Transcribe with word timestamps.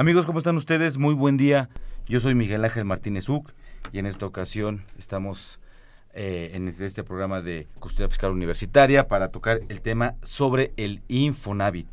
Amigos, 0.00 0.24
¿cómo 0.24 0.38
están 0.38 0.56
ustedes? 0.56 0.96
Muy 0.96 1.12
buen 1.12 1.36
día. 1.36 1.68
Yo 2.08 2.20
soy 2.20 2.34
Miguel 2.34 2.64
Ángel 2.64 2.86
Martínez 2.86 3.28
Uc 3.28 3.52
y 3.92 3.98
en 3.98 4.06
esta 4.06 4.24
ocasión 4.24 4.82
estamos 4.98 5.60
eh, 6.14 6.52
en 6.54 6.68
este 6.68 7.04
programa 7.04 7.42
de 7.42 7.68
Custodia 7.80 8.08
Fiscal 8.08 8.30
Universitaria 8.30 9.08
para 9.08 9.28
tocar 9.28 9.58
el 9.68 9.82
tema 9.82 10.14
sobre 10.22 10.72
el 10.78 11.02
Infonavit. 11.08 11.86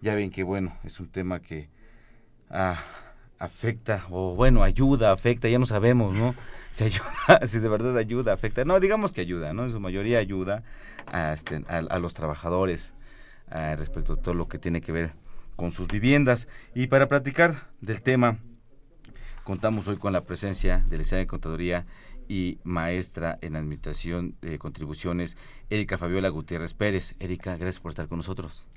Ya 0.00 0.14
ven 0.14 0.30
que 0.30 0.44
bueno, 0.44 0.78
es 0.84 1.00
un 1.00 1.08
tema 1.08 1.40
que 1.40 1.68
ah, 2.50 2.80
afecta, 3.40 4.06
o 4.10 4.36
bueno, 4.36 4.62
ayuda, 4.62 5.10
afecta, 5.10 5.48
ya 5.48 5.58
no 5.58 5.66
sabemos, 5.66 6.14
¿no? 6.14 6.36
Si 6.70 6.84
ayuda, 6.84 7.40
si 7.48 7.58
de 7.58 7.68
verdad 7.68 7.98
ayuda, 7.98 8.32
afecta. 8.32 8.64
No, 8.64 8.78
digamos 8.78 9.12
que 9.12 9.22
ayuda, 9.22 9.52
¿no? 9.52 9.64
En 9.64 9.72
su 9.72 9.80
mayoría 9.80 10.20
ayuda 10.20 10.62
a, 11.12 11.32
este, 11.32 11.64
los 12.00 12.14
trabajadores 12.14 12.94
ah, 13.50 13.74
respecto 13.76 14.12
a 14.12 14.16
todo 14.18 14.34
lo 14.34 14.46
que 14.46 14.60
tiene 14.60 14.80
que 14.80 14.92
ver 14.92 15.23
con 15.56 15.72
sus 15.72 15.88
viviendas. 15.88 16.48
Y 16.74 16.86
para 16.88 17.08
platicar 17.08 17.68
del 17.80 18.02
tema, 18.02 18.38
contamos 19.44 19.88
hoy 19.88 19.96
con 19.96 20.12
la 20.12 20.22
presencia 20.22 20.78
de 20.78 20.92
la 20.92 20.98
licenciada 20.98 21.20
de 21.20 21.26
Contaduría 21.26 21.86
y 22.28 22.58
maestra 22.64 23.38
en 23.42 23.56
Administración 23.56 24.36
de 24.40 24.58
Contribuciones, 24.58 25.36
Erika 25.70 25.98
Fabiola 25.98 26.28
Gutiérrez 26.28 26.74
Pérez. 26.74 27.14
Erika, 27.20 27.56
gracias 27.56 27.80
por 27.80 27.90
estar 27.90 28.08
con 28.08 28.18
nosotros. 28.18 28.68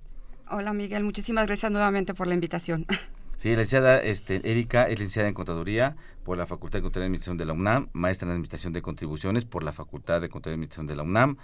Hola 0.49 0.73
Miguel, 0.73 1.03
muchísimas 1.03 1.45
gracias 1.45 1.71
nuevamente 1.71 2.13
por 2.13 2.27
la 2.27 2.33
invitación. 2.33 2.85
Sí, 3.37 3.49
la 3.49 3.57
licenciada 3.57 3.99
este, 3.99 4.41
Erika 4.49 4.85
es 4.85 4.97
licenciada 4.97 5.27
en 5.27 5.35
Contaduría 5.35 5.95
por 6.23 6.39
la 6.39 6.47
Facultad 6.47 6.79
de 6.79 6.81
Contaduría 6.81 7.05
y 7.05 7.09
Administración 7.09 7.37
de 7.37 7.45
la 7.45 7.53
UNAM, 7.53 7.89
maestra 7.93 8.25
en 8.25 8.31
Administración 8.31 8.73
de 8.73 8.81
Contribuciones 8.81 9.45
por 9.45 9.61
la 9.61 9.71
Facultad 9.71 10.21
de 10.21 10.29
Contaduría 10.29 10.53
y 10.53 10.57
Administración 10.57 10.87
de 10.87 10.95
la 10.95 11.03
UNAM, 11.03 11.37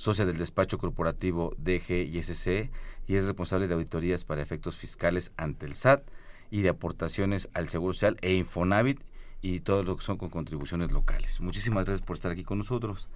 socia 0.00 0.24
del 0.24 0.38
despacho 0.38 0.78
corporativo 0.78 1.54
DG 1.58 2.08
y 2.08 2.18
es 2.18 3.26
responsable 3.26 3.68
de 3.68 3.74
auditorías 3.74 4.24
para 4.24 4.40
efectos 4.40 4.76
fiscales 4.76 5.30
ante 5.36 5.66
el 5.66 5.74
SAT 5.74 6.02
y 6.50 6.62
de 6.62 6.70
aportaciones 6.70 7.50
al 7.52 7.68
Seguro 7.68 7.92
Social 7.92 8.16
e 8.22 8.32
Infonavit 8.32 8.98
y 9.42 9.60
todo 9.60 9.82
lo 9.82 9.96
que 9.96 10.02
son 10.02 10.16
con 10.16 10.30
contribuciones 10.30 10.90
locales. 10.90 11.42
Muchísimas 11.42 11.84
gracias 11.84 12.00
por 12.00 12.16
estar 12.16 12.32
aquí 12.32 12.44
con 12.44 12.56
nosotros. 12.56 13.10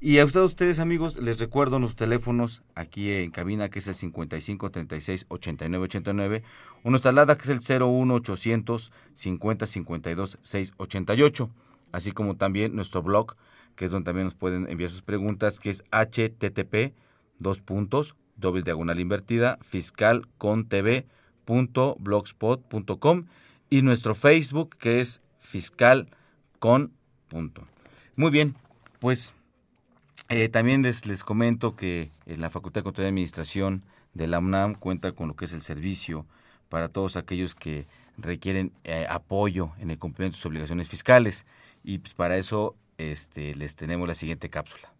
Y 0.00 0.20
a 0.20 0.24
ustedes, 0.24 0.46
ustedes 0.46 0.78
amigos, 0.78 1.20
les 1.20 1.40
recuerdo 1.40 1.80
los 1.80 1.96
teléfonos 1.96 2.62
aquí 2.76 3.10
en 3.10 3.32
cabina 3.32 3.68
que 3.68 3.80
es 3.80 3.88
el 3.88 3.96
55 3.96 4.70
36 4.70 5.26
89 5.28 5.84
89 5.84 6.42
o 6.84 6.90
nuestra 6.90 7.10
alada 7.10 7.36
que 7.36 7.42
es 7.42 7.48
el 7.48 7.82
01 7.82 8.14
800 8.14 8.92
50 9.14 9.66
52 9.66 10.38
688 10.40 11.50
así 11.90 12.12
como 12.12 12.36
también 12.36 12.76
nuestro 12.76 13.02
blog 13.02 13.34
que 13.80 13.86
es 13.86 13.92
donde 13.92 14.04
también 14.04 14.26
nos 14.26 14.34
pueden 14.34 14.68
enviar 14.68 14.90
sus 14.90 15.00
preguntas 15.00 15.58
que 15.58 15.70
es 15.70 15.82
http 15.90 16.92
dos 17.38 17.62
puntos 17.62 18.14
doble 18.36 18.60
diagonal 18.60 19.00
invertida 19.00 19.56
fiscal 19.62 20.28
y 23.70 23.80
nuestro 23.80 24.14
Facebook 24.14 24.76
que 24.76 25.00
es 25.00 25.22
fiscal 25.38 26.10
con 26.58 26.92
punto. 27.28 27.66
Muy 28.16 28.30
bien, 28.30 28.54
pues 28.98 29.32
eh, 30.28 30.50
también 30.50 30.82
les, 30.82 31.06
les 31.06 31.24
comento 31.24 31.74
que 31.74 32.10
en 32.26 32.42
la 32.42 32.50
Facultad 32.50 32.82
de 32.82 32.84
Control 32.84 33.04
de 33.04 33.08
Administración 33.08 33.82
de 34.12 34.26
la 34.26 34.40
UNAM 34.40 34.74
cuenta 34.74 35.12
con 35.12 35.28
lo 35.28 35.36
que 35.36 35.46
es 35.46 35.54
el 35.54 35.62
servicio 35.62 36.26
para 36.68 36.90
todos 36.90 37.16
aquellos 37.16 37.54
que 37.54 37.86
requieren 38.18 38.72
eh, 38.84 39.06
apoyo 39.08 39.72
en 39.78 39.90
el 39.90 39.96
cumplimiento 39.96 40.36
de 40.36 40.38
sus 40.38 40.50
obligaciones 40.50 40.90
fiscales 40.90 41.46
y 41.82 41.96
pues 41.96 42.12
para 42.12 42.36
eso 42.36 42.76
este, 43.00 43.54
les 43.54 43.76
tenemos 43.76 44.06
la 44.06 44.14
siguiente 44.14 44.50
cápsula. 44.50 44.92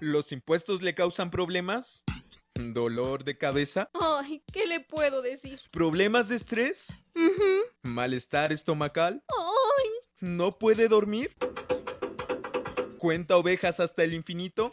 ¿Los 0.00 0.32
impuestos 0.32 0.82
le 0.82 0.94
causan 0.94 1.30
problemas? 1.30 2.04
¿Dolor 2.54 3.24
de 3.24 3.38
cabeza? 3.38 3.90
Ay, 3.94 4.42
¿qué 4.52 4.66
le 4.66 4.80
puedo 4.80 5.22
decir? 5.22 5.60
¿Problemas 5.72 6.28
de 6.28 6.36
estrés? 6.36 6.94
¿Malestar 7.82 8.52
estomacal? 8.52 9.24
Ay, 9.28 9.90
¿No 10.20 10.52
puede 10.52 10.88
dormir? 10.88 11.34
¿Cuenta 12.98 13.36
ovejas 13.36 13.80
hasta 13.80 14.04
el 14.04 14.14
infinito? 14.14 14.72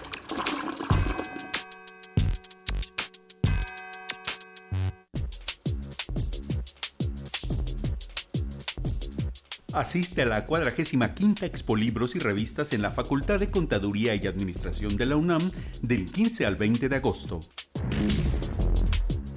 Asiste 9.73 10.23
a 10.23 10.25
la 10.25 10.45
45 10.45 11.45
Expo 11.45 11.77
Libros 11.77 12.17
y 12.17 12.19
Revistas 12.19 12.73
en 12.73 12.81
la 12.81 12.89
Facultad 12.89 13.39
de 13.39 13.49
Contaduría 13.49 14.13
y 14.15 14.27
Administración 14.27 14.97
de 14.97 15.05
la 15.05 15.15
UNAM 15.15 15.49
del 15.81 16.05
15 16.05 16.45
al 16.45 16.57
20 16.57 16.89
de 16.89 16.95
agosto. 16.97 17.39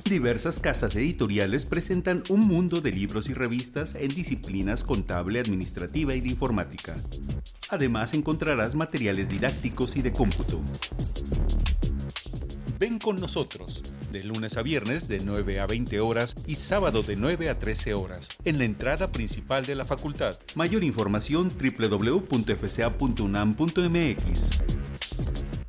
Diversas 0.04 0.58
casas 0.58 0.96
editoriales 0.96 1.64
presentan 1.64 2.24
un 2.30 2.40
mundo 2.40 2.80
de 2.80 2.90
libros 2.90 3.30
y 3.30 3.34
revistas 3.34 3.94
en 3.94 4.08
disciplinas 4.08 4.82
contable, 4.82 5.38
administrativa 5.38 6.16
y 6.16 6.20
de 6.20 6.30
informática. 6.30 6.94
Además 7.70 8.12
encontrarás 8.12 8.74
materiales 8.74 9.28
didácticos 9.28 9.94
y 9.94 10.02
de 10.02 10.12
cómputo. 10.12 10.60
Ven 12.80 12.98
con 12.98 13.16
nosotros, 13.16 13.84
de 14.14 14.24
lunes 14.24 14.56
a 14.56 14.62
viernes 14.62 15.08
de 15.08 15.18
9 15.18 15.58
a 15.58 15.66
20 15.66 15.98
horas 15.98 16.34
y 16.46 16.54
sábado 16.54 17.02
de 17.02 17.16
9 17.16 17.50
a 17.50 17.58
13 17.58 17.94
horas, 17.94 18.28
en 18.44 18.58
la 18.58 18.64
entrada 18.64 19.10
principal 19.10 19.66
de 19.66 19.74
la 19.74 19.84
facultad. 19.84 20.38
Mayor 20.54 20.84
información 20.84 21.48
www.fca.unam.mx. 21.48 22.20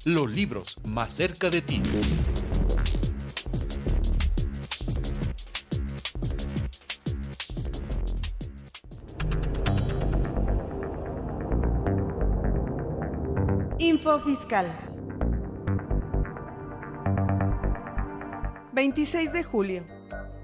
Los 0.05 0.31
libros 0.31 0.77
más 0.85 1.11
cerca 1.11 1.49
de 1.49 1.63
ti. 1.63 1.81
Info 13.79 14.19
Fiscal. 14.19 14.94
26 18.75 19.31
de 19.31 19.43
julio. 19.43 19.85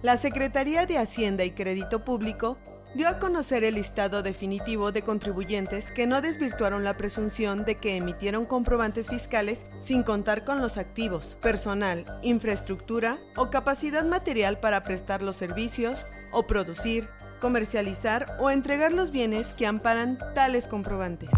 La 0.01 0.15
Secretaría 0.15 0.85
de 0.85 0.97
Hacienda 0.97 1.43
y 1.43 1.51
Crédito 1.51 2.05
Público 2.05 2.57
dio 2.95 3.09
a 3.09 3.19
conocer 3.19 3.65
el 3.65 3.75
listado 3.75 4.23
definitivo 4.23 4.93
de 4.93 5.01
contribuyentes 5.01 5.91
que 5.91 6.07
no 6.07 6.21
desvirtuaron 6.21 6.85
la 6.85 6.95
presunción 6.95 7.65
de 7.65 7.75
que 7.75 7.97
emitieron 7.97 8.45
comprobantes 8.45 9.09
fiscales 9.09 9.65
sin 9.79 10.03
contar 10.03 10.45
con 10.45 10.61
los 10.61 10.77
activos, 10.77 11.37
personal, 11.41 12.05
infraestructura 12.23 13.17
o 13.35 13.49
capacidad 13.49 14.05
material 14.05 14.61
para 14.61 14.81
prestar 14.81 15.21
los 15.21 15.35
servicios 15.35 16.05
o 16.31 16.47
producir, 16.47 17.09
comercializar 17.41 18.37
o 18.39 18.49
entregar 18.49 18.93
los 18.93 19.11
bienes 19.11 19.53
que 19.53 19.67
amparan 19.67 20.17
tales 20.33 20.69
comprobantes. 20.69 21.31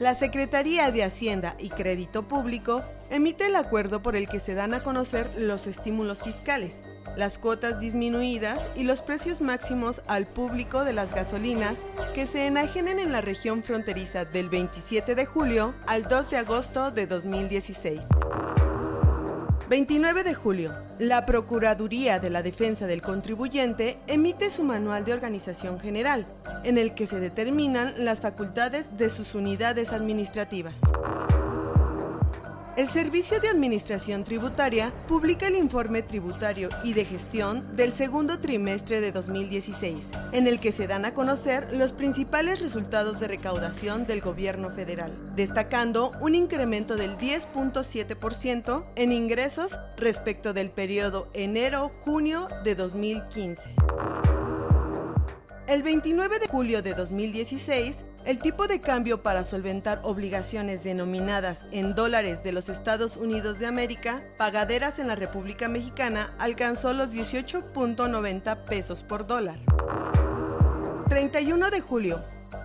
La 0.00 0.14
Secretaría 0.14 0.90
de 0.90 1.04
Hacienda 1.04 1.56
y 1.58 1.68
Crédito 1.68 2.26
Público 2.26 2.82
emite 3.10 3.44
el 3.44 3.54
acuerdo 3.54 4.00
por 4.00 4.16
el 4.16 4.30
que 4.30 4.40
se 4.40 4.54
dan 4.54 4.72
a 4.72 4.82
conocer 4.82 5.30
los 5.36 5.66
estímulos 5.66 6.22
fiscales, 6.22 6.80
las 7.18 7.38
cuotas 7.38 7.80
disminuidas 7.80 8.66
y 8.74 8.84
los 8.84 9.02
precios 9.02 9.42
máximos 9.42 10.00
al 10.06 10.26
público 10.26 10.84
de 10.84 10.94
las 10.94 11.14
gasolinas 11.14 11.80
que 12.14 12.24
se 12.24 12.46
enajenen 12.46 12.98
en 12.98 13.12
la 13.12 13.20
región 13.20 13.62
fronteriza 13.62 14.24
del 14.24 14.48
27 14.48 15.14
de 15.14 15.26
julio 15.26 15.74
al 15.86 16.04
2 16.04 16.30
de 16.30 16.36
agosto 16.38 16.90
de 16.90 17.06
2016. 17.06 18.00
29 19.70 20.24
de 20.24 20.34
julio. 20.34 20.74
La 20.98 21.24
Procuraduría 21.26 22.18
de 22.18 22.28
la 22.28 22.42
Defensa 22.42 22.88
del 22.88 23.02
Contribuyente 23.02 24.00
emite 24.08 24.50
su 24.50 24.64
manual 24.64 25.04
de 25.04 25.12
organización 25.12 25.78
general, 25.78 26.26
en 26.64 26.76
el 26.76 26.92
que 26.92 27.06
se 27.06 27.20
determinan 27.20 27.94
las 28.04 28.20
facultades 28.20 28.96
de 28.96 29.10
sus 29.10 29.36
unidades 29.36 29.92
administrativas. 29.92 30.80
El 32.76 32.88
Servicio 32.88 33.40
de 33.40 33.48
Administración 33.48 34.22
Tributaria 34.22 34.92
publica 35.08 35.48
el 35.48 35.56
informe 35.56 36.02
tributario 36.02 36.68
y 36.84 36.92
de 36.92 37.04
gestión 37.04 37.74
del 37.74 37.92
segundo 37.92 38.38
trimestre 38.38 39.00
de 39.00 39.10
2016, 39.10 40.12
en 40.32 40.46
el 40.46 40.60
que 40.60 40.70
se 40.70 40.86
dan 40.86 41.04
a 41.04 41.12
conocer 41.12 41.76
los 41.76 41.92
principales 41.92 42.60
resultados 42.60 43.18
de 43.18 43.26
recaudación 43.26 44.06
del 44.06 44.20
gobierno 44.20 44.70
federal, 44.70 45.12
destacando 45.34 46.12
un 46.20 46.36
incremento 46.36 46.94
del 46.94 47.18
10.7% 47.18 48.84
en 48.94 49.12
ingresos 49.12 49.76
respecto 49.96 50.52
del 50.52 50.70
periodo 50.70 51.28
enero-junio 51.34 52.46
de 52.62 52.76
2015. 52.76 53.74
El 55.70 55.84
29 55.84 56.40
de 56.40 56.48
julio 56.48 56.82
de 56.82 56.94
2016, 56.94 58.04
el 58.24 58.38
tipo 58.38 58.66
de 58.68 58.80
cambio 58.80 59.22
para 59.22 59.44
solventar 59.44 60.00
obligaciones 60.04 60.84
denominadas 60.84 61.64
en 61.72 61.94
dólares 61.94 62.42
de 62.42 62.52
los 62.52 62.68
Estados 62.68 63.16
Unidos 63.16 63.58
de 63.58 63.66
América, 63.66 64.22
pagaderas 64.36 64.98
en 64.98 65.08
la 65.08 65.16
República 65.16 65.68
Mexicana, 65.68 66.34
alcanzó 66.38 66.92
los 66.92 67.12
18.90 67.12 68.64
pesos 68.64 69.02
por 69.02 69.26
dólar. 69.26 69.56
31 71.08 71.70
de 71.70 71.80
julio, 71.80 72.22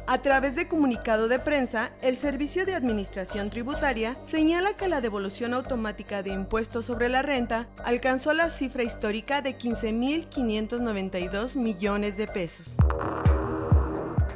a 0.07 0.21
través 0.21 0.55
de 0.55 0.67
comunicado 0.67 1.27
de 1.27 1.39
prensa, 1.39 1.91
el 2.03 2.15
Servicio 2.15 2.63
de 2.67 2.75
Administración 2.75 3.49
Tributaria 3.49 4.15
señala 4.23 4.73
que 4.77 4.87
la 4.87 5.01
devolución 5.01 5.55
automática 5.55 6.21
de 6.21 6.29
impuestos 6.29 6.85
sobre 6.85 7.09
la 7.09 7.23
renta 7.23 7.67
alcanzó 7.83 8.33
la 8.33 8.51
cifra 8.51 8.83
histórica 8.83 9.41
de 9.41 9.57
15.592 9.57 11.55
millones 11.55 12.17
de 12.17 12.27
pesos. 12.27 12.75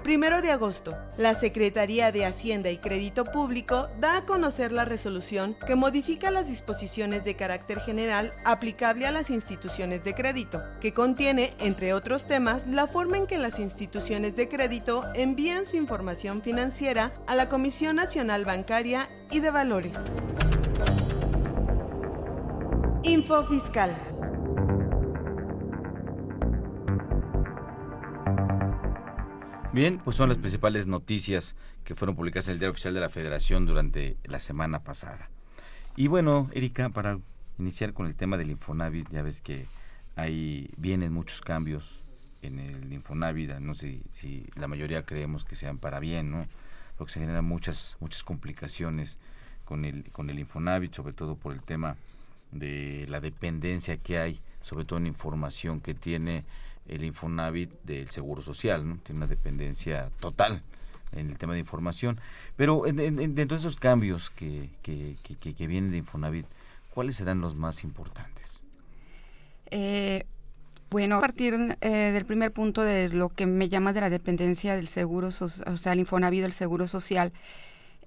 Primero 0.09 0.41
de 0.41 0.49
agosto, 0.49 0.97
la 1.17 1.35
Secretaría 1.35 2.11
de 2.11 2.25
Hacienda 2.25 2.71
y 2.71 2.79
Crédito 2.79 3.25
Público 3.25 3.89
da 3.99 4.17
a 4.17 4.25
conocer 4.25 4.71
la 4.71 4.83
resolución 4.83 5.55
que 5.67 5.75
modifica 5.75 6.31
las 6.31 6.47
disposiciones 6.47 7.25
de 7.25 7.35
carácter 7.35 7.79
general 7.79 8.33
aplicable 8.43 9.05
a 9.05 9.11
las 9.11 9.29
instituciones 9.29 10.03
de 10.03 10.15
crédito, 10.15 10.63
que 10.81 10.95
contiene, 10.95 11.53
entre 11.59 11.93
otros 11.93 12.25
temas, 12.25 12.65
la 12.65 12.87
forma 12.87 13.17
en 13.17 13.27
que 13.27 13.37
las 13.37 13.59
instituciones 13.59 14.35
de 14.35 14.49
crédito 14.49 15.03
envían 15.13 15.67
su 15.67 15.77
información 15.77 16.41
financiera 16.41 17.13
a 17.27 17.35
la 17.35 17.47
Comisión 17.47 17.97
Nacional 17.97 18.45
Bancaria 18.45 19.07
y 19.29 19.41
de 19.41 19.51
Valores. 19.51 19.95
Info 23.03 23.43
Fiscal. 23.43 23.95
Bien, 29.71 29.99
pues 30.03 30.17
son 30.17 30.29
las 30.29 30.39
principales 30.39 30.87
noticias 30.87 31.55
que 31.83 31.93
fueron 31.93 32.15
publicadas 32.15 32.47
en 32.47 32.53
el 32.53 32.59
Diario 32.59 32.71
Oficial 32.71 32.95
de 32.95 33.01
la 33.01 33.09
Federación 33.09 33.67
durante 33.67 34.17
la 34.23 34.39
semana 34.39 34.83
pasada. 34.83 35.29
Y 35.95 36.07
bueno, 36.07 36.49
Erika, 36.53 36.89
para 36.89 37.19
iniciar 37.59 37.93
con 37.93 38.07
el 38.07 38.15
tema 38.15 38.37
del 38.37 38.49
Infonavit, 38.49 39.07
ya 39.11 39.21
ves 39.21 39.41
que 39.41 39.67
ahí 40.15 40.71
vienen 40.77 41.13
muchos 41.13 41.41
cambios 41.41 42.03
en 42.41 42.57
el 42.57 42.91
Infonavit, 42.91 43.59
no 43.59 43.75
sé 43.75 44.01
si 44.11 44.47
la 44.55 44.67
mayoría 44.67 45.05
creemos 45.05 45.45
que 45.45 45.55
sean 45.55 45.77
para 45.77 45.99
bien, 45.99 46.31
¿no? 46.31 46.47
Lo 46.97 47.05
que 47.05 47.11
se 47.11 47.19
generan 47.19 47.45
muchas 47.45 47.95
muchas 47.99 48.23
complicaciones 48.23 49.19
con 49.65 49.85
el 49.85 50.09
con 50.11 50.31
el 50.31 50.39
Infonavit, 50.39 50.95
sobre 50.95 51.13
todo 51.13 51.35
por 51.35 51.53
el 51.53 51.61
tema 51.61 51.95
de 52.51 53.05
la 53.07 53.21
dependencia 53.21 53.97
que 53.97 54.17
hay, 54.17 54.39
sobre 54.61 54.85
todo 54.85 54.97
en 54.97 55.05
información 55.05 55.79
que 55.79 55.93
tiene 55.93 56.43
el 56.89 57.03
Infonavit 57.03 57.71
del 57.83 58.09
Seguro 58.09 58.41
Social, 58.41 58.87
¿no? 58.87 58.97
Tiene 58.97 59.19
una 59.19 59.27
dependencia 59.27 60.09
total 60.19 60.61
en 61.11 61.29
el 61.29 61.37
tema 61.37 61.53
de 61.53 61.59
información. 61.59 62.19
Pero 62.55 62.83
dentro 62.85 63.57
de 63.57 63.59
esos 63.59 63.77
cambios 63.77 64.29
que, 64.29 64.69
que, 64.81 65.15
que, 65.39 65.67
vienen 65.67 65.91
de 65.91 65.97
Infonavit, 65.97 66.45
¿cuáles 66.93 67.15
serán 67.15 67.41
los 67.41 67.55
más 67.55 67.83
importantes? 67.83 68.59
Eh, 69.71 70.25
bueno, 70.89 71.17
a 71.17 71.21
partir 71.21 71.77
eh, 71.81 71.89
del 71.89 72.25
primer 72.25 72.51
punto 72.51 72.81
de 72.81 73.09
lo 73.09 73.29
que 73.29 73.45
me 73.45 73.69
llamas 73.69 73.93
de 73.93 74.01
la 74.01 74.09
dependencia 74.09 74.75
del 74.75 74.87
seguro, 74.87 75.27
o 75.27 75.77
sea, 75.77 75.93
el 75.93 75.99
Infonavit 75.99 76.41
del 76.41 76.51
Seguro 76.51 76.87
Social, 76.87 77.31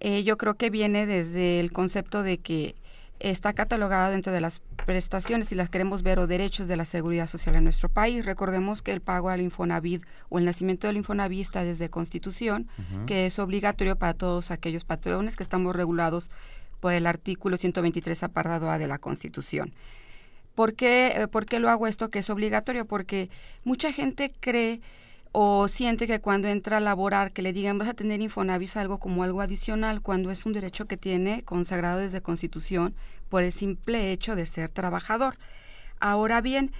eh, 0.00 0.24
yo 0.24 0.36
creo 0.36 0.54
que 0.54 0.68
viene 0.68 1.06
desde 1.06 1.60
el 1.60 1.72
concepto 1.72 2.24
de 2.24 2.38
que 2.38 2.74
está 3.22 3.52
catalogada 3.52 4.10
dentro 4.10 4.32
de 4.32 4.40
las 4.40 4.60
prestaciones, 4.84 5.48
si 5.48 5.54
las 5.54 5.70
queremos 5.70 6.02
ver, 6.02 6.18
o 6.18 6.26
derechos 6.26 6.68
de 6.68 6.76
la 6.76 6.84
seguridad 6.84 7.26
social 7.26 7.54
en 7.54 7.64
nuestro 7.64 7.88
país. 7.88 8.24
Recordemos 8.24 8.82
que 8.82 8.92
el 8.92 9.00
pago 9.00 9.28
al 9.28 9.40
Infonavit 9.40 10.04
o 10.28 10.38
el 10.38 10.44
nacimiento 10.44 10.88
del 10.88 10.96
Infonavit 10.96 11.42
está 11.42 11.62
desde 11.62 11.88
Constitución, 11.88 12.68
que 13.06 13.26
es 13.26 13.38
obligatorio 13.38 13.96
para 13.96 14.14
todos 14.14 14.50
aquellos 14.50 14.84
patrones 14.84 15.36
que 15.36 15.42
estamos 15.42 15.74
regulados 15.74 16.30
por 16.80 16.92
el 16.92 17.06
artículo 17.06 17.56
123 17.56 18.24
apartado 18.24 18.70
A 18.70 18.78
de 18.78 18.88
la 18.88 18.98
Constitución. 18.98 19.72
¿Por 20.54 20.74
qué, 20.74 21.12
eh, 21.16 21.28
¿Por 21.28 21.46
qué 21.46 21.60
lo 21.60 21.70
hago 21.70 21.86
esto 21.86 22.10
que 22.10 22.18
es 22.18 22.28
obligatorio? 22.28 22.84
Porque 22.86 23.30
mucha 23.64 23.92
gente 23.92 24.32
cree 24.40 24.80
o 25.32 25.66
siente 25.66 26.06
que 26.06 26.20
cuando 26.20 26.48
entra 26.48 26.76
a 26.76 26.80
laborar, 26.80 27.32
que 27.32 27.42
le 27.42 27.54
digan 27.54 27.78
vas 27.78 27.88
a 27.88 27.94
tener 27.94 28.20
Infonavit 28.20 28.76
algo 28.76 28.98
como 28.98 29.22
algo 29.22 29.40
adicional, 29.40 30.02
cuando 30.02 30.30
es 30.30 30.44
un 30.44 30.52
derecho 30.52 30.86
que 30.86 30.98
tiene 30.98 31.42
consagrado 31.42 32.00
desde 32.00 32.20
Constitución 32.20 32.94
por 33.30 33.42
el 33.42 33.52
simple 33.52 34.12
hecho 34.12 34.36
de 34.36 34.44
ser 34.44 34.68
trabajador. 34.68 35.38
Ahora 36.00 36.42
bien, 36.42 36.72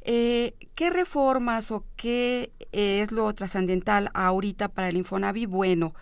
eh, 0.00 0.54
¿qué 0.74 0.90
reformas 0.90 1.70
o 1.70 1.84
qué 1.96 2.50
es 2.72 3.12
lo 3.12 3.32
trascendental 3.34 4.10
ahorita 4.14 4.68
para 4.68 4.88
el 4.88 4.96
Infonavit? 4.96 5.48
Bueno, 5.48 5.94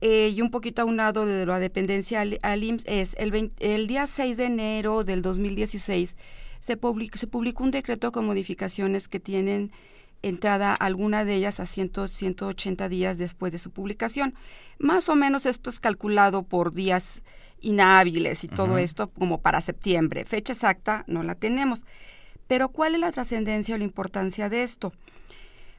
eh, 0.00 0.32
y 0.34 0.40
un 0.40 0.50
poquito 0.50 0.80
aunado 0.80 1.26
de 1.26 1.44
la 1.44 1.58
dependencia 1.58 2.22
al, 2.22 2.64
IMSS, 2.64 2.84
es 2.86 3.14
el, 3.18 3.86
día 3.86 4.06
6 4.06 4.38
de 4.38 4.44
enero 4.46 5.04
del 5.04 5.20
2016 5.20 6.16
se, 6.60 6.78
se 7.14 7.26
publicó 7.26 7.64
un 7.64 7.70
decreto 7.70 8.10
con 8.10 8.24
modificaciones 8.24 9.08
que 9.08 9.20
tienen 9.20 9.70
entrada 10.22 10.74
alguna 10.74 11.24
de 11.24 11.34
ellas 11.34 11.60
a 11.60 11.66
100, 11.66 12.08
180 12.08 12.88
días 12.88 13.18
después 13.18 13.52
de 13.52 13.58
su 13.58 13.70
publicación. 13.70 14.34
Más 14.78 15.08
o 15.08 15.14
menos 15.14 15.46
esto 15.46 15.70
es 15.70 15.80
calculado 15.80 16.42
por 16.42 16.72
días 16.72 17.22
inhábiles 17.60 18.44
y 18.44 18.48
todo 18.48 18.78
esto 18.78 19.10
como 19.10 19.40
para 19.40 19.60
septiembre. 19.60 20.24
Fecha 20.24 20.52
exacta 20.52 21.04
no 21.06 21.22
la 21.22 21.34
tenemos. 21.34 21.84
Pero 22.46 22.70
¿cuál 22.70 22.94
es 22.94 23.00
la 23.00 23.12
trascendencia 23.12 23.74
o 23.74 23.78
la 23.78 23.84
importancia 23.84 24.48
de 24.48 24.62
esto? 24.62 24.92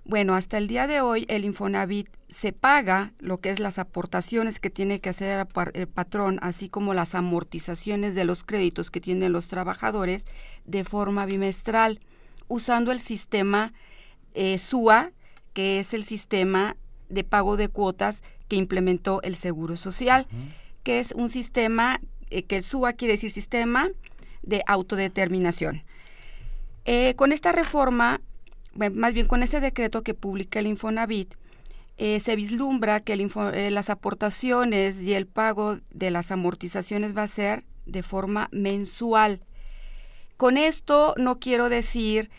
Bueno, 0.04 0.36
hasta 0.36 0.58
el 0.58 0.68
día 0.68 0.88
de 0.88 1.02
hoy 1.02 1.26
el 1.28 1.46
Infonavit 1.46 2.08
se 2.30 2.54
paga 2.54 3.14
lo 3.20 3.38
que 3.38 3.52
es 3.52 3.60
las 3.60 3.78
aportaciones 3.78 4.60
que 4.60 4.70
tiene 4.70 5.00
que 5.00 5.10
hacer 5.10 5.46
el 5.74 5.88
patrón, 5.88 6.40
así 6.42 6.70
como 6.70 6.94
las 6.94 7.14
amortizaciones 7.14 8.16
de 8.16 8.26
los 8.26 8.44
créditos 8.44 8.90
que 8.90 9.02
tienen 9.02 9.34
los 9.34 9.48
trabajadores 9.48 10.26
de 10.66 10.86
forma 10.86 11.26
bimestral, 11.26 12.00
usando 12.48 12.92
el 12.92 13.00
sistema 13.00 13.74
eh, 14.34 14.58
SUA, 14.58 15.12
que 15.54 15.80
es 15.80 15.94
el 15.94 16.04
sistema 16.04 16.76
de 17.10 17.24
pago 17.24 17.58
de 17.58 17.68
cuotas 17.68 18.24
que 18.48 18.56
implementó 18.56 19.22
el 19.24 19.36
Seguro 19.36 19.78
Social, 19.78 20.28
que 20.84 21.00
es 21.00 21.12
un 21.14 21.30
sistema, 21.30 22.00
eh, 22.30 22.44
que 22.44 22.58
el 22.58 22.64
SUA 22.64 22.94
quiere 22.94 23.14
decir 23.14 23.32
sistema 23.32 23.90
de 24.42 24.64
autodeterminación. 24.68 25.84
Eh, 26.86 27.14
con 27.16 27.32
esta 27.32 27.52
reforma, 27.52 28.22
más 28.74 29.14
bien 29.14 29.28
con 29.28 29.44
este 29.44 29.60
decreto 29.60 30.02
que 30.02 30.14
publica 30.14 30.60
el 30.60 30.68
Infonavit, 30.68 31.36
se 31.98 32.36
vislumbra 32.36 33.00
que 33.02 33.16
las 33.70 33.92
aportaciones 33.92 35.00
y 35.02 35.14
el 35.14 35.28
pago 35.28 35.78
de 35.92 36.10
las 36.10 36.32
amortizaciones 36.32 37.16
va 37.16 37.24
a 37.24 37.28
ser 37.28 37.64
de 37.86 38.02
forma 38.02 38.50
mensual. 38.52 39.42
Con 40.36 40.58
esto 40.58 41.14
no 41.18 41.38
quiero 41.38 41.70
decir 41.70 42.32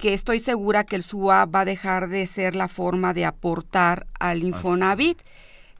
que 0.00 0.12
estoy 0.12 0.40
segura 0.40 0.84
que 0.84 0.96
el 0.96 1.02
SUA 1.02 1.46
va 1.46 1.60
a 1.60 1.64
dejar 1.64 2.08
de 2.08 2.26
ser 2.26 2.54
la 2.54 2.68
forma 2.68 3.14
de 3.14 3.24
aportar 3.24 4.06
al 4.18 4.42
Infonavit. 4.42 5.22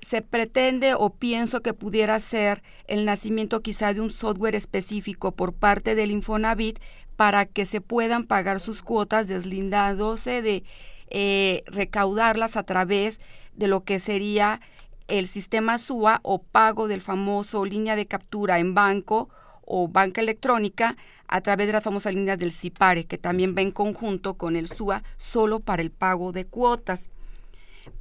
Se 0.00 0.22
pretende 0.22 0.94
o 0.94 1.10
pienso 1.10 1.60
que 1.60 1.74
pudiera 1.74 2.18
ser 2.20 2.62
el 2.86 3.04
nacimiento 3.04 3.60
quizá 3.60 3.92
de 3.92 4.00
un 4.00 4.10
software 4.10 4.54
específico 4.54 5.32
por 5.32 5.52
parte 5.52 5.94
del 5.94 6.10
Infonavit 6.10 6.78
para 7.16 7.46
que 7.46 7.66
se 7.66 7.80
puedan 7.80 8.24
pagar 8.24 8.60
sus 8.60 8.82
cuotas 8.82 9.26
deslindándose 9.26 10.42
de 10.42 10.64
eh, 11.08 11.62
recaudarlas 11.66 12.56
a 12.56 12.62
través 12.62 13.20
de 13.54 13.68
lo 13.68 13.84
que 13.84 13.98
sería 13.98 14.60
el 15.08 15.26
sistema 15.26 15.78
SUA 15.78 16.20
o 16.22 16.42
pago 16.42 16.88
del 16.88 17.00
famoso 17.00 17.64
línea 17.64 17.94
de 17.96 18.06
captura 18.06 18.58
en 18.58 18.74
banco 18.74 19.28
o 19.66 19.88
banca 19.88 20.20
electrónica 20.20 20.96
a 21.34 21.40
través 21.40 21.66
de 21.66 21.72
las 21.72 21.82
famosas 21.82 22.14
líneas 22.14 22.38
del 22.38 22.52
CIPARE, 22.52 23.06
que 23.06 23.18
también 23.18 23.56
va 23.56 23.60
en 23.60 23.72
conjunto 23.72 24.34
con 24.34 24.54
el 24.54 24.68
SUA 24.68 25.02
solo 25.16 25.58
para 25.58 25.82
el 25.82 25.90
pago 25.90 26.30
de 26.30 26.44
cuotas. 26.46 27.08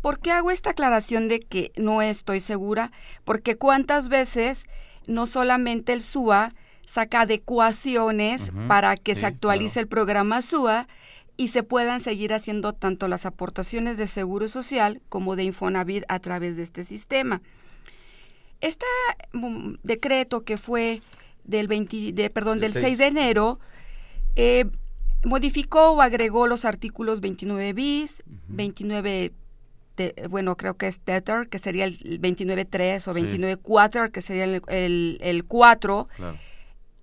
¿Por 0.01 0.19
qué 0.19 0.29
hago 0.29 0.51
esta 0.51 0.69
aclaración 0.69 1.29
de 1.29 1.39
que 1.39 1.71
no 1.75 2.03
estoy 2.03 2.41
segura? 2.41 2.91
Porque 3.23 3.57
cuántas 3.57 4.07
veces 4.07 4.65
no 5.07 5.25
solamente 5.25 5.93
el 5.93 6.03
SUA 6.03 6.51
saca 6.85 7.21
adecuaciones 7.21 8.51
para 8.67 8.97
que 8.97 9.15
se 9.15 9.25
actualice 9.25 9.79
el 9.79 9.87
programa 9.87 10.43
SUA 10.43 10.87
y 11.35 11.47
se 11.47 11.63
puedan 11.63 12.01
seguir 12.01 12.35
haciendo 12.35 12.73
tanto 12.73 13.07
las 13.07 13.25
aportaciones 13.25 13.97
de 13.97 14.05
Seguro 14.05 14.47
Social 14.47 15.01
como 15.09 15.35
de 15.35 15.45
Infonavit 15.45 16.03
a 16.07 16.19
través 16.19 16.55
de 16.55 16.61
este 16.61 16.83
sistema. 16.83 17.41
Este 18.61 18.85
decreto 19.81 20.43
que 20.43 20.57
fue 20.57 21.01
del, 21.43 21.67
20, 21.67 22.13
de, 22.13 22.29
perdón, 22.29 22.59
del 22.59 22.71
6. 22.71 22.97
de 22.97 23.07
enero 23.07 23.59
eh, 24.35 24.65
modificó 25.23 25.91
o 25.91 26.01
agregó 26.01 26.47
los 26.47 26.65
artículos 26.65 27.21
29 27.21 27.73
bis, 27.73 28.23
29 28.47 29.33
bueno, 30.29 30.57
creo 30.57 30.75
que 30.75 30.87
es 30.87 30.99
Tether, 30.99 31.47
que 31.49 31.59
sería 31.59 31.85
el 31.85 32.19
29.3 32.19 33.07
o 33.07 33.13
29.4, 33.13 34.11
que 34.11 34.21
sería 34.21 34.45
el, 34.45 35.19
el, 35.21 35.45
4. 35.45 36.07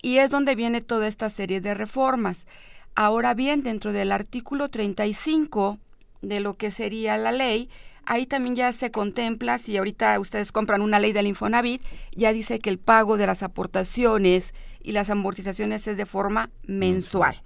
Y 0.02 0.18
es 0.18 0.30
donde 0.30 0.54
viene 0.54 0.80
toda 0.80 1.06
esta 1.06 1.30
serie 1.30 1.61
de 1.61 1.75
reformas. 1.75 2.47
Ahora 2.94 3.35
bien, 3.35 3.62
dentro 3.62 3.92
del 3.92 4.11
artículo 4.11 4.68
35 4.68 5.78
de 6.23 6.40
lo 6.40 6.54
que 6.54 6.70
sería 6.70 7.16
la 7.16 7.32
ley, 7.32 7.70
ahí 8.04 8.26
también 8.26 8.57
ya 8.57 8.73
se 8.73 8.90
contempla, 8.90 9.59
si 9.59 9.76
ahorita 9.76 10.19
ustedes 10.19 10.52
compran 10.52 10.83
una 10.83 10.99
ley 10.99 11.12
del 11.12 11.26
Infonavit, 11.26 11.83
ya 12.16 12.33
dice 12.33 12.59
que 12.59 12.71
el 12.71 12.78
pago 12.78 13.16
de 13.16 13.26
las 13.26 13.42
aportaciones 13.42 14.54
y 14.83 14.92
las 14.92 15.11
amortizaciones 15.11 15.87
es 15.87 15.97
de 15.97 16.07
forma 16.07 16.50
mensual. 16.66 17.37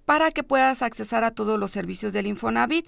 para 0.05 0.31
que 0.31 0.43
puedas 0.43 0.83
accesar 0.83 1.25
a 1.25 1.31
todos 1.31 1.59
los 1.59 1.71
servicios 1.71 2.13
del 2.13 2.27
Infonavit. 2.27 2.87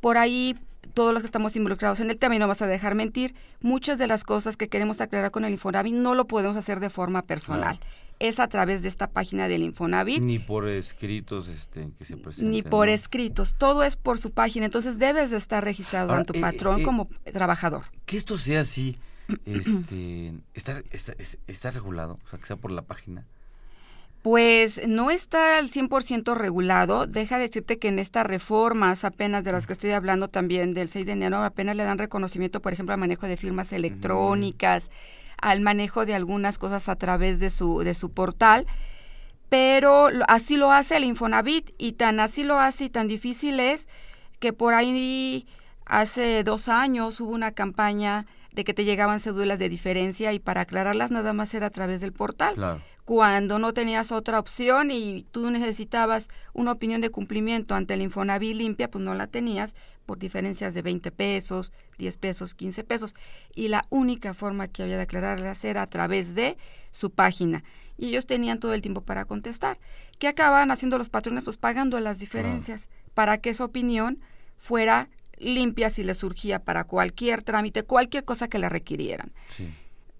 Por 0.00 0.18
ahí, 0.18 0.54
todos 0.92 1.12
los 1.12 1.22
que 1.22 1.26
estamos 1.26 1.56
involucrados 1.56 2.00
en 2.00 2.10
el 2.10 2.16
tema, 2.16 2.36
y 2.36 2.38
no 2.38 2.48
vas 2.48 2.62
a 2.62 2.66
dejar 2.66 2.94
mentir, 2.94 3.34
muchas 3.60 3.98
de 3.98 4.06
las 4.06 4.24
cosas 4.24 4.56
que 4.56 4.68
queremos 4.68 5.00
aclarar 5.00 5.30
con 5.30 5.44
el 5.44 5.52
Infonavit 5.52 5.94
no 5.94 6.14
lo 6.14 6.26
podemos 6.26 6.56
hacer 6.56 6.80
de 6.80 6.90
forma 6.90 7.22
personal 7.22 7.80
es 8.20 8.38
a 8.38 8.48
través 8.48 8.82
de 8.82 8.88
esta 8.88 9.10
página 9.10 9.48
del 9.48 9.62
Infonavit. 9.62 10.22
Ni 10.22 10.38
por 10.38 10.68
escritos 10.68 11.48
este, 11.48 11.90
que 11.98 12.04
se 12.04 12.16
presenten. 12.16 12.50
Ni 12.50 12.62
por 12.62 12.88
escritos, 12.88 13.54
todo 13.56 13.82
es 13.82 13.96
por 13.96 14.18
su 14.18 14.30
página, 14.30 14.66
entonces 14.66 14.98
debes 14.98 15.30
de 15.30 15.36
estar 15.36 15.64
registrado 15.64 16.10
Ahora, 16.10 16.24
tanto 16.24 16.38
eh, 16.38 16.40
patrón 16.40 16.80
eh, 16.80 16.84
como 16.84 17.08
trabajador. 17.32 17.84
Que 18.06 18.16
esto 18.16 18.36
sea 18.36 18.60
así, 18.60 18.98
este, 19.44 20.34
está, 20.54 20.82
está, 20.90 21.14
está, 21.46 21.70
regulado, 21.70 22.18
o 22.24 22.28
sea, 22.28 22.38
que 22.38 22.46
sea 22.46 22.56
por 22.56 22.70
la 22.70 22.82
página. 22.82 23.26
Pues 24.24 24.80
no 24.88 25.12
está 25.12 25.58
al 25.58 25.70
100% 25.70 26.34
regulado. 26.34 27.06
Deja 27.06 27.38
decirte 27.38 27.78
que 27.78 27.86
en 27.88 28.00
estas 28.00 28.26
reformas, 28.26 29.04
apenas 29.04 29.44
de 29.44 29.52
las 29.52 29.68
que 29.68 29.74
estoy 29.74 29.92
hablando 29.92 30.26
también 30.26 30.74
del 30.74 30.88
6 30.88 31.06
de 31.06 31.12
enero, 31.12 31.44
apenas 31.44 31.76
le 31.76 31.84
dan 31.84 31.98
reconocimiento, 31.98 32.60
por 32.60 32.72
ejemplo, 32.72 32.94
al 32.94 33.00
manejo 33.00 33.26
de 33.26 33.36
firmas 33.36 33.72
electrónicas 33.72 34.90
al 35.44 35.60
manejo 35.60 36.06
de 36.06 36.14
algunas 36.14 36.56
cosas 36.56 36.88
a 36.88 36.96
través 36.96 37.38
de 37.38 37.50
su, 37.50 37.80
de 37.80 37.92
su 37.92 38.10
portal, 38.10 38.66
pero 39.50 40.08
así 40.26 40.56
lo 40.56 40.72
hace 40.72 40.96
el 40.96 41.04
Infonavit 41.04 41.70
y 41.76 41.92
tan 41.92 42.18
así 42.18 42.44
lo 42.44 42.58
hace 42.58 42.84
y 42.84 42.90
tan 42.90 43.08
difícil 43.08 43.60
es 43.60 43.86
que 44.40 44.54
por 44.54 44.72
ahí 44.72 45.46
hace 45.84 46.44
dos 46.44 46.70
años 46.70 47.20
hubo 47.20 47.32
una 47.32 47.52
campaña 47.52 48.26
de 48.54 48.64
que 48.64 48.74
te 48.74 48.84
llegaban 48.84 49.20
cédulas 49.20 49.58
de 49.58 49.68
diferencia 49.68 50.32
y 50.32 50.38
para 50.38 50.62
aclararlas 50.62 51.10
nada 51.10 51.32
más 51.32 51.52
era 51.54 51.66
a 51.66 51.70
través 51.70 52.00
del 52.00 52.12
portal. 52.12 52.54
Claro 52.54 52.80
cuando 53.04 53.58
no 53.58 53.74
tenías 53.74 54.12
otra 54.12 54.38
opción 54.38 54.90
y 54.90 55.26
tú 55.30 55.50
necesitabas 55.50 56.28
una 56.54 56.72
opinión 56.72 57.02
de 57.02 57.10
cumplimiento 57.10 57.74
ante 57.74 57.94
el 57.94 58.02
Infonavit 58.02 58.56
limpia, 58.56 58.90
pues 58.90 59.04
no 59.04 59.14
la 59.14 59.26
tenías 59.26 59.74
por 60.06 60.18
diferencias 60.18 60.72
de 60.72 60.82
20 60.82 61.10
pesos, 61.10 61.72
10 61.98 62.16
pesos, 62.16 62.54
15 62.54 62.82
pesos. 62.84 63.14
Y 63.54 63.68
la 63.68 63.86
única 63.90 64.32
forma 64.32 64.68
que 64.68 64.82
había 64.82 64.96
de 64.96 65.02
aclararlas 65.02 65.64
era 65.64 65.82
a 65.82 65.86
través 65.86 66.34
de 66.34 66.56
su 66.92 67.10
página. 67.10 67.62
Y 67.98 68.08
ellos 68.08 68.26
tenían 68.26 68.58
todo 68.58 68.72
el 68.72 68.82
tiempo 68.82 69.02
para 69.02 69.26
contestar. 69.26 69.78
¿Qué 70.18 70.26
acababan 70.26 70.70
haciendo 70.70 70.96
los 70.96 71.10
patrones? 71.10 71.44
Pues 71.44 71.58
pagando 71.58 72.00
las 72.00 72.18
diferencias 72.18 72.88
para 73.12 73.38
que 73.38 73.50
esa 73.50 73.66
opinión 73.66 74.18
fuera 74.56 75.10
limpia 75.38 75.90
si 75.90 76.02
le 76.02 76.14
surgía 76.14 76.58
para 76.58 76.84
cualquier 76.84 77.42
trámite, 77.42 77.82
cualquier 77.82 78.24
cosa 78.24 78.48
que 78.48 78.58
le 78.58 78.68
requirieran. 78.68 79.32
Sí. 79.48 79.68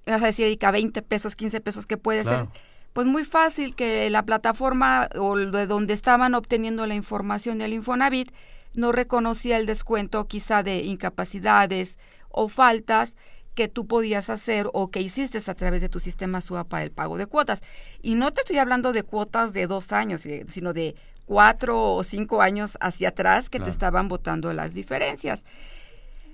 Vas 0.06 0.22
a 0.22 0.26
decir, 0.26 0.46
Erika, 0.46 0.70
20 0.70 1.02
pesos, 1.02 1.34
15 1.34 1.60
pesos, 1.60 1.86
¿qué 1.86 1.96
puede 1.96 2.24
ser? 2.24 2.48
pues 2.94 3.08
muy 3.08 3.24
fácil 3.24 3.74
que 3.74 4.08
la 4.08 4.24
plataforma 4.24 5.08
o 5.16 5.36
de 5.36 5.66
donde 5.66 5.92
estaban 5.92 6.34
obteniendo 6.34 6.86
la 6.86 6.94
información 6.94 7.58
del 7.58 7.72
Infonavit 7.72 8.30
no 8.72 8.92
reconocía 8.92 9.56
el 9.56 9.66
descuento 9.66 10.26
quizá 10.26 10.62
de 10.62 10.78
incapacidades 10.78 11.98
o 12.28 12.48
faltas 12.48 13.16
que 13.54 13.68
tú 13.68 13.86
podías 13.86 14.30
hacer 14.30 14.68
o 14.72 14.90
que 14.90 15.00
hiciste 15.00 15.38
a 15.44 15.54
través 15.54 15.80
de 15.80 15.88
tu 15.88 16.00
sistema 16.00 16.40
SUA 16.40 16.64
para 16.64 16.84
el 16.84 16.92
pago 16.92 17.16
de 17.18 17.26
cuotas. 17.26 17.62
Y 18.00 18.14
no 18.14 18.32
te 18.32 18.40
estoy 18.40 18.58
hablando 18.58 18.92
de 18.92 19.02
cuotas 19.02 19.52
de 19.52 19.66
dos 19.66 19.92
años, 19.92 20.22
sino 20.48 20.72
de 20.72 20.94
cuatro 21.26 21.94
o 21.94 22.02
cinco 22.02 22.42
años 22.42 22.76
hacia 22.80 23.08
atrás 23.10 23.50
que 23.50 23.60
te 23.60 23.70
estaban 23.70 24.08
votando 24.08 24.52
las 24.52 24.74
diferencias. 24.74 25.44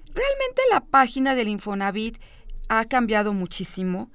Realmente 0.06 0.62
la 0.70 0.80
página 0.80 1.35
del 1.35 1.49
Infonavit 1.49 2.18
ha 2.68 2.85
cambiado 2.87 3.32
muchísimo. 3.32 4.11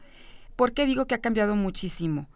¿Por 0.55 0.73
qué 0.73 0.85
digo 0.85 1.05
que 1.05 1.15
ha 1.15 1.21
cambiado 1.21 1.55
muchísimo? 1.55 2.27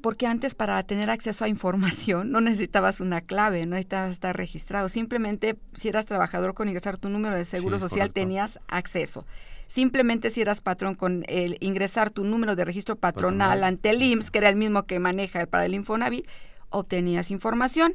porque 0.00 0.26
antes 0.26 0.54
para 0.54 0.82
tener 0.82 1.10
acceso 1.10 1.44
a 1.44 1.48
información 1.48 2.30
no 2.30 2.40
necesitabas 2.40 3.00
una 3.00 3.20
clave, 3.20 3.66
no 3.66 3.72
necesitabas 3.72 4.10
estar 4.10 4.36
registrado. 4.36 4.88
Simplemente 4.88 5.58
si 5.76 5.88
eras 5.88 6.06
trabajador 6.06 6.54
con 6.54 6.68
ingresar 6.68 6.98
tu 6.98 7.08
número 7.08 7.36
de 7.36 7.44
seguro 7.44 7.78
social 7.78 8.10
tenías 8.10 8.58
acceso. 8.68 9.26
Simplemente 9.66 10.30
si 10.30 10.40
eras 10.40 10.60
patrón 10.60 10.96
con 10.96 11.24
el 11.28 11.56
ingresar 11.60 12.10
tu 12.10 12.24
número 12.24 12.56
de 12.56 12.64
registro 12.64 12.96
patronal, 12.96 13.62
ante 13.62 13.90
el 13.90 14.02
IMSS, 14.02 14.30
que 14.32 14.38
era 14.38 14.48
el 14.48 14.56
mismo 14.56 14.82
que 14.84 14.98
maneja 14.98 15.46
para 15.46 15.64
el 15.64 15.74
Infonavit, 15.74 16.26
obtenías 16.70 17.30
información. 17.30 17.94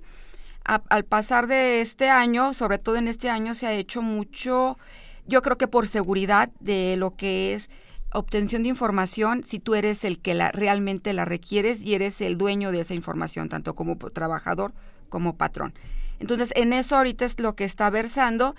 al 0.63 1.05
pasar 1.05 1.45
de 1.45 1.81
este 1.81 2.09
año, 2.09 2.53
sobre 2.53 2.79
todo 2.79 2.95
en 2.95 3.07
este 3.07 3.29
año, 3.29 3.53
se 3.53 3.67
ha 3.67 3.73
hecho 3.73 4.01
mucho, 4.01 4.79
yo 5.27 5.41
creo 5.41 5.57
que 5.57 5.67
por 5.67 5.87
seguridad 5.87 6.49
de 6.59 6.97
lo 6.97 7.15
que 7.15 7.53
es 7.53 7.69
obtención 8.15 8.63
de 8.63 8.69
información 8.69 9.43
si 9.43 9.59
tú 9.59 9.75
eres 9.75 10.03
el 10.05 10.19
que 10.19 10.33
la, 10.33 10.51
realmente 10.51 11.13
la 11.13 11.25
requieres 11.25 11.83
y 11.83 11.93
eres 11.93 12.21
el 12.21 12.37
dueño 12.37 12.71
de 12.71 12.79
esa 12.79 12.93
información, 12.93 13.49
tanto 13.49 13.75
como 13.75 13.97
trabajador 13.97 14.73
como 15.09 15.35
patrón. 15.35 15.73
Entonces, 16.19 16.51
en 16.55 16.73
eso 16.73 16.95
ahorita 16.95 17.25
es 17.25 17.39
lo 17.39 17.55
que 17.55 17.65
está 17.65 17.89
versando 17.89 18.55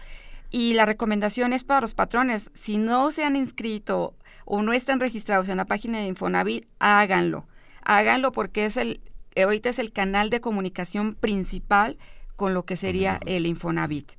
y 0.50 0.74
la 0.74 0.86
recomendación 0.86 1.52
es 1.52 1.64
para 1.64 1.80
los 1.80 1.94
patrones, 1.94 2.50
si 2.54 2.76
no 2.76 3.10
se 3.10 3.24
han 3.24 3.34
inscrito 3.34 4.14
o 4.44 4.62
no 4.62 4.72
están 4.72 5.00
registrados 5.00 5.48
en 5.48 5.56
la 5.56 5.64
página 5.64 5.98
de 5.98 6.06
Infonavit, 6.06 6.66
háganlo. 6.78 7.46
Háganlo 7.82 8.32
porque 8.32 8.66
es 8.66 8.76
el 8.76 9.00
ahorita 9.42 9.68
es 9.68 9.78
el 9.78 9.92
canal 9.92 10.30
de 10.30 10.40
comunicación 10.40 11.14
principal 11.14 11.98
con 12.36 12.54
lo 12.54 12.64
que 12.64 12.76
sería 12.76 13.20
el 13.26 13.46
Infonavit. 13.46 14.12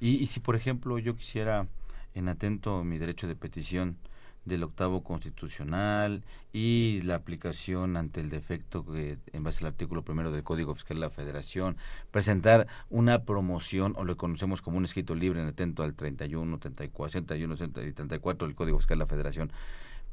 Y, 0.00 0.16
y 0.16 0.26
si 0.26 0.40
por 0.40 0.56
ejemplo 0.56 0.98
yo 0.98 1.16
quisiera 1.16 1.66
en 2.14 2.28
atento 2.28 2.84
mi 2.84 2.98
derecho 2.98 3.26
de 3.26 3.36
petición 3.36 3.96
del 4.44 4.64
octavo 4.64 5.04
constitucional 5.04 6.24
y 6.52 7.00
la 7.02 7.14
aplicación 7.14 7.96
ante 7.96 8.20
el 8.20 8.28
defecto 8.28 8.84
que, 8.84 9.18
en 9.32 9.44
base 9.44 9.64
al 9.64 9.68
artículo 9.68 10.02
primero 10.02 10.32
del 10.32 10.42
Código 10.42 10.74
Fiscal 10.74 10.96
de 10.96 11.02
la 11.02 11.10
Federación, 11.10 11.76
presentar 12.10 12.66
una 12.90 13.22
promoción 13.24 13.94
o 13.96 14.04
lo 14.04 14.16
conocemos 14.16 14.60
como 14.60 14.78
un 14.78 14.84
escrito 14.84 15.14
libre 15.14 15.40
en 15.40 15.46
atento 15.46 15.82
al 15.82 15.94
31, 15.94 16.58
34, 16.58 17.24
31 17.24 17.54
y 17.54 17.92
34 17.92 18.48
del 18.48 18.56
Código 18.56 18.78
Fiscal 18.78 18.98
de 18.98 19.04
la 19.04 19.08
Federación, 19.08 19.52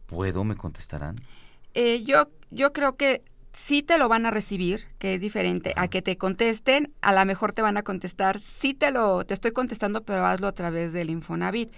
¿puedo? 0.05 0.43
¿Me 0.43 0.55
contestarán? 0.55 1.15
Eh, 1.73 2.03
yo, 2.03 2.29
yo 2.51 2.71
creo 2.71 2.97
que 2.97 3.23
sí 3.65 3.83
te 3.83 3.97
lo 3.97 4.09
van 4.09 4.25
a 4.25 4.31
recibir, 4.31 4.85
que 4.97 5.15
es 5.15 5.21
diferente 5.21 5.73
a 5.75 5.87
que 5.87 6.01
te 6.01 6.17
contesten, 6.17 6.93
a 7.01 7.13
lo 7.13 7.25
mejor 7.25 7.53
te 7.53 7.61
van 7.61 7.77
a 7.77 7.83
contestar, 7.83 8.39
sí 8.39 8.73
te 8.73 8.91
lo 8.91 9.25
te 9.25 9.33
estoy 9.33 9.51
contestando, 9.51 10.03
pero 10.03 10.25
hazlo 10.25 10.47
a 10.47 10.53
través 10.53 10.93
del 10.93 11.09
Infonavit. 11.09 11.71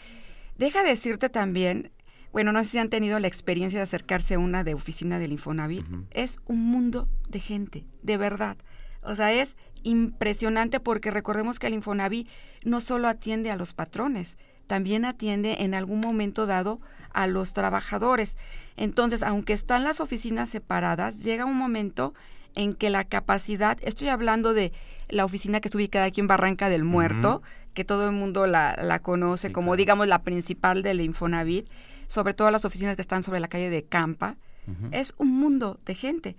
Deja 0.57 0.83
decirte 0.83 1.29
también 1.29 1.91
bueno, 2.31 2.53
no 2.53 2.63
sé 2.63 2.69
si 2.69 2.77
han 2.77 2.89
tenido 2.89 3.19
la 3.19 3.27
experiencia 3.27 3.79
de 3.79 3.83
acercarse 3.83 4.35
a 4.35 4.39
una 4.39 4.63
de 4.63 4.73
oficina 4.73 5.19
del 5.19 5.33
Infonavit. 5.33 5.85
Es 6.11 6.39
un 6.45 6.63
mundo 6.63 7.09
de 7.27 7.41
gente, 7.41 7.85
de 8.03 8.15
verdad. 8.15 8.55
O 9.03 9.15
sea, 9.15 9.33
es 9.33 9.57
impresionante 9.83 10.79
porque 10.79 11.11
recordemos 11.11 11.59
que 11.59 11.67
el 11.67 11.73
Infonavit 11.73 12.29
no 12.63 12.79
solo 12.79 13.09
atiende 13.09 13.51
a 13.51 13.57
los 13.57 13.73
patrones, 13.73 14.37
también 14.67 15.05
atiende 15.05 15.57
en 15.59 15.73
algún 15.73 15.99
momento 15.99 16.45
dado 16.45 16.79
a 17.13 17.27
los 17.27 17.53
trabajadores. 17.53 18.35
Entonces, 18.77 19.23
aunque 19.23 19.53
están 19.53 19.83
las 19.83 19.99
oficinas 19.99 20.49
separadas, 20.49 21.23
llega 21.23 21.45
un 21.45 21.57
momento 21.57 22.13
en 22.55 22.73
que 22.73 22.89
la 22.89 23.03
capacidad, 23.03 23.77
estoy 23.81 24.09
hablando 24.09 24.53
de 24.53 24.71
la 25.09 25.25
oficina 25.25 25.59
que 25.59 25.67
está 25.67 25.77
ubicada 25.77 26.05
aquí 26.05 26.21
en 26.21 26.27
Barranca 26.27 26.69
del 26.69 26.83
Muerto, 26.83 27.41
que 27.73 27.85
todo 27.85 28.07
el 28.07 28.15
mundo 28.15 28.47
la, 28.47 28.99
conoce 29.01 29.51
como, 29.51 29.75
digamos, 29.75 30.07
la 30.07 30.23
principal 30.23 30.83
del 30.83 31.01
Infonavit, 31.01 31.67
sobre 32.07 32.33
todo 32.33 32.51
las 32.51 32.65
oficinas 32.65 32.95
que 32.95 33.01
están 33.01 33.23
sobre 33.23 33.39
la 33.39 33.47
calle 33.47 33.69
de 33.69 33.83
Campa, 33.83 34.35
es 34.91 35.13
un 35.17 35.27
mundo 35.37 35.77
de 35.85 35.95
gente. 35.95 36.35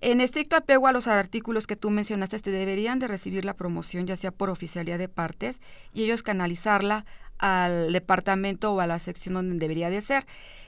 En 0.00 0.20
estricto 0.20 0.54
apego 0.56 0.86
a 0.86 0.92
los 0.92 1.08
artículos 1.08 1.66
que 1.66 1.74
tú 1.74 1.90
mencionaste, 1.90 2.38
te 2.38 2.50
deberían 2.50 3.00
de 3.00 3.08
recibir 3.08 3.44
la 3.44 3.54
promoción, 3.54 4.06
ya 4.06 4.14
sea 4.14 4.30
por 4.30 4.48
oficialía 4.48 4.96
de 4.96 5.08
partes, 5.08 5.60
y 5.92 6.04
ellos 6.04 6.22
canalizarla 6.22 7.04
al 7.38 7.92
departamento 7.92 8.72
o 8.72 8.80
a 8.80 8.86
la 8.86 8.98
sección 8.98 9.34
donde 9.34 9.56
debería 9.56 9.90
de 9.90 10.00
ser. 10.00 10.26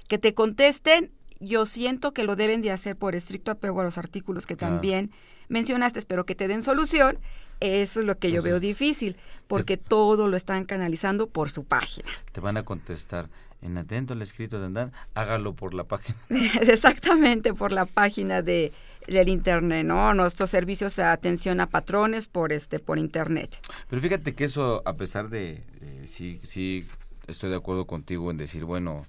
Que 0.09 0.19
te 0.19 0.35
contesten, 0.35 1.11
yo 1.41 1.67
siento 1.67 2.13
que 2.13 2.25
lo 2.25 2.37
deben 2.37 2.63
de 2.63 2.71
hacer 2.71 2.97
por 2.97 3.15
estricto 3.15 3.51
apego 3.51 3.81
a 3.81 3.85
los 3.85 3.99
artículos 3.99 4.47
que 4.47 4.57
también 4.57 5.11
mencionaste, 5.49 6.03
pero 6.03 6.27
que 6.27 6.35
te 6.35 6.49
den 6.49 6.63
solución. 6.63 7.19
Eso 7.61 8.01
es 8.01 8.07
lo 8.07 8.19
que 8.19 8.31
yo 8.33 8.43
veo 8.43 8.59
difícil, 8.59 9.17
porque 9.47 9.77
todo 9.77 10.29
lo 10.29 10.37
están 10.37 10.65
canalizando 10.65 11.29
por 11.29 11.51
su 11.51 11.65
página. 11.65 12.09
Te 12.33 12.41
van 12.41 12.57
a 12.57 12.63
contestar 12.63 13.29
en 13.61 13.77
atento 13.77 14.15
al 14.15 14.23
escrito 14.23 14.59
de 14.59 14.67
andar, 14.67 14.93
hágalo 15.15 15.55
por 15.55 15.75
la 15.75 15.85
página. 15.85 16.17
Exactamente, 16.63 17.53
por 17.53 17.73
la 17.73 17.85
página 17.85 18.41
de 18.41 18.73
del 19.07 19.29
internet, 19.29 19.87
¿no? 19.87 20.15
Nuestros 20.15 20.51
servicios 20.51 20.97
de 20.97 21.05
atención 21.05 21.61
a 21.61 21.69
patrones 21.69 22.27
por 22.27 22.53
este 22.53 22.79
por 22.79 22.99
internet. 22.99 23.59
Pero 23.89 24.03
fíjate 24.03 24.35
que 24.35 24.45
eso 24.45 24.83
a 24.85 24.95
pesar 24.95 25.29
de 25.29 25.63
sí 26.05 26.41
sí 26.45 26.87
estoy 27.27 27.51
de 27.51 27.57
acuerdo 27.57 27.87
contigo 27.87 28.31
en 28.31 28.37
decir, 28.37 28.65
bueno, 28.65 29.07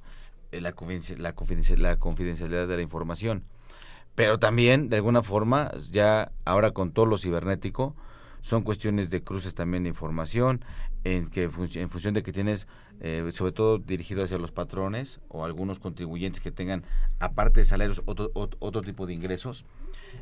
eh, 0.52 0.62
la, 0.62 0.74
la, 1.18 1.18
la 1.18 1.96
confidencialidad 1.98 2.68
de 2.68 2.76
la 2.76 2.82
información, 2.82 3.44
pero 4.16 4.40
también 4.40 4.90
de 4.90 4.98
alguna 4.98 5.24
forma 5.24 5.72
ya 5.92 6.32
ahora 6.46 6.72
con 6.72 6.92
todo 6.92 7.06
lo 7.06 7.18
cibernético 7.18 7.96
son 8.42 8.64
cuestiones 8.64 9.10
de 9.10 9.24
cruces 9.24 9.56
también 9.56 9.84
de 9.84 9.90
información 9.90 10.66
en 11.04 11.30
que 11.30 11.44
en 11.44 11.90
función 11.90 12.14
de 12.14 12.24
que 12.24 12.32
tienes 12.32 12.68
eh, 13.00 13.28
sobre 13.34 13.52
todo 13.52 13.80
dirigido 13.80 14.24
hacia 14.24 14.38
los 14.38 14.52
patrones 14.52 15.22
o 15.28 15.44
algunos 15.44 15.80
contribuyentes 15.80 16.40
que 16.40 16.52
tengan, 16.52 16.84
aparte 17.20 17.62
de 17.62 17.66
salarios, 17.66 18.04
otro, 18.06 18.32
otro, 18.34 18.82
tipo 18.82 19.08
de 19.08 19.14
ingresos. 19.14 19.66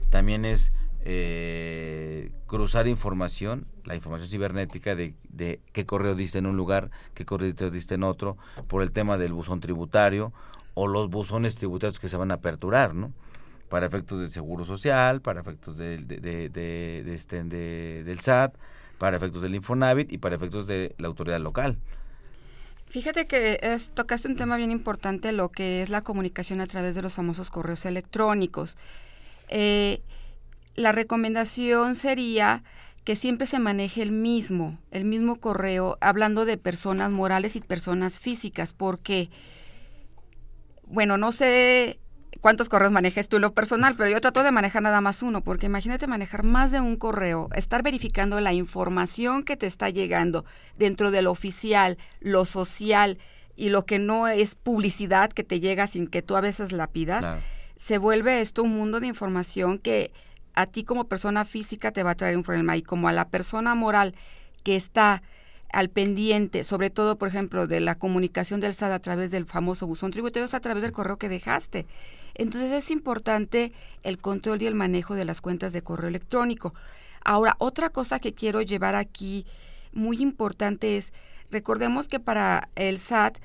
También 0.09 0.45
es 0.45 0.71
eh, 1.03 2.31
cruzar 2.47 2.87
información, 2.87 3.67
la 3.83 3.95
información 3.95 4.29
cibernética 4.29 4.95
de, 4.95 5.13
de 5.27 5.59
qué 5.73 5.85
correo 5.85 6.15
diste 6.15 6.37
en 6.37 6.45
un 6.45 6.55
lugar, 6.55 6.89
qué 7.13 7.25
correo 7.25 7.51
diste 7.51 7.95
en 7.95 8.03
otro, 8.03 8.37
por 8.67 8.81
el 8.81 8.93
tema 8.93 9.17
del 9.17 9.33
buzón 9.33 9.59
tributario 9.59 10.31
o 10.73 10.87
los 10.87 11.09
buzones 11.09 11.57
tributarios 11.57 11.99
que 11.99 12.07
se 12.07 12.15
van 12.15 12.31
a 12.31 12.35
aperturar, 12.35 12.95
¿no? 12.95 13.11
Para 13.67 13.87
efectos 13.87 14.19
del 14.19 14.29
Seguro 14.29 14.63
Social, 14.63 15.19
para 15.19 15.41
efectos 15.41 15.77
del, 15.77 16.07
de, 16.07 16.19
de, 16.21 16.49
de, 16.49 17.13
este, 17.13 17.43
del 17.43 18.19
SAT, 18.21 18.55
para 18.99 19.17
efectos 19.17 19.41
del 19.41 19.55
Infonavit 19.55 20.11
y 20.11 20.19
para 20.19 20.35
efectos 20.35 20.67
de 20.67 20.93
la 20.99 21.07
autoridad 21.07 21.39
local. 21.39 21.79
Fíjate 22.89 23.27
que 23.27 23.59
es, 23.61 23.91
tocaste 23.91 24.27
un 24.27 24.35
tema 24.35 24.57
bien 24.57 24.71
importante, 24.71 25.31
lo 25.31 25.49
que 25.49 25.81
es 25.81 25.89
la 25.89 26.03
comunicación 26.03 26.59
a 26.59 26.67
través 26.67 26.95
de 26.95 27.01
los 27.01 27.13
famosos 27.13 27.49
correos 27.49 27.85
electrónicos. 27.85 28.77
Eh, 29.47 30.01
la 30.75 30.91
recomendación 30.91 31.95
sería 31.95 32.63
que 33.03 33.15
siempre 33.15 33.47
se 33.47 33.59
maneje 33.59 34.01
el 34.01 34.11
mismo, 34.11 34.79
el 34.91 35.05
mismo 35.05 35.39
correo, 35.39 35.97
hablando 36.01 36.45
de 36.45 36.57
personas 36.57 37.11
morales 37.11 37.55
y 37.55 37.61
personas 37.61 38.19
físicas, 38.19 38.73
porque, 38.73 39.29
bueno, 40.85 41.17
no 41.17 41.31
sé 41.31 41.99
cuántos 42.41 42.69
correos 42.69 42.91
manejes 42.91 43.29
tú 43.29 43.39
lo 43.39 43.53
personal, 43.53 43.95
pero 43.95 44.09
yo 44.09 44.21
trato 44.21 44.43
de 44.43 44.51
manejar 44.51 44.83
nada 44.83 45.01
más 45.01 45.23
uno, 45.23 45.41
porque 45.41 45.65
imagínate 45.65 46.07
manejar 46.07 46.43
más 46.43 46.71
de 46.71 46.79
un 46.79 46.95
correo, 46.95 47.49
estar 47.55 47.83
verificando 47.83 48.39
la 48.39 48.53
información 48.53 49.43
que 49.43 49.57
te 49.57 49.67
está 49.67 49.89
llegando 49.89 50.45
dentro 50.77 51.11
de 51.11 51.21
lo 51.21 51.31
oficial, 51.31 51.97
lo 52.19 52.45
social 52.45 53.17
y 53.55 53.69
lo 53.69 53.85
que 53.85 53.99
no 53.99 54.27
es 54.27 54.55
publicidad 54.55 55.31
que 55.31 55.43
te 55.43 55.59
llega 55.59 55.87
sin 55.87 56.07
que 56.07 56.21
tú 56.21 56.35
a 56.35 56.41
veces 56.41 56.71
la 56.71 56.87
pidas, 56.87 57.41
se 57.77 57.97
vuelve 57.97 58.41
esto 58.41 58.63
un 58.63 58.75
mundo 58.75 58.99
de 58.99 59.07
información 59.07 59.77
que 59.77 60.11
a 60.53 60.65
ti 60.65 60.83
como 60.83 61.07
persona 61.07 61.45
física 61.45 61.91
te 61.91 62.03
va 62.03 62.11
a 62.11 62.15
traer 62.15 62.37
un 62.37 62.43
problema 62.43 62.77
y 62.77 62.81
como 62.81 63.07
a 63.07 63.13
la 63.13 63.29
persona 63.29 63.75
moral 63.75 64.15
que 64.63 64.75
está 64.75 65.23
al 65.71 65.89
pendiente, 65.89 66.63
sobre 66.63 66.89
todo, 66.89 67.17
por 67.17 67.27
ejemplo, 67.27 67.67
de 67.67 67.79
la 67.79 67.95
comunicación 67.95 68.59
del 68.59 68.73
SAT 68.73 68.91
a 68.91 68.99
través 68.99 69.31
del 69.31 69.45
famoso 69.45 69.87
buzón 69.87 70.11
tributario, 70.11 70.47
a 70.51 70.59
través 70.59 70.81
del 70.81 70.91
correo 70.91 71.17
que 71.17 71.29
dejaste. 71.29 71.85
Entonces 72.39 72.71
es 72.71 72.89
importante 72.89 73.73
el 74.01 74.17
control 74.17 74.61
y 74.61 74.65
el 74.65 74.73
manejo 74.73 75.13
de 75.13 75.25
las 75.25 75.41
cuentas 75.41 75.73
de 75.73 75.81
correo 75.81 76.07
electrónico. 76.07 76.73
Ahora, 77.21 77.55
otra 77.59 77.89
cosa 77.89 78.19
que 78.19 78.33
quiero 78.33 78.61
llevar 78.61 78.95
aquí 78.95 79.45
muy 79.91 80.21
importante 80.21 80.97
es, 80.97 81.11
recordemos 81.51 82.07
que 82.07 82.21
para 82.21 82.69
el 82.75 82.97
SAT 82.97 83.39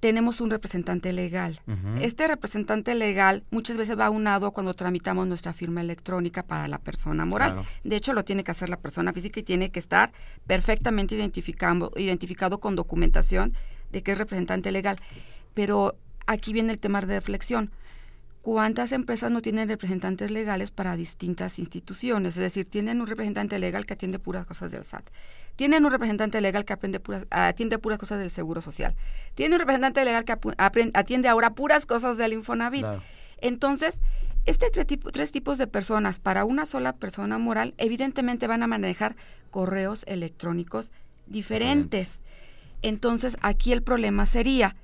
tenemos 0.00 0.40
un 0.40 0.48
representante 0.48 1.12
legal. 1.12 1.60
Este 2.00 2.26
representante 2.26 2.94
legal 2.94 3.42
muchas 3.50 3.76
veces 3.76 3.98
va 3.98 4.06
aunado 4.06 4.52
cuando 4.52 4.72
tramitamos 4.72 5.26
nuestra 5.26 5.52
firma 5.52 5.82
electrónica 5.82 6.42
para 6.42 6.68
la 6.68 6.78
persona 6.78 7.26
moral. 7.26 7.66
De 7.84 7.96
hecho, 7.96 8.14
lo 8.14 8.24
tiene 8.24 8.44
que 8.44 8.52
hacer 8.52 8.70
la 8.70 8.78
persona 8.78 9.12
física 9.12 9.40
y 9.40 9.42
tiene 9.42 9.70
que 9.70 9.78
estar 9.78 10.10
perfectamente 10.46 11.16
identificado, 11.16 11.92
identificado 11.96 12.60
con 12.60 12.76
documentación 12.76 13.52
de 13.92 14.02
que 14.02 14.12
es 14.12 14.18
representante 14.18 14.72
legal. 14.72 14.96
Pero 15.52 15.96
aquí 16.26 16.54
viene 16.54 16.72
el 16.72 16.80
tema 16.80 17.02
de 17.02 17.16
reflexión. 17.16 17.72
¿Cuántas 18.48 18.92
empresas 18.92 19.30
no 19.30 19.42
tienen 19.42 19.68
representantes 19.68 20.30
legales 20.30 20.70
para 20.70 20.96
distintas 20.96 21.58
instituciones? 21.58 22.34
Es 22.34 22.42
decir, 22.42 22.64
tienen 22.64 23.02
un 23.02 23.06
representante 23.06 23.58
legal 23.58 23.84
que 23.84 23.92
atiende 23.92 24.18
puras 24.18 24.46
cosas 24.46 24.70
del 24.70 24.84
SAT. 24.84 25.04
Tienen 25.56 25.84
un 25.84 25.90
representante 25.90 26.40
legal 26.40 26.64
que 26.64 26.72
aprende 26.72 26.98
puras, 26.98 27.26
atiende 27.28 27.78
puras 27.78 27.98
cosas 27.98 28.20
del 28.20 28.30
Seguro 28.30 28.62
Social. 28.62 28.94
Tiene 29.34 29.56
un 29.56 29.60
representante 29.60 30.02
legal 30.02 30.24
que 30.24 30.34
atiende 30.94 31.28
ahora 31.28 31.50
puras 31.50 31.84
cosas 31.84 32.16
del 32.16 32.32
Infonavit. 32.32 32.86
Entonces, 33.42 34.00
este 34.46 34.70
tres, 34.70 35.30
tipos 35.30 35.58
de 35.58 35.66
personas 35.66 36.18
para 36.18 36.46
una 36.46 36.64
sola 36.64 36.94
persona 36.94 37.36
moral 37.36 37.74
evidentemente 37.76 38.46
van 38.46 38.62
a 38.62 38.66
manejar 38.66 39.14
correos 39.50 40.04
electrónicos 40.06 40.90
diferentes. 41.26 42.22
Entonces, 42.80 43.36
aquí 43.42 43.72
el 43.72 43.82
problema 43.82 44.24
sería 44.24 44.74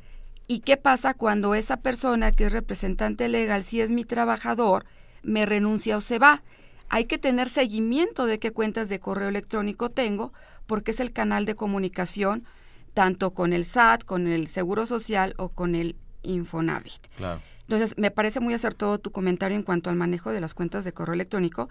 ¿Y 0.46 0.60
qué 0.60 0.76
pasa 0.76 1.14
cuando 1.14 1.54
esa 1.54 1.78
persona 1.78 2.30
que 2.30 2.46
es 2.46 2.52
representante 2.52 3.28
legal, 3.28 3.64
si 3.64 3.80
es 3.80 3.90
mi 3.90 4.04
trabajador, 4.04 4.84
me 5.22 5.46
renuncia 5.46 5.96
o 5.96 6.00
se 6.00 6.18
va? 6.18 6.42
Hay 6.90 7.06
que 7.06 7.18
tener 7.18 7.48
seguimiento 7.48 8.26
de 8.26 8.38
qué 8.38 8.50
cuentas 8.50 8.88
de 8.88 9.00
correo 9.00 9.28
electrónico 9.28 9.90
tengo, 9.90 10.32
porque 10.66 10.90
es 10.90 11.00
el 11.00 11.12
canal 11.12 11.46
de 11.46 11.54
comunicación 11.54 12.44
tanto 12.92 13.32
con 13.32 13.52
el 13.52 13.64
SAT, 13.64 14.04
con 14.04 14.28
el 14.28 14.46
Seguro 14.46 14.86
Social 14.86 15.34
o 15.36 15.48
con 15.48 15.74
el 15.74 15.96
Infonavit. 16.22 17.06
Entonces, 17.62 17.96
me 17.96 18.10
parece 18.10 18.40
muy 18.40 18.54
acertado 18.54 18.98
tu 18.98 19.10
comentario 19.10 19.56
en 19.56 19.62
cuanto 19.62 19.90
al 19.90 19.96
manejo 19.96 20.30
de 20.30 20.40
las 20.40 20.54
cuentas 20.54 20.84
de 20.84 20.92
correo 20.92 21.14
electrónico 21.14 21.68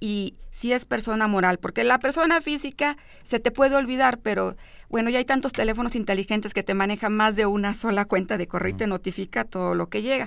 y 0.00 0.34
si 0.50 0.72
es 0.72 0.84
persona 0.86 1.28
moral, 1.28 1.58
porque 1.58 1.84
la 1.84 1.98
persona 1.98 2.40
física 2.40 2.96
se 3.22 3.38
te 3.38 3.50
puede 3.50 3.76
olvidar, 3.76 4.18
pero 4.18 4.56
bueno, 4.88 5.10
ya 5.10 5.18
hay 5.18 5.24
tantos 5.24 5.52
teléfonos 5.52 5.94
inteligentes 5.94 6.54
que 6.54 6.62
te 6.62 6.74
manejan 6.74 7.14
más 7.14 7.36
de 7.36 7.46
una 7.46 7.74
sola 7.74 8.06
cuenta 8.06 8.38
de 8.38 8.48
correo 8.48 8.70
y 8.70 8.76
te 8.76 8.86
notifica 8.86 9.44
todo 9.44 9.74
lo 9.74 9.88
que 9.88 10.02
llega. 10.02 10.26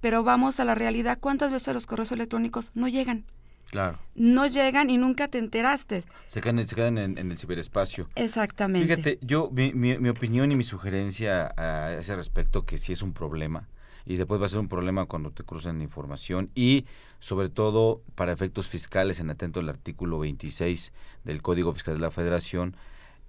Pero 0.00 0.24
vamos 0.24 0.58
a 0.60 0.64
la 0.64 0.74
realidad, 0.74 1.18
¿cuántas 1.20 1.52
veces 1.52 1.72
los 1.72 1.86
correos 1.86 2.12
electrónicos 2.12 2.72
no 2.74 2.88
llegan? 2.88 3.24
Claro. 3.70 3.98
No 4.14 4.46
llegan 4.46 4.90
y 4.90 4.98
nunca 4.98 5.28
te 5.28 5.38
enteraste. 5.38 6.04
Se 6.26 6.42
quedan, 6.42 6.66
se 6.66 6.74
quedan 6.74 6.98
en, 6.98 7.16
en 7.16 7.30
el 7.30 7.38
ciberespacio. 7.38 8.10
Exactamente. 8.16 8.86
Fíjate, 8.86 9.18
yo, 9.22 9.50
mi, 9.50 9.72
mi, 9.72 9.96
mi 9.98 10.10
opinión 10.10 10.52
y 10.52 10.56
mi 10.56 10.64
sugerencia 10.64 11.54
a 11.56 11.94
ese 11.94 12.14
respecto, 12.14 12.66
que 12.66 12.76
sí 12.76 12.92
es 12.92 13.00
un 13.00 13.14
problema, 13.14 13.68
y 14.06 14.16
después 14.16 14.40
va 14.40 14.46
a 14.46 14.50
ser 14.50 14.58
un 14.58 14.68
problema 14.68 15.06
cuando 15.06 15.30
te 15.30 15.44
cruzan 15.44 15.82
información 15.82 16.50
y 16.54 16.86
sobre 17.18 17.48
todo 17.48 18.02
para 18.14 18.32
efectos 18.32 18.66
fiscales, 18.66 19.20
en 19.20 19.30
atento 19.30 19.60
al 19.60 19.68
artículo 19.68 20.18
26 20.18 20.92
del 21.24 21.42
Código 21.42 21.72
Fiscal 21.72 21.94
de 21.94 22.00
la 22.00 22.10
Federación, 22.10 22.76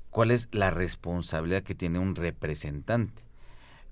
cuál 0.10 0.32
es 0.32 0.50
la 0.52 0.72
responsabilidad 0.72 1.64
que 1.64 1.76
tiene 1.76 2.00
un 2.00 2.16
representante. 2.16 3.24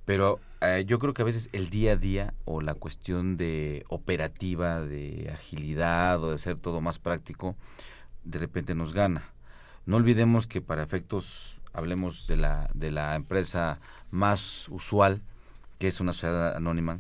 Pero 0.06 0.40
eh, 0.62 0.84
yo 0.88 1.00
creo 1.00 1.14
que 1.14 1.22
a 1.22 1.26
veces 1.26 1.50
el 1.54 1.70
día 1.70 1.94
a 1.94 1.96
día 1.96 2.34
o 2.46 2.62
la 2.62 2.74
cuestión 2.74 3.38
de 3.38 3.86
operativa, 3.90 4.82
de 4.82 5.30
agilidad 5.34 6.24
o 6.24 6.30
de 6.30 6.36
hacer 6.36 6.58
todo 6.58 6.82
más 6.82 7.00
práctico, 7.00 7.56
de 8.24 8.40
repente 8.40 8.76
nos 8.76 8.94
gana. 8.94 9.30
No 9.86 9.98
olvidemos 9.98 10.48
que 10.48 10.62
para 10.62 10.84
efectos, 10.84 11.60
hablemos 11.74 12.28
de 12.28 12.38
la, 12.38 12.70
de 12.74 12.92
la 12.92 13.16
empresa 13.16 13.80
más 14.10 14.68
usual, 14.70 15.22
que 15.82 15.88
es 15.88 16.00
una 16.00 16.14
sociedad 16.14 16.56
anónima, 16.56 17.00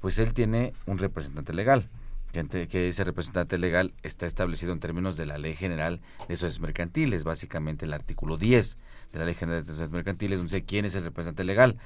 pues 0.00 0.16
él 0.16 0.32
tiene 0.32 0.72
un 0.86 0.96
representante 0.96 1.52
legal, 1.52 1.90
que, 2.32 2.88
ese 2.88 3.04
representante 3.04 3.58
legal 3.58 3.92
está 4.02 4.24
establecido 4.24 4.72
en 4.72 4.80
términos 4.80 5.18
de 5.18 5.26
la 5.26 5.36
Ley 5.36 5.54
General 5.54 6.00
de 6.26 6.34
Sociedades 6.34 6.58
Mercantiles, 6.60 7.22
básicamente 7.22 7.84
el 7.84 7.92
artículo 7.92 8.38
10 8.38 8.78
de 9.12 9.18
la 9.18 9.26
Ley 9.26 9.34
General 9.34 9.60
de 9.60 9.66
Sociedades 9.66 9.92
Mercantiles, 9.92 10.38
donde 10.38 10.56
dice 10.56 10.64
quién 10.64 10.86
es 10.86 10.94
el 10.94 11.04
representante 11.04 11.44
legal, 11.44 11.76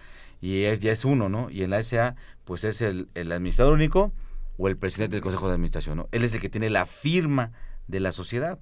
y 0.41 0.63
es, 0.63 0.79
ya 0.79 0.93
es 0.93 1.05
uno, 1.05 1.29
¿no? 1.29 1.51
Y 1.51 1.65
en 1.65 1.71
la 1.71 1.83
SA, 1.83 2.15
pues 2.45 2.63
es 2.63 2.83
el, 2.83 3.09
el 3.15 3.33
administrador 3.33 3.75
único 3.75 4.13
o 4.59 4.69
el 4.69 4.77
presidente 4.77 5.17
del 5.17 5.23
Consejo 5.25 5.49
de 5.49 5.55
Administración, 5.55 5.97
¿no? 5.97 6.09
Él 6.13 6.23
es 6.23 6.33
el 6.35 6.41
que 6.41 6.49
tiene 6.49 6.71
la 6.71 6.87
firma 6.87 7.51
de 7.89 7.99
la 7.99 8.13
sociedad. 8.13 8.61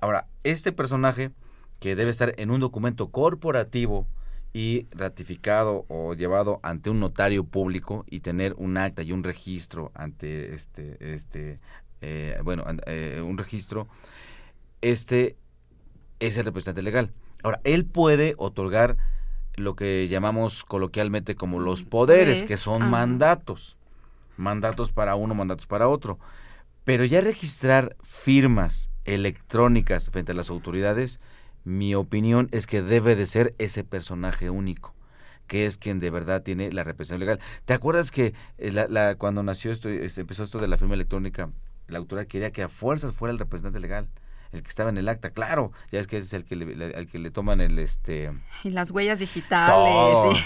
Ahora, 0.00 0.26
este 0.42 0.72
personaje 0.72 1.32
que 1.80 1.96
debe 1.96 2.12
estar 2.12 2.32
en 2.38 2.50
un 2.50 2.60
documento 2.60 3.10
corporativo, 3.10 4.06
y 4.52 4.88
ratificado 4.90 5.84
o 5.88 6.14
llevado 6.14 6.60
ante 6.62 6.90
un 6.90 7.00
notario 7.00 7.44
público 7.44 8.04
y 8.08 8.20
tener 8.20 8.54
un 8.56 8.76
acta 8.76 9.02
y 9.02 9.12
un 9.12 9.22
registro 9.22 9.92
ante 9.94 10.54
este 10.54 10.96
este 11.14 11.58
eh, 12.00 12.38
bueno 12.42 12.64
eh, 12.86 13.22
un 13.24 13.38
registro 13.38 13.88
este 14.80 15.36
es 16.18 16.36
el 16.38 16.44
representante 16.44 16.82
legal. 16.82 17.12
Ahora 17.42 17.60
él 17.64 17.86
puede 17.86 18.34
otorgar 18.36 18.96
lo 19.56 19.74
que 19.76 20.08
llamamos 20.08 20.64
coloquialmente 20.64 21.34
como 21.34 21.60
los 21.60 21.82
poderes 21.82 22.42
que 22.42 22.56
son 22.56 22.90
mandatos 22.90 23.78
mandatos 24.36 24.90
para 24.90 25.14
uno 25.14 25.34
mandatos 25.34 25.66
para 25.66 25.88
otro. 25.88 26.18
Pero 26.84 27.04
ya 27.04 27.20
registrar 27.20 27.96
firmas 28.02 28.90
electrónicas 29.04 30.10
frente 30.10 30.32
a 30.32 30.34
las 30.34 30.50
autoridades 30.50 31.20
mi 31.70 31.94
opinión 31.94 32.48
es 32.52 32.66
que 32.66 32.82
debe 32.82 33.16
de 33.16 33.26
ser 33.26 33.54
ese 33.58 33.84
personaje 33.84 34.50
único 34.50 34.94
que 35.46 35.66
es 35.66 35.78
quien 35.78 35.98
de 35.98 36.10
verdad 36.10 36.44
tiene 36.44 36.70
la 36.70 36.84
representación 36.84 37.18
legal. 37.18 37.40
¿Te 37.64 37.74
acuerdas 37.74 38.12
que 38.12 38.34
eh, 38.58 38.70
la, 38.70 39.16
cuando 39.16 39.42
nació 39.42 39.72
esto, 39.72 39.88
este, 39.88 40.20
empezó 40.20 40.44
esto 40.44 40.60
de 40.60 40.68
la 40.68 40.78
firma 40.78 40.94
electrónica, 40.94 41.50
la 41.88 41.98
autora 41.98 42.24
quería 42.24 42.52
que 42.52 42.62
a 42.62 42.68
fuerzas 42.68 43.16
fuera 43.16 43.32
el 43.32 43.38
representante 43.40 43.80
legal, 43.80 44.08
el 44.52 44.62
que 44.62 44.68
estaba 44.68 44.90
en 44.90 44.98
el 44.98 45.08
acta, 45.08 45.30
claro, 45.30 45.72
ya 45.90 45.98
es 45.98 46.06
que 46.06 46.18
es 46.18 46.32
el 46.32 46.44
que 46.44 46.54
le, 46.54 47.06
que 47.06 47.18
le 47.18 47.30
toman 47.32 47.60
el 47.60 47.80
este 47.80 48.32
y 48.62 48.70
las 48.70 48.92
huellas 48.92 49.18
digitales, 49.18 50.36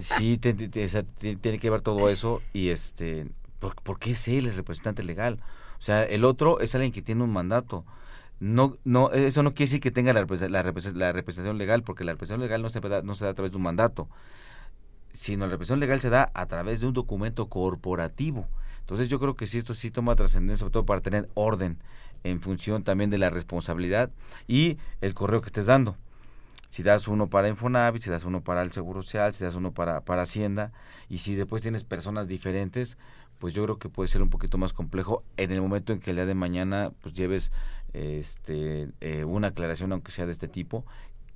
sí, 0.00 0.36
tiene 1.40 1.58
que 1.60 1.70
ver 1.70 1.80
todo 1.80 2.08
eso 2.10 2.42
y 2.52 2.70
este, 2.70 3.28
¿por, 3.60 4.00
qué 4.00 4.12
es 4.12 4.26
él 4.26 4.46
el 4.46 4.56
representante 4.56 5.04
legal? 5.04 5.40
O 5.78 5.82
sea, 5.82 6.02
el 6.02 6.24
otro 6.24 6.58
es 6.58 6.74
alguien 6.74 6.92
que 6.92 7.02
tiene 7.02 7.22
un 7.22 7.32
mandato 7.32 7.84
no, 8.40 8.78
no, 8.84 9.10
eso 9.12 9.42
no 9.42 9.52
quiere 9.52 9.68
decir 9.68 9.80
que 9.80 9.90
tenga 9.90 10.14
la, 10.14 10.20
la, 10.22 10.62
representación 11.12 11.58
legal, 11.58 11.82
porque 11.82 12.04
la 12.04 12.12
representación 12.12 12.40
legal 12.40 12.62
no 12.62 12.70
se, 12.70 12.80
da, 12.80 13.02
no 13.02 13.14
se 13.14 13.26
da 13.26 13.32
a 13.32 13.34
través 13.34 13.52
de 13.52 13.58
un 13.58 13.62
mandato, 13.62 14.08
sino 15.12 15.44
la 15.44 15.52
representación 15.52 15.80
legal 15.80 16.00
se 16.00 16.08
da 16.08 16.30
a 16.34 16.46
través 16.46 16.80
de 16.80 16.86
un 16.86 16.94
documento 16.94 17.48
corporativo. 17.48 18.48
Entonces 18.80 19.08
yo 19.08 19.20
creo 19.20 19.36
que 19.36 19.46
sí, 19.46 19.58
esto 19.58 19.74
sí 19.74 19.90
toma 19.90 20.16
trascendencia, 20.16 20.60
sobre 20.60 20.72
todo 20.72 20.86
para 20.86 21.02
tener 21.02 21.28
orden 21.34 21.78
en 22.24 22.40
función 22.40 22.82
también 22.82 23.10
de 23.10 23.18
la 23.18 23.30
responsabilidad 23.30 24.10
y 24.48 24.78
el 25.00 25.14
correo 25.14 25.42
que 25.42 25.48
estés 25.48 25.66
dando. 25.66 25.96
Si 26.70 26.82
das 26.82 27.08
uno 27.08 27.28
para 27.28 27.48
Infonavit, 27.48 28.02
si 28.02 28.10
das 28.10 28.24
uno 28.24 28.42
para 28.42 28.62
el 28.62 28.72
Seguro 28.72 29.02
Social, 29.02 29.34
si 29.34 29.44
das 29.44 29.54
uno 29.54 29.72
para, 29.72 30.00
para 30.02 30.22
Hacienda, 30.22 30.72
y 31.08 31.18
si 31.18 31.34
después 31.34 31.62
tienes 31.62 31.82
personas 31.82 32.28
diferentes, 32.28 32.96
pues 33.40 33.54
yo 33.54 33.64
creo 33.64 33.78
que 33.78 33.88
puede 33.88 34.08
ser 34.08 34.22
un 34.22 34.30
poquito 34.30 34.56
más 34.56 34.72
complejo 34.72 35.24
en 35.36 35.50
el 35.50 35.60
momento 35.62 35.92
en 35.92 35.98
que 35.98 36.10
el 36.10 36.16
día 36.16 36.26
de 36.26 36.34
mañana 36.34 36.92
pues 37.00 37.14
lleves 37.14 37.50
este 37.92 38.88
eh, 39.00 39.24
una 39.24 39.48
aclaración 39.48 39.92
aunque 39.92 40.12
sea 40.12 40.26
de 40.26 40.32
este 40.32 40.48
tipo 40.48 40.84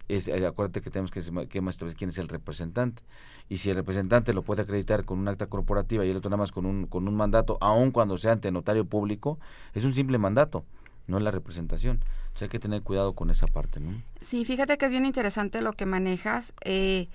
es, 0.09 0.29
eh, 0.29 0.47
acuérdate 0.47 0.83
que 0.83 0.91
tenemos 0.91 1.11
que, 1.11 1.49
que 1.49 1.61
más 1.61 1.79
quién 1.97 2.11
es 2.11 2.19
el 2.19 2.29
representante 2.29 3.03
y 3.49 3.59
si 3.59 3.71
el 3.71 3.77
representante 3.77 4.33
lo 4.33 4.43
puede 4.43 4.63
acreditar 4.63 5.05
con 5.05 5.19
un 5.19 5.29
acta 5.29 5.47
corporativa 5.47 6.05
y 6.05 6.11
el 6.11 6.17
otro 6.17 6.31
nada 6.31 6.43
más 6.43 6.53
con 6.53 6.67
un 6.67 6.87
con 6.87 7.09
un 7.09 7.15
mandato 7.15 7.59
aun 7.61 7.91
cuando 7.91 8.19
sea 8.19 8.33
ante 8.33 8.51
notario 8.51 8.85
público 8.85 9.39
es 9.73 9.85
un 9.85 9.95
simple 9.95 10.19
mandato 10.19 10.65
no 11.07 11.19
es 11.19 11.23
la 11.23 11.31
representación 11.31 12.01
o 12.35 12.39
sea 12.39 12.47
hay 12.47 12.51
que 12.51 12.59
tener 12.59 12.83
cuidado 12.83 13.15
con 13.15 13.31
esa 13.31 13.47
parte 13.47 13.81
¿no? 13.81 14.03
sí 14.21 14.45
fíjate 14.45 14.77
que 14.79 14.87
es 14.87 14.93
bien 14.93 15.07
interesante 15.07 15.63
lo 15.63 15.73
que 15.73 15.87
manejas 15.87 16.55
eh, 16.65 17.09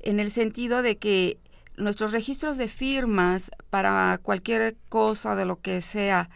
en 0.00 0.20
el 0.20 0.30
sentido 0.30 0.82
de 0.82 0.96
que 0.96 1.38
nuestros 1.76 2.12
registros 2.12 2.56
de 2.56 2.68
firmas 2.68 3.50
para 3.70 4.18
cualquier 4.22 4.76
cosa 4.88 5.34
de 5.34 5.44
lo 5.44 5.60
que 5.60 5.80
sea 5.82 6.28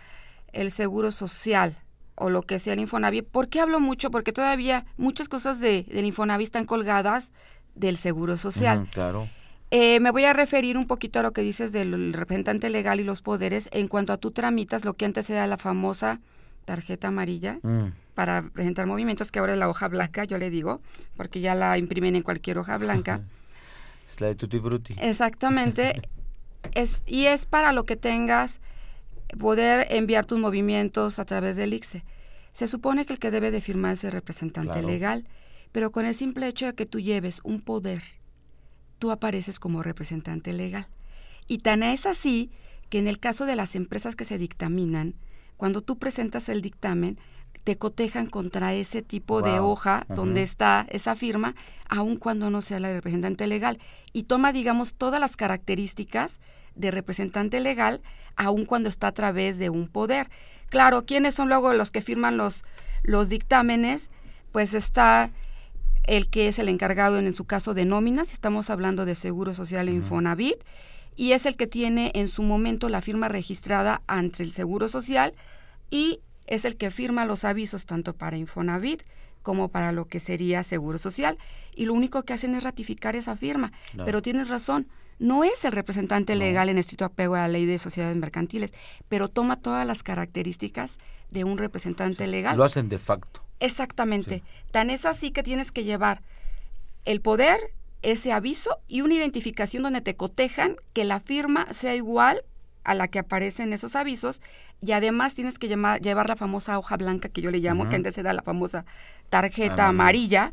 el 0.53 0.73
seguro 0.73 1.11
social 1.11 1.77
o 2.19 2.31
lo 2.31 2.43
que 2.43 2.59
sea 2.59 2.75
el 2.75 2.81
Infonavit. 2.81 3.27
¿Por 3.27 3.49
qué 3.49 3.61
hablo 3.61 3.81
mucho? 3.81 4.11
Porque 4.11 4.33
todavía 4.33 4.85
muchas 4.97 5.29
cosas 5.29 5.61
de, 5.61 5.85
del 5.85 6.05
Infonavit 6.05 6.47
están 6.47 6.65
colgadas 6.65 7.33
del 7.75 7.97
seguro 7.97 8.37
social. 8.37 8.89
claro. 8.93 9.29
Eh, 9.71 10.01
me 10.01 10.11
voy 10.11 10.25
a 10.25 10.33
referir 10.33 10.79
un 10.79 10.87
poquito 10.87 11.21
a 11.21 11.23
lo 11.23 11.33
que 11.33 11.43
dices 11.43 11.73
del 11.73 12.15
representante 12.15 12.71
legal 12.71 13.01
y 13.01 13.05
los 13.05 13.21
poderes 13.21 13.69
en 13.71 13.87
cuanto 13.87 14.15
a 14.15 14.17
tú 14.17 14.31
tramitas 14.31 14.87
lo 14.87 14.95
que 14.95 15.05
antes 15.05 15.29
era 15.29 15.47
la 15.47 15.59
famosa 15.59 16.21
tarjeta 16.65 17.09
amarilla 17.09 17.59
mm. 17.63 17.93
para 18.15 18.43
presentar 18.43 18.87
movimientos, 18.87 19.31
que 19.31 19.39
ahora 19.39 19.53
es 19.53 19.59
la 19.59 19.69
hoja 19.69 19.89
blanca, 19.89 20.25
yo 20.25 20.39
le 20.39 20.49
digo, 20.49 20.81
porque 21.17 21.41
ya 21.41 21.55
la 21.55 21.77
imprimen 21.77 22.17
en 22.17 22.23
cualquier 22.23 22.57
hoja 22.57 22.79
blanca. 22.79 23.21
Es 24.09 24.21
la 24.23 24.29
de 24.29 24.37
Tutti 24.37 24.59
Frutti. 24.59 24.95
Exactamente. 24.99 26.01
es, 26.75 27.03
y 27.07 27.27
es 27.27 27.45
para 27.45 27.73
lo 27.73 27.85
que 27.85 27.97
tengas 27.97 28.61
poder 29.39 29.87
enviar 29.91 30.27
tus 30.27 30.39
movimientos 30.39 31.19
a 31.19 31.25
través 31.25 31.57
del 31.57 31.75
ICSE. 31.75 32.05
Se 32.53 32.67
supone 32.67 33.07
que 33.07 33.13
el 33.13 33.19
que 33.19 33.31
debe 33.31 33.51
de 33.51 33.61
firmar 33.61 33.95
es 33.95 34.05
el 34.05 34.13
representante 34.13 34.83
legal, 34.83 35.27
pero 35.73 35.93
con 35.93 36.07
el 36.07 36.15
simple 36.15 36.49
hecho 36.49 36.67
de 36.67 36.75
que 36.75 36.87
tú 36.87 37.01
lleves 37.01 37.41
un 37.45 37.61
poder, 37.61 38.03
tú 38.99 39.11
apareces 39.11 39.59
como 39.59 39.83
representante 39.83 40.53
legal. 40.53 40.89
Y 41.47 41.59
tan 41.59 41.83
es 41.83 42.07
así 42.07 42.51
que 42.89 42.99
en 42.99 43.07
el 43.07 43.19
caso 43.19 43.47
de 43.47 43.57
las 43.57 43.75
empresas 43.75 44.17
que 44.17 44.25
se 44.25 44.39
dictaminan, 44.39 45.15
cuando 45.57 45.83
tú 45.83 45.99
presentas 45.99 46.49
el 46.49 46.63
dictamen, 46.63 47.19
te 47.65 47.77
cotejan 47.77 48.29
contra 48.29 48.73
ese 48.73 49.03
tipo 49.03 49.43
de 49.43 49.61
hoja 49.61 50.07
donde 50.09 50.43
está 50.43 50.87
esa 50.89 51.17
firma, 51.17 51.55
aun 51.89 52.17
cuando 52.17 52.51
no 52.51 52.63
sea 52.63 52.81
la 52.81 52.93
representante 52.93 53.47
legal. 53.47 53.79
Y 54.13 54.23
toma, 54.23 54.53
digamos, 54.53 54.95
todas 54.95 55.21
las 55.21 55.37
características 55.37 56.41
de 56.79 56.91
representante 56.91 57.61
legal, 57.61 58.01
aun 58.37 58.65
cuando 58.65 58.89
está 58.89 59.09
a 59.09 59.13
través 59.13 59.59
de 59.59 59.69
un 59.69 59.89
poder. 59.89 60.31
Claro, 60.71 61.05
¿quiénes 61.05 61.35
son 61.35 61.49
luego 61.49 61.73
los 61.75 61.91
que 61.91 62.01
firman 62.01 62.37
los, 62.37 62.65
los 63.03 63.29
dictámenes? 63.29 64.11
Pues 64.53 64.75
está 64.75 65.31
el 66.05 66.29
que 66.31 66.49
es 66.49 66.59
el 66.59 66.69
encargado 66.69 67.19
en, 67.19 67.35
su 67.35 67.45
caso 67.45 67.75
de 67.75 67.85
nóminas, 67.85 68.33
estamos 68.33 68.71
hablando 68.71 69.05
de 69.05 69.15
Seguro 69.15 69.53
Social 69.53 69.89
e 69.89 69.93
Infonavit, 69.93 70.57
y 71.17 71.33
es 71.33 71.45
el 71.45 71.57
que 71.57 71.67
tiene 71.67 72.13
en 72.15 72.29
su 72.29 72.43
momento 72.43 72.89
la 72.89 73.03
firma 73.03 73.29
registrada 73.29 74.01
ante 74.07 74.43
el 74.43 74.53
Seguro 74.53 74.89
Social 74.89 75.35
y 75.91 76.21
es 76.47 76.65
el 76.65 76.77
que 76.77 76.91
firma 76.91 77.27
los 77.27 77.45
avisos 77.45 77.85
tanto 77.87 78.15
para 78.15 78.37
Infonavit 78.37 79.03
como 79.43 79.69
para 79.69 79.93
lo 79.93 80.07
que 80.07 80.21
sería 80.21 80.63
Seguro 80.63 80.99
Social. 80.99 81.39
Y 81.75 81.87
lo 81.87 81.95
único 81.95 82.23
que 82.23 82.35
hacen 82.35 82.55
es 82.55 82.63
ratificar 82.63 83.17
esa 83.17 83.37
firma. 83.37 83.73
Pero 84.05 84.23
tienes 84.23 84.49
razón, 84.49 84.89
no 85.19 85.45
es 85.45 85.65
el 85.65 85.73
representante 85.73 86.37
legal 86.37 86.69
en 86.69 86.79
estricto 86.79 87.05
apego 87.05 87.35
a 87.35 87.41
la 87.41 87.49
ley 87.49 87.67
de 87.67 87.79
sociedades 87.79 88.17
mercantiles, 88.17 88.73
pero 89.09 89.29
toma 89.29 89.61
todas 89.61 89.87
las 89.87 90.03
características 90.03 90.99
de 91.31 91.45
un 91.45 91.59
representante 91.59 92.27
legal. 92.27 92.57
Lo 92.57 92.65
hacen 92.65 92.89
de 92.89 92.99
facto. 92.99 93.43
Exactamente. 93.61 94.43
Tan 94.71 94.91
es 94.91 95.05
así 95.05 95.31
que 95.31 95.43
tienes 95.43 95.73
que 95.73 95.85
llevar 95.85 96.23
el 97.05 97.21
poder, 97.21 97.59
ese 98.03 98.33
aviso 98.33 98.79
y 98.87 99.01
una 99.01 99.15
identificación 99.15 99.83
donde 99.83 100.01
te 100.01 100.15
cotejan 100.15 100.77
que 100.93 101.05
la 101.05 101.21
firma 101.21 101.67
sea 101.73 101.95
igual 101.95 102.45
a 102.85 102.95
la 102.95 103.09
que 103.09 103.19
aparece 103.19 103.65
en 103.65 103.73
esos 103.73 103.97
avisos 103.97 104.41
y 104.81 104.93
además 104.93 105.35
tienes 105.35 105.59
que 105.59 105.69
llevar 105.69 106.29
la 106.29 106.37
famosa 106.37 106.79
hoja 106.79 106.97
blanca 106.97 107.29
que 107.29 107.43
yo 107.43 107.51
le 107.51 107.59
llamo, 107.59 107.89
que 107.89 107.97
antes 107.97 108.17
era 108.17 108.33
la 108.33 108.43
famosa 108.43 108.85
tarjeta 109.29 109.89
amarilla, 109.89 110.53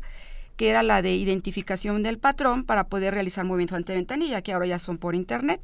que 0.56 0.70
era 0.70 0.82
la 0.82 1.02
de 1.02 1.14
identificación 1.16 2.02
del 2.02 2.18
patrón 2.18 2.64
para 2.64 2.88
poder 2.88 3.14
realizar 3.14 3.44
movimientos 3.44 3.76
ante 3.76 3.94
ventanilla, 3.94 4.42
que 4.42 4.52
ahora 4.52 4.66
ya 4.66 4.78
son 4.78 4.98
por 4.98 5.14
internet. 5.14 5.60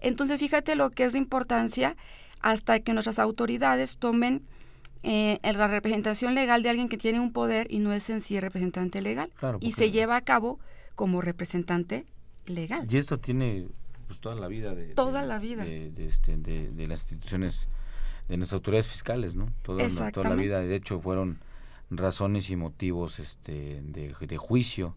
Entonces, 0.00 0.38
fíjate 0.40 0.74
lo 0.74 0.90
que 0.90 1.04
es 1.04 1.12
de 1.12 1.18
importancia 1.18 1.96
hasta 2.40 2.80
que 2.80 2.92
nuestras 2.92 3.18
autoridades 3.20 3.96
tomen 3.98 4.42
eh, 5.04 5.38
la 5.42 5.68
representación 5.68 6.34
legal 6.34 6.62
de 6.62 6.70
alguien 6.70 6.88
que 6.88 6.96
tiene 6.98 7.20
un 7.20 7.32
poder 7.32 7.66
y 7.70 7.78
no 7.78 7.92
es 7.92 8.10
en 8.10 8.20
sí 8.20 8.38
representante 8.40 9.00
legal. 9.00 9.30
Claro, 9.38 9.58
y 9.60 9.72
se 9.72 9.90
lleva 9.90 10.16
a 10.16 10.20
cabo 10.22 10.58
como 10.96 11.20
representante 11.22 12.04
legal. 12.46 12.86
Y 12.90 12.96
esto 12.96 13.18
tiene 13.18 13.66
pues, 14.08 14.20
toda 14.20 14.34
la 14.34 14.48
vida 14.48 14.74
de, 14.74 14.86
Toda 14.94 15.22
de- 15.22 15.26
la 15.28 15.38
vida. 15.38 15.64
de, 15.64 15.90
de, 15.90 16.06
este, 16.08 16.36
de, 16.36 16.86
las 16.88 17.00
instituciones 17.02 17.68
de 18.28 18.36
nuestras 18.36 18.58
autoridades 18.58 18.88
fiscales, 18.88 19.34
¿no? 19.36 19.52
Toda, 19.62 19.88
la- 19.88 20.10
toda 20.12 20.30
la 20.30 20.34
vida, 20.36 20.60
de 20.60 20.74
hecho, 20.74 21.00
fueron 21.00 21.38
razones 21.96 22.50
y 22.50 22.56
motivos 22.56 23.18
este, 23.18 23.82
de, 23.82 24.14
de 24.18 24.36
juicio 24.36 24.94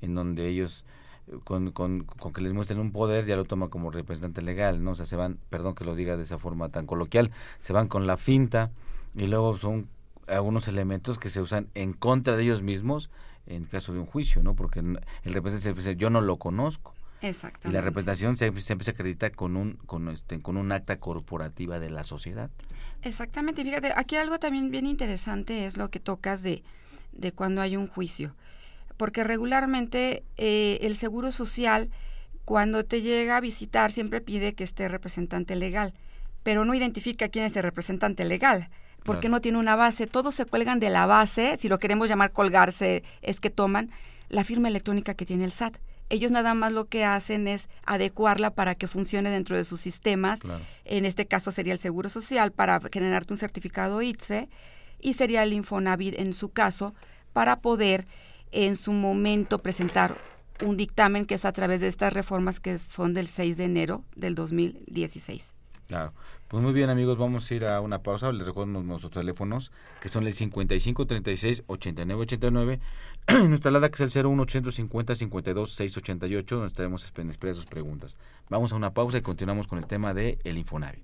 en 0.00 0.14
donde 0.14 0.48
ellos 0.48 0.84
eh, 1.28 1.38
con, 1.44 1.72
con, 1.72 2.04
con 2.04 2.32
que 2.32 2.40
les 2.40 2.52
muestren 2.52 2.78
un 2.78 2.92
poder 2.92 3.26
ya 3.26 3.36
lo 3.36 3.44
toman 3.44 3.68
como 3.68 3.90
representante 3.90 4.42
legal, 4.42 4.82
¿no? 4.82 4.92
O 4.92 4.94
sea, 4.94 5.06
se 5.06 5.16
van, 5.16 5.38
perdón 5.50 5.74
que 5.74 5.84
lo 5.84 5.94
diga 5.94 6.16
de 6.16 6.22
esa 6.22 6.38
forma 6.38 6.68
tan 6.68 6.86
coloquial, 6.86 7.30
se 7.60 7.72
van 7.72 7.88
con 7.88 8.06
la 8.06 8.16
finta 8.16 8.70
y 9.14 9.26
luego 9.26 9.56
son 9.56 9.88
algunos 10.26 10.68
elementos 10.68 11.18
que 11.18 11.28
se 11.28 11.40
usan 11.40 11.68
en 11.74 11.92
contra 11.92 12.36
de 12.36 12.42
ellos 12.42 12.62
mismos 12.62 13.10
en 13.46 13.64
caso 13.64 13.92
de 13.92 14.00
un 14.00 14.06
juicio, 14.06 14.42
¿no? 14.42 14.54
Porque 14.54 14.80
el 14.80 15.32
representante 15.32 15.78
dice, 15.78 15.96
yo 15.96 16.10
no 16.10 16.20
lo 16.20 16.36
conozco. 16.36 16.95
Y 17.64 17.68
la 17.72 17.80
representación 17.80 18.36
siempre, 18.36 18.62
siempre 18.62 18.84
se 18.84 18.90
acredita 18.92 19.30
con 19.30 19.56
un, 19.56 19.74
con, 19.86 20.08
este, 20.08 20.40
con 20.40 20.56
un 20.56 20.72
acta 20.72 20.98
corporativa 20.98 21.78
de 21.78 21.90
la 21.90 22.04
sociedad. 22.04 22.50
Exactamente, 23.02 23.62
fíjate, 23.62 23.92
aquí 23.94 24.16
algo 24.16 24.38
también 24.38 24.70
bien 24.70 24.86
interesante 24.86 25.66
es 25.66 25.76
lo 25.76 25.90
que 25.90 26.00
tocas 26.00 26.42
de, 26.42 26.62
de 27.12 27.32
cuando 27.32 27.60
hay 27.62 27.76
un 27.76 27.86
juicio, 27.86 28.34
porque 28.96 29.24
regularmente 29.24 30.24
eh, 30.36 30.78
el 30.82 30.96
Seguro 30.96 31.32
Social, 31.32 31.90
cuando 32.44 32.84
te 32.84 33.02
llega 33.02 33.36
a 33.36 33.40
visitar, 33.40 33.92
siempre 33.92 34.20
pide 34.20 34.54
que 34.54 34.64
esté 34.64 34.88
representante 34.88 35.54
legal, 35.56 35.94
pero 36.42 36.64
no 36.64 36.74
identifica 36.74 37.28
quién 37.28 37.44
es 37.44 37.56
el 37.56 37.62
representante 37.62 38.24
legal, 38.24 38.68
porque 39.04 39.22
Claro. 39.22 39.36
no 39.36 39.40
tiene 39.40 39.58
una 39.58 39.76
base, 39.76 40.06
todos 40.06 40.34
se 40.34 40.46
cuelgan 40.46 40.80
de 40.80 40.90
la 40.90 41.06
base, 41.06 41.56
si 41.58 41.68
lo 41.68 41.78
queremos 41.78 42.08
llamar 42.08 42.32
colgarse, 42.32 43.04
es 43.22 43.40
que 43.40 43.50
toman 43.50 43.90
la 44.28 44.42
firma 44.42 44.66
electrónica 44.68 45.14
que 45.14 45.26
tiene 45.26 45.44
el 45.44 45.52
SAT. 45.52 45.76
Ellos 46.08 46.30
nada 46.30 46.54
más 46.54 46.72
lo 46.72 46.86
que 46.86 47.04
hacen 47.04 47.48
es 47.48 47.68
adecuarla 47.84 48.50
para 48.50 48.74
que 48.74 48.86
funcione 48.86 49.30
dentro 49.30 49.56
de 49.56 49.64
sus 49.64 49.80
sistemas 49.80 50.40
en 50.84 51.04
este 51.04 51.26
caso 51.26 51.50
sería 51.50 51.72
el 51.72 51.78
Seguro 51.78 52.08
Social 52.08 52.52
para 52.52 52.80
generarte 52.92 53.32
un 53.32 53.38
certificado 53.38 54.02
ITSE 54.02 54.48
y 55.00 55.14
sería 55.14 55.42
el 55.42 55.52
Infonavit 55.52 56.18
en 56.18 56.32
su 56.32 56.50
caso 56.50 56.94
para 57.32 57.56
poder 57.56 58.06
en 58.52 58.76
su 58.76 58.92
momento 58.92 59.58
presentar 59.58 60.16
un 60.64 60.76
dictamen 60.76 61.24
que 61.24 61.34
es 61.34 61.44
a 61.44 61.52
través 61.52 61.80
de 61.80 61.88
estas 61.88 62.12
reformas 62.12 62.60
que 62.60 62.78
son 62.78 63.14
del 63.14 63.26
6 63.26 63.56
de 63.56 63.64
enero 63.64 64.04
del 64.14 64.34
2016. 64.34 65.52
Claro. 65.88 66.12
Pues 66.48 66.62
muy 66.62 66.72
bien 66.72 66.90
amigos, 66.90 67.18
vamos 67.18 67.50
a 67.50 67.54
ir 67.54 67.64
a 67.64 67.80
una 67.80 68.02
pausa. 68.02 68.30
Les 68.30 68.46
recuerdo 68.46 68.80
nuestros 68.82 69.10
teléfonos 69.10 69.72
que 70.00 70.08
son 70.08 70.26
el 70.26 70.32
55 70.32 71.06
36 71.06 71.64
89 71.66 72.22
89 72.22 72.80
y 73.28 73.48
nuestra 73.48 73.70
alada 73.70 73.88
que 73.88 74.02
es 74.04 74.16
el 74.16 74.26
01 74.26 74.42
850 74.42 75.14
52 75.16 75.72
688 75.72 76.54
donde 76.54 76.68
estaremos 76.68 77.04
esperando 77.04 77.32
esperar 77.32 77.56
sus 77.56 77.64
preguntas. 77.64 78.16
Vamos 78.48 78.72
a 78.72 78.76
una 78.76 78.94
pausa 78.94 79.18
y 79.18 79.22
continuamos 79.22 79.66
con 79.66 79.78
el 79.78 79.86
tema 79.86 80.14
de 80.14 80.38
el 80.44 80.56
Infonavit. 80.58 81.02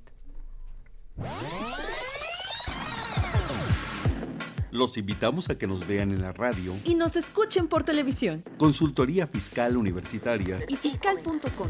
Los 4.70 4.96
invitamos 4.96 5.50
a 5.50 5.58
que 5.58 5.66
nos 5.66 5.86
vean 5.86 6.12
en 6.12 6.22
la 6.22 6.32
radio, 6.32 6.74
Y 6.84 6.94
nos 6.94 7.16
escuchen 7.16 7.66
por 7.66 7.82
televisión 7.82 8.42
Consultoría 8.56 9.26
Fiscal 9.26 9.76
Universitaria 9.76 10.60
y 10.68 10.76
fiscal.com. 10.76 11.68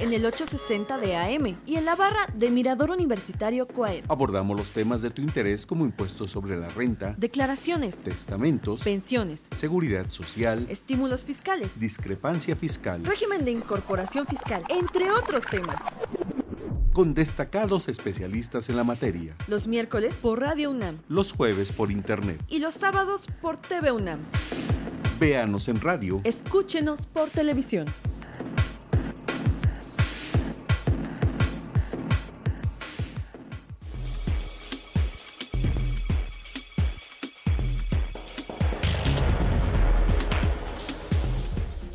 En 0.00 0.12
el 0.12 0.24
860 0.24 0.96
de 0.98 1.16
AM 1.16 1.56
y 1.66 1.74
en 1.76 1.84
la 1.84 1.96
barra 1.96 2.28
de 2.32 2.50
Mirador 2.50 2.90
Universitario 2.92 3.66
Coaed. 3.66 4.04
Abordamos 4.08 4.56
los 4.56 4.70
temas 4.70 5.02
de 5.02 5.10
tu 5.10 5.20
interés 5.22 5.66
como 5.66 5.84
impuestos 5.84 6.30
sobre 6.30 6.56
la 6.56 6.68
renta, 6.68 7.14
Declaraciones, 7.18 7.96
testamentos, 7.98 8.84
pensiones, 8.84 9.48
seguridad 9.50 10.08
social, 10.08 10.66
estímulos 10.68 11.24
fiscales, 11.24 11.80
discrepancia 11.80 12.54
fiscal, 12.54 13.04
régimen 13.04 13.44
de 13.44 13.50
incorporación 13.50 14.24
fiscal, 14.26 14.62
entre 14.68 15.10
otros 15.10 15.44
temas. 15.50 15.82
con 16.92 17.14
destacados 17.14 17.88
especialistas 17.88 18.68
en 18.70 18.76
la 18.76 18.82
materia. 18.84 19.36
Los 19.46 19.66
miércoles 19.68 20.16
por 20.20 20.40
Radio 20.40 20.70
UNAM 20.72 20.96
Los 21.08 21.30
jueves 21.32 21.70
por 21.72 21.90
internet. 21.92 22.40
y 22.48 22.58
los 22.60 22.74
sábados 22.74 23.28
por 23.40 23.56
TV 23.56 23.90
UNAM. 23.92 24.18
Véanos 25.20 25.68
en 25.68 25.80
radio 25.80 26.20
Escúchenos 26.24 27.06
por 27.06 27.30
televisión. 27.30 27.86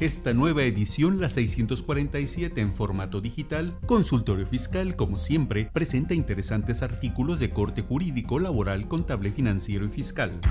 Esta 0.03 0.33
nueva 0.33 0.63
edición, 0.63 1.21
la 1.21 1.29
647 1.29 2.59
en 2.59 2.73
formato 2.73 3.21
digital, 3.21 3.79
Consultorio 3.85 4.45
Fiscal, 4.45 4.97
como 4.97 5.17
siempre, 5.17 5.69
presenta 5.71 6.13
interesantes 6.13 6.83
artículos 6.83 7.39
de 7.39 7.51
corte 7.51 7.83
jurídico, 7.83 8.37
laboral, 8.37 8.89
contable, 8.89 9.31
financiero 9.31 9.85
y 9.85 9.89
fiscal. 9.89 10.41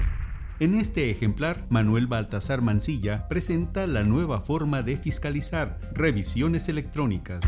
En 0.59 0.73
este 0.73 1.11
ejemplar, 1.11 1.67
Manuel 1.69 2.07
Baltasar 2.07 2.62
Mancilla 2.62 3.29
presenta 3.29 3.87
la 3.87 4.05
nueva 4.05 4.41
forma 4.41 4.81
de 4.81 4.97
fiscalizar, 4.97 5.79
revisiones 5.93 6.71
electrónicas. 6.71 7.45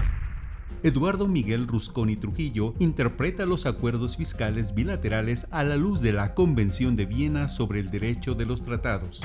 Eduardo 0.83 1.27
Miguel 1.27 1.67
Rusconi 1.67 2.17
Trujillo 2.17 2.75
interpreta 2.81 3.47
los 3.47 3.65
acuerdos 3.65 4.19
fiscales 4.19 4.75
bilaterales 4.75 5.47
a 5.51 5.65
la 5.65 5.79
luz 5.79 6.03
de 6.03 6.13
la 6.13 6.35
Convención 6.35 6.97
de 6.97 7.07
Viena 7.07 7.49
sobre 7.49 7.81
el 7.81 7.91
Derecho 7.91 8.35
de 8.35 8.45
los 8.45 8.63
Tratados. 8.63 9.23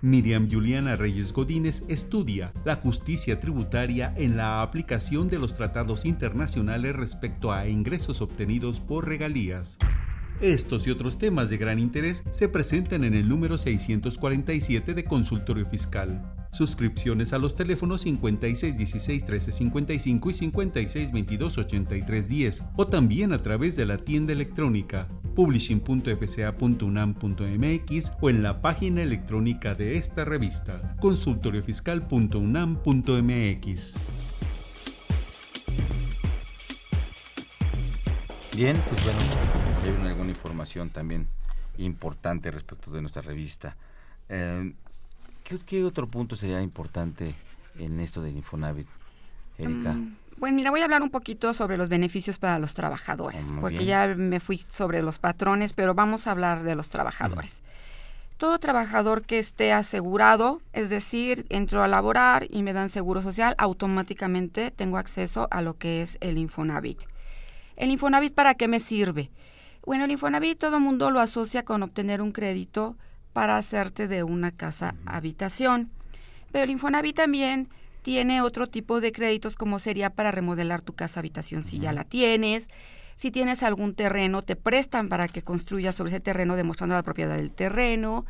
Miriam 0.00 0.48
Juliana 0.48 0.94
Reyes 0.94 1.32
Godínez 1.32 1.82
estudia 1.88 2.52
la 2.64 2.76
justicia 2.76 3.40
tributaria 3.40 4.14
en 4.16 4.36
la 4.36 4.62
aplicación 4.62 5.28
de 5.28 5.40
los 5.40 5.56
tratados 5.56 6.04
internacionales 6.04 6.94
respecto 6.94 7.50
a 7.50 7.66
ingresos 7.66 8.20
obtenidos 8.20 8.80
por 8.80 9.08
regalías. 9.08 9.78
Estos 10.40 10.86
y 10.86 10.92
otros 10.92 11.18
temas 11.18 11.50
de 11.50 11.56
gran 11.56 11.80
interés 11.80 12.22
se 12.30 12.48
presentan 12.48 13.02
en 13.02 13.14
el 13.14 13.28
número 13.28 13.58
647 13.58 14.94
de 14.94 15.04
Consultorio 15.04 15.66
Fiscal. 15.66 16.32
Suscripciones 16.52 17.32
a 17.32 17.38
los 17.38 17.56
teléfonos 17.56 18.02
56 18.02 18.78
16 18.78 19.24
13 19.24 19.50
55 19.50 20.30
y 20.30 20.32
56 20.32 21.12
22 21.12 21.58
83 21.58 22.28
10 22.28 22.64
o 22.76 22.86
también 22.86 23.32
a 23.32 23.42
través 23.42 23.74
de 23.74 23.84
la 23.84 23.98
tienda 23.98 24.32
electrónica 24.32 25.08
publishing.fca.unam.mx 25.34 28.12
o 28.20 28.30
en 28.30 28.44
la 28.44 28.62
página 28.62 29.02
electrónica 29.02 29.74
de 29.74 29.98
esta 29.98 30.24
revista 30.24 30.94
consultoriofiscal.unam.mx. 31.00 33.94
Bien, 38.56 38.82
pues 38.88 39.04
bueno, 39.04 39.18
alguna 39.96 40.30
información 40.30 40.90
también 40.90 41.26
importante 41.78 42.50
respecto 42.50 42.90
de 42.90 43.00
nuestra 43.00 43.22
revista. 43.22 43.76
Eh, 44.28 44.72
¿qué, 45.44 45.58
qué 45.64 45.84
otro 45.84 46.06
punto 46.06 46.36
sería 46.36 46.60
importante 46.60 47.34
en 47.78 48.00
esto 48.00 48.20
del 48.20 48.36
Infonavit, 48.36 48.88
Erika? 49.56 49.96
Pues 50.38 50.52
mira, 50.52 50.70
voy 50.70 50.80
a 50.80 50.84
hablar 50.84 51.02
un 51.02 51.10
poquito 51.10 51.52
sobre 51.54 51.76
los 51.76 51.88
beneficios 51.88 52.38
para 52.38 52.58
los 52.58 52.74
trabajadores, 52.74 53.46
Muy 53.46 53.60
porque 53.60 53.78
bien. 53.78 53.88
ya 53.88 54.06
me 54.16 54.40
fui 54.40 54.64
sobre 54.70 55.02
los 55.02 55.18
patrones, 55.18 55.72
pero 55.72 55.94
vamos 55.94 56.26
a 56.26 56.32
hablar 56.32 56.62
de 56.62 56.76
los 56.76 56.88
trabajadores. 56.90 57.60
Todo 58.36 58.60
trabajador 58.60 59.22
que 59.22 59.40
esté 59.40 59.72
asegurado, 59.72 60.60
es 60.72 60.90
decir, 60.90 61.44
entro 61.48 61.82
a 61.82 61.88
laborar 61.88 62.46
y 62.50 62.62
me 62.62 62.72
dan 62.72 62.88
seguro 62.88 63.20
social, 63.20 63.56
automáticamente 63.58 64.70
tengo 64.70 64.96
acceso 64.96 65.48
a 65.50 65.60
lo 65.60 65.76
que 65.76 66.02
es 66.02 66.18
el 66.20 66.38
Infonavit. 66.38 67.00
¿El 67.74 67.90
Infonavit 67.90 68.34
para 68.34 68.54
qué 68.54 68.68
me 68.68 68.78
sirve? 68.78 69.30
Bueno, 69.84 70.04
el 70.04 70.10
Infonavit 70.10 70.58
todo 70.58 70.76
el 70.76 70.82
mundo 70.82 71.10
lo 71.10 71.20
asocia 71.20 71.64
con 71.64 71.82
obtener 71.82 72.20
un 72.20 72.32
crédito 72.32 72.96
para 73.32 73.56
hacerte 73.56 74.08
de 74.08 74.22
una 74.22 74.50
casa 74.52 74.94
habitación. 75.06 75.90
Pero 76.52 76.64
el 76.64 76.70
Infonavit 76.70 77.16
también 77.16 77.68
tiene 78.02 78.42
otro 78.42 78.66
tipo 78.66 79.00
de 79.00 79.12
créditos 79.12 79.56
como 79.56 79.78
sería 79.78 80.10
para 80.10 80.30
remodelar 80.30 80.82
tu 80.82 80.94
casa 80.94 81.20
habitación 81.20 81.62
si 81.62 81.78
ya 81.78 81.92
la 81.92 82.04
tienes. 82.04 82.68
Si 83.16 83.30
tienes 83.30 83.62
algún 83.62 83.94
terreno, 83.94 84.42
te 84.42 84.56
prestan 84.56 85.08
para 85.08 85.26
que 85.26 85.42
construyas 85.42 85.94
sobre 85.94 86.12
ese 86.12 86.20
terreno 86.20 86.56
demostrando 86.56 86.94
la 86.94 87.02
propiedad 87.02 87.36
del 87.36 87.50
terreno. 87.50 88.24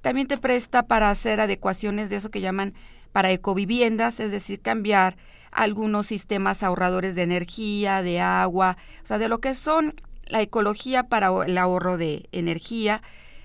También 0.00 0.26
te 0.26 0.36
presta 0.36 0.86
para 0.86 1.08
hacer 1.10 1.40
adecuaciones 1.40 2.10
de 2.10 2.16
eso 2.16 2.30
que 2.30 2.40
llaman 2.40 2.74
para 3.12 3.30
ecoviviendas, 3.30 4.20
es 4.20 4.30
decir, 4.32 4.60
cambiar 4.60 5.16
algunos 5.52 6.08
sistemas 6.08 6.62
ahorradores 6.62 7.14
de 7.14 7.22
energía, 7.22 8.02
de 8.02 8.20
agua, 8.20 8.76
o 9.02 9.06
sea, 9.06 9.18
de 9.18 9.28
lo 9.28 9.38
que 9.38 9.54
son 9.54 9.94
la 10.34 10.42
ecología 10.42 11.04
para 11.04 11.30
el 11.46 11.56
ahorro 11.56 11.96
de 11.96 12.28
energía. 12.32 13.02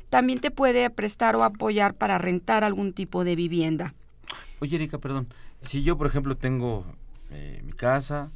También 0.10 0.40
te 0.40 0.50
puede 0.50 0.90
prestar 0.90 1.36
o 1.36 1.44
apoyar 1.44 1.94
para 1.94 2.18
rentar 2.18 2.64
algún 2.64 2.94
tipo 2.94 3.24
de 3.24 3.36
vivienda. 3.36 3.94
Oye, 4.60 4.76
Erika, 4.76 4.98
perdón. 4.98 5.28
Si 5.62 5.84
yo, 5.84 6.00
por 6.00 6.08
ejemplo, 6.08 6.36
tengo 6.36 6.88
eh, 7.32 7.62
mi 7.64 7.74
casa, 7.74 8.28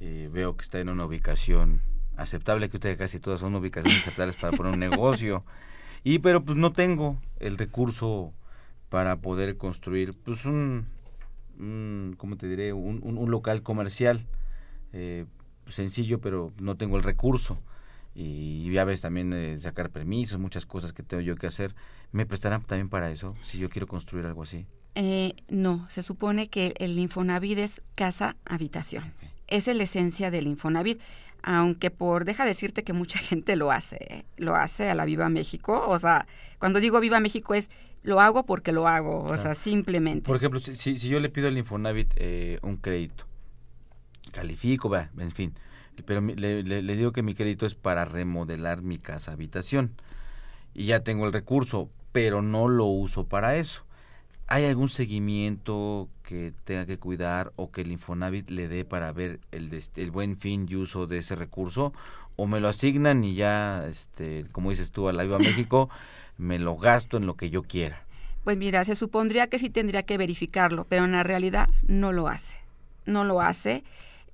eh, 0.00 0.30
veo 0.32 0.56
que 0.56 0.62
está 0.62 0.78
en 0.78 0.90
una 0.90 1.06
ubicación 1.06 1.82
aceptable, 2.16 2.70
que 2.70 2.76
usted 2.76 2.96
casi 2.96 3.18
todas 3.18 3.40
son 3.40 3.56
ubicaciones 3.56 4.02
aceptables 4.02 4.36
para 4.36 4.56
poner 4.56 4.74
un 4.74 4.80
negocio. 4.80 5.44
Y 6.04 6.20
pero 6.20 6.40
pues 6.40 6.56
no 6.56 6.72
tengo 6.72 7.20
el 7.40 7.58
recurso 7.58 8.32
para 8.88 9.16
poder 9.16 9.56
construir 9.56 10.14
pues 10.14 10.44
un, 10.44 10.86
un 11.58 12.14
¿cómo 12.16 12.36
te 12.36 12.46
diré? 12.46 12.72
Un, 12.72 13.00
un, 13.02 13.30
local 13.32 13.64
comercial 13.64 14.24
eh, 14.92 15.26
sencillo, 15.66 16.20
pero 16.20 16.52
no 16.60 16.76
tengo 16.76 16.96
el 16.96 17.02
recurso. 17.02 17.60
Y 18.20 18.68
ya 18.72 18.82
ves 18.82 19.00
también 19.00 19.32
eh, 19.32 19.56
sacar 19.58 19.90
permisos, 19.90 20.40
muchas 20.40 20.66
cosas 20.66 20.92
que 20.92 21.04
tengo 21.04 21.20
yo 21.20 21.36
que 21.36 21.46
hacer. 21.46 21.76
¿Me 22.10 22.26
prestarán 22.26 22.64
también 22.64 22.88
para 22.88 23.12
eso, 23.12 23.32
si 23.44 23.58
yo 23.58 23.70
quiero 23.70 23.86
construir 23.86 24.26
algo 24.26 24.42
así? 24.42 24.66
Eh, 24.96 25.34
no, 25.48 25.86
se 25.88 26.02
supone 26.02 26.48
que 26.48 26.74
el 26.78 26.98
Infonavit 26.98 27.58
es 27.58 27.80
casa-habitación. 27.94 29.14
Esa 29.46 29.70
es 29.70 29.76
la 29.76 29.84
esencia 29.84 30.32
del 30.32 30.48
Infonavit. 30.48 31.00
Aunque 31.44 31.92
por, 31.92 32.24
deja 32.24 32.44
decirte 32.44 32.82
que 32.82 32.92
mucha 32.92 33.18
gente 33.20 33.54
lo 33.54 33.70
hace, 33.70 34.24
lo 34.36 34.56
hace 34.56 34.90
a 34.90 34.96
la 34.96 35.04
Viva 35.04 35.28
México. 35.28 35.84
O 35.86 36.00
sea, 36.00 36.26
cuando 36.58 36.80
digo 36.80 36.98
Viva 36.98 37.20
México 37.20 37.54
es 37.54 37.70
lo 38.02 38.20
hago 38.20 38.44
porque 38.46 38.72
lo 38.72 38.88
hago, 38.88 39.22
o 39.22 39.36
sea, 39.36 39.54
simplemente. 39.54 40.26
Por 40.26 40.36
ejemplo, 40.36 40.58
si, 40.58 40.74
si, 40.74 41.08
yo 41.08 41.20
le 41.20 41.28
pido 41.28 41.46
al 41.46 41.56
Infonavit 41.56 42.14
eh, 42.16 42.58
un 42.62 42.78
crédito, 42.78 43.26
califico, 44.32 44.88
va, 44.88 45.10
en 45.18 45.30
fin, 45.30 45.54
pero 46.04 46.20
le, 46.20 46.62
le, 46.62 46.96
digo 46.96 47.12
que 47.12 47.22
mi 47.22 47.34
crédito 47.34 47.66
es 47.66 47.74
para 47.74 48.04
remodelar 48.04 48.82
mi 48.82 48.98
casa 48.98 49.32
habitación 49.32 49.92
y 50.74 50.86
ya 50.86 51.00
tengo 51.00 51.26
el 51.26 51.32
recurso, 51.32 51.88
pero 52.12 52.42
no 52.42 52.68
lo 52.68 52.84
uso 52.86 53.26
para 53.26 53.56
eso. 53.56 53.84
¿Hay 54.46 54.64
algún 54.64 54.88
seguimiento 54.88 56.08
que 56.22 56.54
tenga 56.64 56.86
que 56.86 56.98
cuidar 56.98 57.52
o 57.56 57.70
que 57.70 57.82
el 57.82 57.92
Infonavit 57.92 58.48
le 58.50 58.68
dé 58.68 58.84
para 58.84 59.12
ver 59.12 59.40
el, 59.52 59.78
el 59.96 60.10
buen 60.10 60.36
fin 60.36 60.66
y 60.68 60.76
uso 60.76 61.06
de 61.06 61.18
ese 61.18 61.36
recurso? 61.36 61.92
¿O 62.36 62.46
me 62.46 62.60
lo 62.60 62.68
asignan 62.68 63.24
y 63.24 63.34
ya, 63.34 63.84
este, 63.90 64.46
como 64.52 64.70
dices 64.70 64.92
tú, 64.92 65.08
a 65.08 65.12
la 65.12 65.24
Viva 65.24 65.38
México, 65.38 65.90
me 66.38 66.58
lo 66.58 66.76
gasto 66.76 67.16
en 67.16 67.26
lo 67.26 67.36
que 67.36 67.50
yo 67.50 67.62
quiera? 67.62 68.04
Pues 68.44 68.56
mira, 68.56 68.84
se 68.84 68.94
supondría 68.94 69.48
que 69.48 69.58
sí 69.58 69.68
tendría 69.68 70.04
que 70.04 70.16
verificarlo, 70.16 70.86
pero 70.88 71.04
en 71.04 71.12
la 71.12 71.24
realidad 71.24 71.68
no 71.86 72.12
lo 72.12 72.28
hace. 72.28 72.56
No 73.04 73.24
lo 73.24 73.42
hace. 73.42 73.84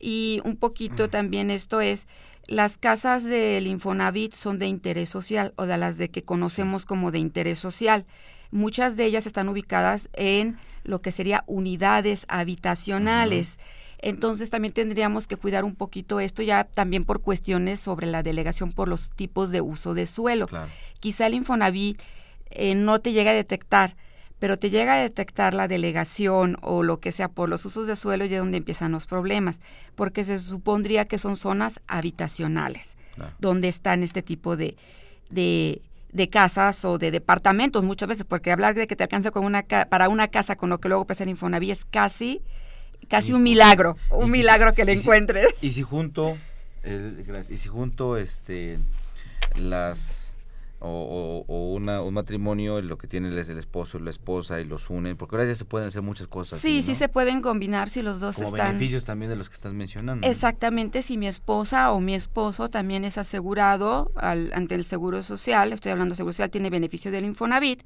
Y 0.06 0.42
un 0.44 0.56
poquito 0.56 1.08
también 1.08 1.50
esto 1.50 1.80
es, 1.80 2.08
las 2.46 2.76
casas 2.76 3.24
del 3.24 3.66
Infonavit 3.66 4.34
son 4.34 4.58
de 4.58 4.66
interés 4.66 5.08
social 5.08 5.54
o 5.56 5.64
de 5.64 5.78
las 5.78 5.96
de 5.96 6.10
que 6.10 6.22
conocemos 6.22 6.84
como 6.84 7.10
de 7.10 7.20
interés 7.20 7.58
social. 7.58 8.04
Muchas 8.50 8.98
de 8.98 9.06
ellas 9.06 9.26
están 9.26 9.48
ubicadas 9.48 10.10
en 10.12 10.58
lo 10.82 11.00
que 11.00 11.10
sería 11.10 11.42
unidades 11.46 12.26
habitacionales. 12.28 13.58
Entonces 13.96 14.50
también 14.50 14.74
tendríamos 14.74 15.26
que 15.26 15.38
cuidar 15.38 15.64
un 15.64 15.74
poquito 15.74 16.20
esto 16.20 16.42
ya 16.42 16.64
también 16.64 17.04
por 17.04 17.22
cuestiones 17.22 17.80
sobre 17.80 18.06
la 18.06 18.22
delegación 18.22 18.72
por 18.72 18.88
los 18.88 19.08
tipos 19.08 19.52
de 19.52 19.62
uso 19.62 19.94
de 19.94 20.06
suelo. 20.06 20.50
Quizá 21.00 21.28
el 21.28 21.32
Infonavit 21.32 21.98
eh, 22.50 22.74
no 22.74 23.00
te 23.00 23.12
llega 23.12 23.30
a 23.30 23.34
detectar, 23.34 23.96
pero 24.44 24.58
te 24.58 24.68
llega 24.68 24.96
a 24.96 24.98
detectar 24.98 25.54
la 25.54 25.68
delegación 25.68 26.58
o 26.60 26.82
lo 26.82 27.00
que 27.00 27.12
sea 27.12 27.28
por 27.28 27.48
los 27.48 27.64
usos 27.64 27.86
de 27.86 27.96
suelo 27.96 28.26
y 28.26 28.34
es 28.34 28.38
donde 28.38 28.58
empiezan 28.58 28.92
los 28.92 29.06
problemas, 29.06 29.58
porque 29.94 30.22
se 30.22 30.38
supondría 30.38 31.06
que 31.06 31.18
son 31.18 31.34
zonas 31.34 31.80
habitacionales, 31.86 32.98
donde 33.38 33.68
están 33.68 34.02
este 34.02 34.20
tipo 34.20 34.58
de, 34.58 34.76
de 35.30 35.80
de 36.12 36.28
casas 36.28 36.84
o 36.84 36.98
de 36.98 37.10
departamentos 37.10 37.84
muchas 37.84 38.06
veces, 38.06 38.26
porque 38.28 38.52
hablar 38.52 38.74
de 38.74 38.86
que 38.86 38.96
te 38.96 39.04
alcance 39.04 39.30
con 39.30 39.46
una 39.46 39.62
para 39.62 40.10
una 40.10 40.28
casa 40.28 40.56
con 40.56 40.68
lo 40.68 40.78
que 40.78 40.88
luego 40.88 41.06
pesa 41.06 41.22
el 41.24 41.30
Infonavit 41.30 41.70
es 41.70 41.86
casi 41.86 42.42
casi 43.08 43.32
un 43.32 43.42
milagro, 43.42 43.96
un 44.10 44.30
milagro 44.30 44.74
que 44.74 44.84
le 44.84 44.92
encuentres. 44.92 45.54
y 45.62 45.70
si 45.70 45.80
junto 45.80 46.36
y 46.84 47.56
si 47.56 47.68
junto 47.70 48.18
este 48.18 48.78
las 49.56 50.23
o, 50.86 51.44
o, 51.46 51.72
una, 51.72 52.02
un 52.02 52.14
matrimonio, 52.14 52.80
lo 52.82 52.98
que 52.98 53.06
tiene 53.06 53.28
es 53.40 53.48
el 53.48 53.58
esposo 53.58 53.98
y 53.98 54.02
la 54.02 54.10
esposa 54.10 54.60
y 54.60 54.64
los 54.64 54.90
unen, 54.90 55.16
porque 55.16 55.36
ahora 55.36 55.48
ya 55.48 55.54
se 55.54 55.64
pueden 55.64 55.88
hacer 55.88 56.02
muchas 56.02 56.26
cosas. 56.26 56.60
Sí, 56.60 56.82
sí 56.82 56.94
se 56.94 57.08
pueden 57.08 57.40
combinar 57.40 57.88
si 57.88 58.02
los 58.02 58.20
dos 58.20 58.36
Como 58.36 58.48
están... 58.48 58.68
beneficios 58.68 59.04
también 59.04 59.30
de 59.30 59.36
los 59.36 59.48
que 59.48 59.54
estás 59.54 59.72
mencionando. 59.72 60.26
Exactamente, 60.26 61.02
si 61.02 61.16
mi 61.16 61.26
esposa 61.26 61.92
o 61.92 62.00
mi 62.00 62.14
esposo 62.14 62.68
también 62.68 63.04
es 63.04 63.18
asegurado 63.18 64.10
al, 64.16 64.52
ante 64.54 64.74
el 64.74 64.84
Seguro 64.84 65.22
Social, 65.22 65.72
estoy 65.72 65.92
hablando 65.92 66.12
de 66.12 66.16
Seguro 66.16 66.32
Social, 66.32 66.50
tiene 66.50 66.70
beneficio 66.70 67.10
del 67.10 67.24
Infonavit, 67.24 67.82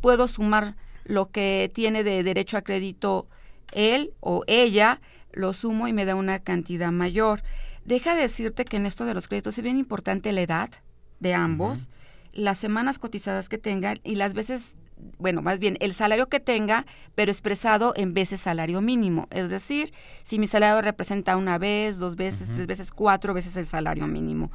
puedo 0.00 0.28
sumar 0.28 0.76
lo 1.04 1.30
que 1.30 1.70
tiene 1.74 2.04
de 2.04 2.22
derecho 2.22 2.56
a 2.56 2.62
crédito 2.62 3.28
él 3.74 4.12
o 4.20 4.44
ella, 4.46 5.00
lo 5.32 5.52
sumo 5.52 5.88
y 5.88 5.92
me 5.92 6.04
da 6.04 6.14
una 6.14 6.38
cantidad 6.38 6.90
mayor. 6.90 7.42
Deja 7.84 8.14
de 8.14 8.22
decirte 8.22 8.64
que 8.64 8.78
en 8.78 8.86
esto 8.86 9.04
de 9.04 9.14
los 9.14 9.28
créditos 9.28 9.56
es 9.58 9.64
bien 9.64 9.78
importante 9.78 10.32
la 10.32 10.42
edad 10.42 10.70
de 11.20 11.34
ambos 11.34 11.88
las 12.32 12.58
semanas 12.58 12.98
cotizadas 12.98 13.48
que 13.48 13.58
tengan 13.58 13.98
y 14.04 14.14
las 14.14 14.34
veces, 14.34 14.76
bueno, 15.18 15.42
más 15.42 15.58
bien 15.58 15.76
el 15.80 15.92
salario 15.92 16.28
que 16.28 16.40
tenga, 16.40 16.86
pero 17.14 17.32
expresado 17.32 17.92
en 17.96 18.14
veces 18.14 18.40
salario 18.40 18.80
mínimo. 18.80 19.26
Es 19.30 19.50
decir, 19.50 19.92
si 20.22 20.38
mi 20.38 20.46
salario 20.46 20.80
representa 20.80 21.36
una 21.36 21.58
vez, 21.58 21.98
dos 21.98 22.16
veces, 22.16 22.48
tres 22.54 22.66
veces, 22.66 22.90
cuatro 22.92 23.34
veces 23.34 23.56
el 23.56 23.66
salario 23.66 24.06
mínimo. 24.06 24.52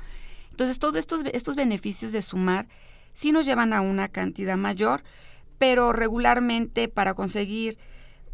Entonces, 0.51 0.79
todos 0.79 0.95
estos, 0.95 1.23
estos 1.33 1.55
beneficios 1.55 2.11
de 2.11 2.21
sumar 2.21 2.67
sí 3.13 3.31
nos 3.31 3.45
llevan 3.45 3.73
a 3.73 3.81
una 3.81 4.07
cantidad 4.07 4.55
mayor, 4.55 5.03
pero 5.57 5.93
regularmente 5.93 6.87
para 6.87 7.15
conseguir 7.15 7.77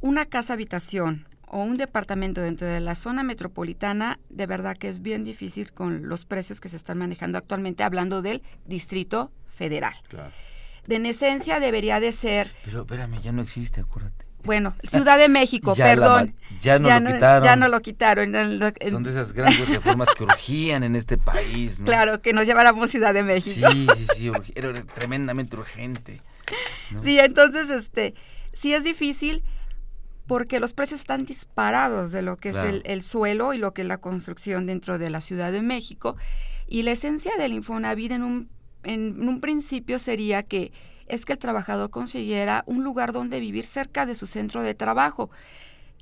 una 0.01 0.25
casa 0.25 0.53
habitación 0.53 1.28
o 1.49 1.59
un 1.59 1.77
departamento 1.77 2.41
dentro 2.41 2.67
de 2.67 2.79
la 2.79 2.95
zona 2.95 3.23
metropolitana, 3.23 4.19
de 4.29 4.45
verdad 4.45 4.77
que 4.77 4.87
es 4.87 5.01
bien 5.01 5.23
difícil 5.23 5.71
con 5.71 6.07
los 6.07 6.25
precios 6.25 6.59
que 6.59 6.69
se 6.69 6.75
están 6.75 6.97
manejando 6.99 7.37
actualmente, 7.37 7.83
hablando 7.83 8.21
del 8.21 8.43
distrito 8.65 9.31
federal. 9.47 9.93
Claro. 10.07 10.31
De 10.87 10.95
en 10.95 11.05
esencia 11.05 11.59
debería 11.59 11.99
de 11.99 12.11
ser... 12.11 12.51
Pero 12.63 12.81
espérame, 12.81 13.19
ya 13.21 13.31
no 13.31 13.41
existe, 13.41 13.81
acuérdate. 13.81 14.25
Bueno, 14.43 14.73
Ciudad 14.83 15.17
de 15.17 15.27
México, 15.27 15.75
perdón. 15.77 16.35
ya, 16.61 16.79
no 16.79 16.89
lo 16.99 17.13
quitaron. 17.13 17.43
Ya 17.43 17.55
no 17.55 17.67
lo 17.67 17.81
quitaron. 17.81 18.33
Son 18.91 19.03
de 19.03 19.09
esas 19.09 19.33
grandes 19.33 19.67
reformas 19.75 20.09
que 20.15 20.23
urgían 20.23 20.83
en 20.83 20.95
este 20.95 21.17
país. 21.17 21.79
¿no? 21.79 21.85
Claro, 21.85 22.21
que 22.21 22.33
nos 22.33 22.45
lleváramos 22.45 22.91
Ciudad 22.91 23.13
de 23.13 23.23
México. 23.23 23.69
Sí, 23.71 23.87
sí, 23.95 24.07
sí, 24.15 24.31
era 24.55 24.71
tremendamente 24.83 25.57
urgente. 25.57 26.21
Sí, 27.03 27.19
entonces, 27.19 27.69
este, 27.69 28.15
sí 28.53 28.73
es 28.73 28.83
difícil 28.83 29.43
porque 30.29 30.59
los 30.59 30.73
precios 30.73 30.99
están 30.99 31.23
disparados 31.23 32.11
de 32.11 32.21
lo 32.21 32.37
que 32.37 32.49
es 32.49 32.55
el, 32.55 32.83
el, 32.85 33.01
suelo 33.01 33.51
y 33.55 33.57
lo 33.57 33.73
que 33.73 33.81
es 33.81 33.87
la 33.87 33.97
construcción 33.97 34.67
dentro 34.67 34.99
de 34.99 35.09
la 35.09 35.21
Ciudad 35.21 35.51
de 35.51 35.63
México. 35.63 36.17
Y 36.67 36.83
la 36.83 36.91
esencia 36.91 37.31
del 37.35 37.51
Infonavit 37.51 38.11
en 38.11 38.21
un, 38.21 38.49
en 38.83 39.27
un 39.27 39.41
principio 39.41 39.97
sería 39.97 40.43
que 40.43 40.71
es 41.07 41.25
que 41.25 41.33
el 41.33 41.39
trabajador 41.39 41.89
consiguiera 41.89 42.63
un 42.67 42.83
lugar 42.83 43.11
donde 43.11 43.39
vivir 43.39 43.65
cerca 43.65 44.05
de 44.05 44.13
su 44.13 44.27
centro 44.27 44.61
de 44.61 44.75
trabajo. 44.75 45.31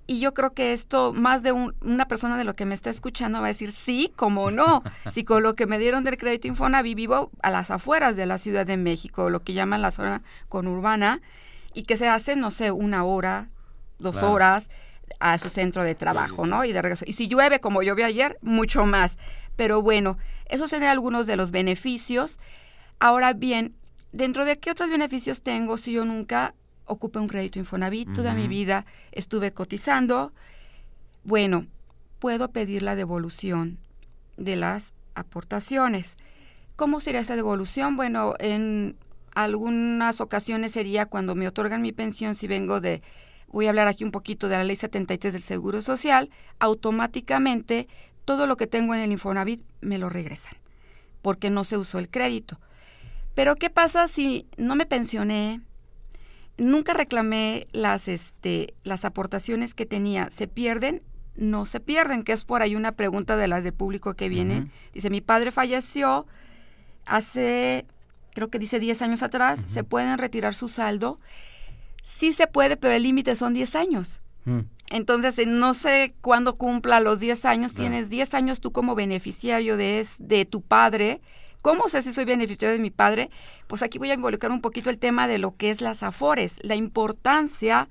Y 0.07 0.19
yo 0.19 0.33
creo 0.33 0.53
que 0.53 0.73
esto, 0.73 1.13
más 1.13 1.41
de 1.41 1.53
una 1.53 2.09
persona 2.09 2.37
de 2.37 2.43
lo 2.43 2.53
que 2.53 2.65
me 2.65 2.75
está 2.75 2.89
escuchando 2.89 3.39
va 3.39 3.45
a 3.45 3.47
decir, 3.47 3.71
sí, 3.71 4.11
como 4.17 4.51
no. 4.51 4.83
si 5.09 5.23
con 5.23 5.41
lo 5.41 5.55
que 5.55 5.67
me 5.67 5.79
dieron 5.79 6.03
del 6.03 6.17
crédito 6.17 6.49
Infonavit 6.49 6.97
vivo 6.97 7.31
a 7.41 7.49
las 7.49 7.71
afueras 7.71 8.17
de 8.17 8.25
la 8.25 8.37
Ciudad 8.37 8.65
de 8.65 8.75
México, 8.75 9.29
lo 9.29 9.41
que 9.41 9.53
llaman 9.53 9.81
la 9.81 9.91
zona 9.91 10.21
conurbana, 10.49 11.21
y 11.73 11.83
que 11.83 11.95
se 11.95 12.09
hace, 12.09 12.35
no 12.35 12.51
sé, 12.51 12.71
una 12.71 13.05
hora, 13.05 13.47
dos 13.99 14.17
horas 14.23 14.69
a 15.19 15.37
su 15.37 15.49
centro 15.49 15.83
de 15.83 15.95
trabajo, 15.95 16.45
¿no? 16.45 16.65
Y 16.65 16.73
de 16.73 16.81
regreso. 16.81 17.05
Y 17.07 17.13
si 17.13 17.27
llueve 17.27 17.59
como 17.59 17.81
llovió 17.81 18.05
ayer, 18.05 18.37
mucho 18.41 18.85
más. 18.85 19.17
Pero 19.55 19.81
bueno, 19.81 20.17
esos 20.45 20.69
serían 20.69 20.91
algunos 20.91 21.25
de 21.25 21.35
los 21.35 21.51
beneficios. 21.51 22.39
Ahora 22.99 23.33
bien, 23.33 23.75
¿dentro 24.11 24.45
de 24.45 24.59
qué 24.59 24.71
otros 24.71 24.89
beneficios 24.89 25.41
tengo 25.41 25.77
si 25.77 25.93
yo 25.93 26.05
nunca 26.05 26.53
ocupé 26.85 27.19
un 27.19 27.27
crédito 27.27 27.59
Infonavit? 27.59 28.13
Toda 28.13 28.33
mi 28.33 28.47
vida 28.47 28.85
estuve 29.11 29.53
cotizando. 29.53 30.33
Bueno, 31.23 31.67
puedo 32.19 32.51
pedir 32.51 32.83
la 32.83 32.95
devolución 32.95 33.79
de 34.37 34.55
las 34.55 34.93
aportaciones. 35.15 36.15
¿Cómo 36.75 36.99
sería 36.99 37.21
esa 37.21 37.35
devolución? 37.35 37.97
Bueno, 37.97 38.35
en 38.39 38.95
algunas 39.33 40.21
ocasiones 40.21 40.71
sería 40.71 41.07
cuando 41.07 41.35
me 41.35 41.47
otorgan 41.47 41.81
mi 41.81 41.91
pensión 41.91 42.35
si 42.35 42.47
vengo 42.47 42.79
de 42.79 43.01
voy 43.47 43.67
a 43.67 43.69
hablar 43.69 43.87
aquí 43.87 44.03
un 44.03 44.11
poquito 44.11 44.49
de 44.49 44.57
la 44.57 44.63
ley 44.63 44.75
73 44.75 45.33
del 45.33 45.41
Seguro 45.41 45.81
Social, 45.81 46.29
automáticamente 46.59 47.87
todo 48.25 48.45
lo 48.45 48.57
que 48.57 48.67
tengo 48.67 48.93
en 48.93 49.01
el 49.01 49.11
Infonavit 49.11 49.63
me 49.81 49.97
lo 49.97 50.09
regresan, 50.09 50.53
porque 51.21 51.49
no 51.49 51.63
se 51.63 51.77
usó 51.77 51.99
el 51.99 52.09
crédito. 52.09 52.59
Pero 53.35 53.55
¿qué 53.55 53.69
pasa 53.69 54.07
si 54.07 54.47
no 54.57 54.75
me 54.75 54.85
pensioné? 54.85 55.61
Nunca 56.57 56.93
reclamé 56.93 57.67
las, 57.71 58.07
este, 58.07 58.73
las 58.83 59.05
aportaciones 59.05 59.75
que 59.75 59.85
tenía. 59.85 60.29
¿Se 60.31 60.47
pierden? 60.47 61.03
No 61.35 61.67
se 61.67 61.79
pierden, 61.79 62.23
que 62.23 62.33
es 62.33 62.43
por 62.43 62.63
ahí 62.63 62.75
una 62.75 62.93
pregunta 62.93 63.37
de 63.37 63.47
las 63.47 63.63
de 63.63 63.71
público 63.71 64.15
que 64.15 64.27
viene. 64.27 64.71
Dice, 64.91 65.11
mi 65.11 65.21
padre 65.21 65.51
falleció 65.51 66.25
hace, 67.05 67.85
creo 68.33 68.49
que 68.49 68.59
dice 68.59 68.79
10 68.79 69.03
años 69.03 69.23
atrás, 69.23 69.63
¿se 69.67 69.83
pueden 69.83 70.17
retirar 70.17 70.55
su 70.55 70.67
saldo? 70.67 71.19
Sí 72.07 72.31
se 72.31 72.47
puede, 72.47 72.77
pero 72.77 72.93
el 72.93 73.03
límite 73.03 73.35
son 73.35 73.53
10 73.53 73.75
años. 73.75 74.21
Mm. 74.45 74.61
Entonces, 74.91 75.37
eh, 75.39 75.45
no 75.45 75.73
sé 75.73 76.15
cuándo 76.21 76.55
cumpla 76.55 77.01
los 77.01 77.19
10 77.19 77.43
años, 77.43 77.73
tienes 77.73 78.09
10 78.09 78.33
años 78.33 78.61
tú 78.61 78.71
como 78.71 78.95
beneficiario 78.95 79.75
de, 79.75 79.99
es, 79.99 80.15
de 80.17 80.45
tu 80.45 80.61
padre. 80.61 81.19
¿Cómo 81.61 81.89
sé 81.89 82.01
si 82.03 82.13
soy 82.13 82.23
beneficiario 82.23 82.77
de 82.77 82.81
mi 82.81 82.91
padre? 82.91 83.29
Pues 83.67 83.83
aquí 83.83 83.99
voy 83.99 84.09
a 84.09 84.13
involucrar 84.13 84.53
un 84.53 84.61
poquito 84.61 84.89
el 84.89 84.99
tema 84.99 85.27
de 85.27 85.37
lo 85.37 85.57
que 85.57 85.69
es 85.69 85.81
las 85.81 86.01
afores, 86.01 86.59
la 86.61 86.75
importancia 86.75 87.89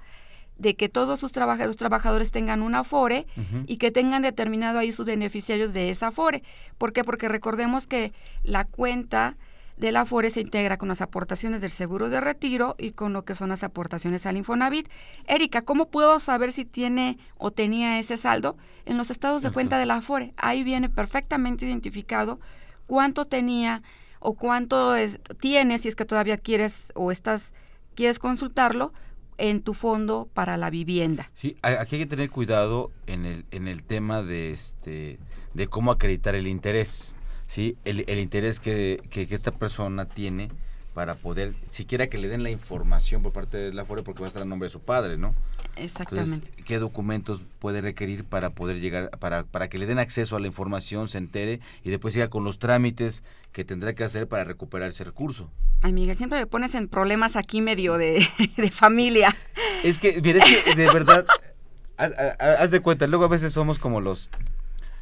de 0.56 0.76
que 0.76 0.88
todos 0.88 1.20
sus 1.20 1.32
trabajadores, 1.32 1.76
trabajadores 1.76 2.30
tengan 2.30 2.62
un 2.62 2.74
afore 2.74 3.26
y 3.66 3.76
que 3.76 3.90
tengan 3.90 4.22
determinado 4.22 4.78
ahí 4.78 4.92
sus 4.92 5.04
beneficiarios 5.04 5.74
de 5.74 5.90
esa 5.90 6.06
afore. 6.06 6.42
¿Por 6.78 6.94
qué? 6.94 7.04
Porque 7.04 7.28
recordemos 7.28 7.86
que 7.86 8.14
la 8.44 8.64
cuenta 8.64 9.36
del 9.76 9.96
Afore 9.96 10.30
se 10.30 10.40
integra 10.40 10.76
con 10.76 10.88
las 10.88 11.00
aportaciones 11.00 11.60
del 11.60 11.70
seguro 11.70 12.08
de 12.08 12.20
retiro 12.20 12.74
y 12.78 12.92
con 12.92 13.12
lo 13.12 13.24
que 13.24 13.34
son 13.34 13.50
las 13.50 13.62
aportaciones 13.62 14.26
al 14.26 14.36
Infonavit. 14.36 14.88
Erika, 15.26 15.62
¿cómo 15.62 15.90
puedo 15.90 16.18
saber 16.18 16.52
si 16.52 16.64
tiene 16.64 17.18
o 17.36 17.50
tenía 17.50 17.98
ese 17.98 18.16
saldo? 18.16 18.56
En 18.84 18.96
los 18.96 19.10
estados 19.10 19.42
de 19.42 19.50
cuenta 19.50 19.78
del 19.78 19.90
Afore. 19.90 20.32
Ahí 20.36 20.64
viene 20.64 20.88
perfectamente 20.88 21.66
identificado 21.66 22.40
cuánto 22.86 23.26
tenía 23.26 23.82
o 24.20 24.34
cuánto 24.34 24.96
es, 24.96 25.20
tiene, 25.40 25.78
si 25.78 25.88
es 25.88 25.96
que 25.96 26.04
todavía 26.04 26.38
quieres 26.38 26.92
o 26.94 27.12
estás 27.12 27.52
quieres 27.94 28.18
consultarlo, 28.18 28.92
en 29.38 29.62
tu 29.62 29.74
fondo 29.74 30.28
para 30.32 30.56
la 30.56 30.70
vivienda. 30.70 31.30
Sí, 31.34 31.56
aquí 31.62 31.96
hay 31.96 32.02
que 32.02 32.06
tener 32.06 32.30
cuidado 32.30 32.90
en 33.06 33.26
el, 33.26 33.44
en 33.50 33.68
el 33.68 33.82
tema 33.82 34.22
de, 34.22 34.52
este, 34.52 35.18
de 35.54 35.66
cómo 35.66 35.90
acreditar 35.90 36.34
el 36.34 36.46
interés. 36.46 37.15
¿Sí? 37.46 37.76
el, 37.84 38.04
el 38.08 38.18
interés 38.18 38.60
que, 38.60 39.00
que, 39.10 39.22
esta 39.22 39.50
persona 39.50 40.06
tiene 40.06 40.48
para 40.94 41.14
poder, 41.14 41.52
siquiera 41.70 42.06
que 42.06 42.16
le 42.16 42.26
den 42.26 42.42
la 42.42 42.50
información 42.50 43.22
por 43.22 43.32
parte 43.32 43.58
de 43.58 43.74
la 43.74 43.84
FORE, 43.84 44.02
porque 44.02 44.20
va 44.20 44.26
a 44.26 44.28
estar 44.28 44.42
a 44.42 44.46
nombre 44.46 44.68
de 44.68 44.72
su 44.72 44.80
padre, 44.80 45.18
¿no? 45.18 45.34
Exactamente. 45.76 46.50
¿Qué 46.64 46.78
documentos 46.78 47.42
puede 47.58 47.82
requerir 47.82 48.24
para 48.24 48.48
poder 48.50 48.80
llegar, 48.80 49.10
para, 49.18 49.44
para 49.44 49.68
que 49.68 49.76
le 49.76 49.84
den 49.84 49.98
acceso 49.98 50.36
a 50.36 50.40
la 50.40 50.46
información, 50.46 51.08
se 51.08 51.18
entere 51.18 51.60
y 51.84 51.90
después 51.90 52.14
siga 52.14 52.28
con 52.28 52.44
los 52.44 52.58
trámites 52.58 53.22
que 53.52 53.62
tendrá 53.62 53.94
que 53.94 54.04
hacer 54.04 54.26
para 54.26 54.44
recuperar 54.44 54.88
ese 54.88 55.04
recurso? 55.04 55.50
Ay, 55.82 55.92
Miguel, 55.92 56.16
siempre 56.16 56.38
me 56.38 56.46
pones 56.46 56.74
en 56.74 56.88
problemas 56.88 57.36
aquí 57.36 57.60
medio 57.60 57.98
de, 57.98 58.26
de 58.56 58.70
familia. 58.70 59.36
Es 59.84 59.98
que, 59.98 60.22
mira, 60.22 60.42
es 60.42 60.64
que 60.64 60.74
de 60.76 60.86
verdad, 60.90 61.26
haz, 61.98 62.12
haz 62.40 62.70
de 62.70 62.80
cuenta, 62.80 63.06
luego 63.06 63.26
a 63.26 63.28
veces 63.28 63.52
somos 63.52 63.78
como 63.78 64.00
los 64.00 64.30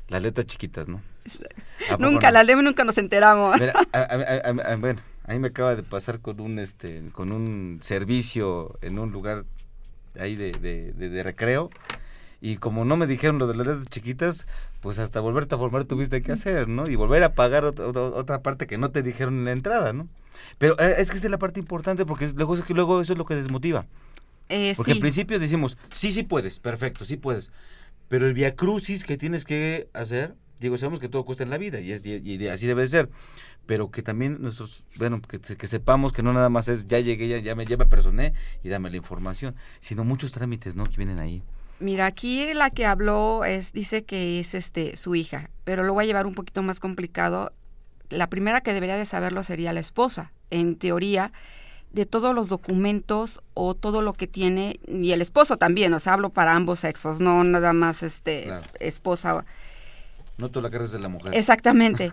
las 0.09 0.23
letras 0.23 0.47
chiquitas, 0.47 0.89
¿no? 0.89 1.03
Nunca, 1.99 2.31
las 2.31 2.45
leemos 2.45 2.65
nunca 2.65 2.85
nos 2.85 2.99
enteramos. 2.99 3.59
bueno, 4.79 5.01
ahí 5.25 5.39
me 5.39 5.49
acaba 5.49 5.75
de 5.75 5.83
pasar 5.83 6.21
con 6.21 6.41
un 6.41 6.59
este 6.59 7.03
con 7.13 7.33
un 7.33 7.79
servicio 7.83 8.79
en 8.83 8.99
un 8.99 9.11
lugar 9.13 9.45
ahí 10.19 10.37
de, 10.37 10.53
de, 10.53 11.23
recreo 11.23 11.71
y 12.41 12.57
como 12.57 12.85
no 12.85 12.97
me 12.97 13.07
dijeron 13.07 13.39
lo 13.39 13.47
de 13.47 13.55
las 13.57 13.67
letras 13.67 13.87
chiquitas, 13.89 14.47
pues 14.81 14.99
hasta 14.99 15.21
volverte 15.21 15.55
a 15.55 15.59
formar 15.59 15.85
tuviste 15.85 16.23
que 16.23 16.33
hacer, 16.33 16.69
¿no? 16.69 16.87
Y 16.89 16.95
volver 16.95 17.23
a 17.23 17.33
pagar 17.33 17.65
otra, 17.65 17.87
otra 17.87 18.43
parte 18.43 18.67
que 18.67 18.77
no 18.77 18.91
te 18.91 19.03
dijeron 19.03 19.39
en 19.39 19.45
la 19.47 19.53
entrada, 19.53 19.93
¿no? 19.93 20.09
Pero 20.59 20.79
eh, 20.79 20.97
es 20.99 21.11
que 21.11 21.17
esa 21.17 21.27
es 21.27 21.31
la 21.31 21.39
parte 21.39 21.61
importante 21.61 22.05
porque 22.05 22.29
luego, 22.35 22.55
es 22.55 22.63
que 22.63 22.75
luego 22.75 23.01
eso 23.01 23.15
es 23.15 23.19
lo 23.19 23.25
que 23.25 23.35
desmotiva. 23.35 23.87
Eh, 24.51 24.75
porque 24.77 24.93
al 24.93 25.01
principio 25.01 25.39
decimos, 25.39 25.79
sí, 25.93 26.13
sí 26.13 26.23
puedes, 26.23 26.59
perfecto, 26.59 27.05
sí 27.05 27.17
puedes. 27.17 27.51
Pero 28.09 28.27
el 28.27 28.35
via 28.35 28.55
crucis 28.55 29.05
que 29.05 29.17
tienes 29.17 29.45
que 29.45 29.89
hacer, 29.95 30.35
digo, 30.61 30.77
sabemos 30.77 31.01
que 31.01 31.09
todo 31.09 31.25
cuesta 31.25 31.45
en 31.45 31.51
la 31.51 31.59
vida 31.59 31.81
y, 31.81 31.93
es, 31.93 32.05
y, 32.05 32.49
así 32.49 32.67
debe 32.67 32.87
ser, 32.87 33.11
pero 33.67 33.91
que 33.91 34.03
también 34.03 34.39
nosotros, 34.41 34.85
bueno, 34.99 35.21
que, 35.21 35.67
sepamos 35.67 36.13
que 36.13 36.23
no 36.23 36.33
nada 36.33 36.49
más 36.49 36.69
es 36.69 36.87
ya 36.87 37.01
llegué, 37.01 37.29
ya, 37.29 37.39
ya 37.39 37.55
me, 37.55 37.87
personé 37.87 38.35
y 38.63 38.69
dame 38.69 38.91
la 38.91 38.97
información, 38.97 39.55
sino 39.81 40.05
muchos 40.05 40.33
trámites, 40.33 40.77
¿no? 40.77 40.85
Que 40.85 40.97
vienen 40.97 41.19
ahí. 41.19 41.43
Mira, 41.81 42.07
aquí 42.07 42.55
la 42.55 42.71
que 42.71 42.87
habló 42.87 43.45
es, 43.45 43.73
dice 43.73 44.05
que 44.05 44.41
es 44.41 44.55
este 44.55 44.97
su 44.97 45.15
hija, 45.15 45.51
pero 45.65 45.83
lo 45.83 45.93
voy 45.93 46.05
a 46.05 46.07
llevar 46.07 46.27
un 46.27 46.35
poquito 46.35 46.63
más 46.63 46.81
complicado. 46.81 47.53
La 48.11 48.29
primera 48.29 48.61
que 48.61 48.73
debería 48.73 48.97
de 48.97 49.07
saberlo 49.07 49.43
sería 49.43 49.73
la 49.73 49.81
esposa. 49.81 50.33
En 50.51 50.77
teoría, 50.77 51.33
de 51.95 52.07
todos 52.07 52.35
los 52.35 52.49
documentos 52.49 53.41
o 53.55 53.75
todo 53.75 54.03
lo 54.03 54.13
que 54.13 54.27
tiene 54.27 54.81
y 54.89 55.13
el 55.13 55.23
esposo 55.23 55.57
también, 55.57 55.95
o 55.95 56.01
sea, 56.01 56.15
hablo 56.15 56.29
para 56.29 56.55
ambos 56.55 56.81
sexos, 56.81 57.21
no 57.21 57.45
nada 57.45 57.73
más 57.73 58.03
este 58.03 58.53
esposa. 58.81 59.45
No 60.37 60.51
tú 60.51 60.61
la 60.61 60.71
cargas 60.71 60.91
de 60.91 60.99
la 60.99 61.09
mujer. 61.09 61.35
Exactamente. 61.35 62.13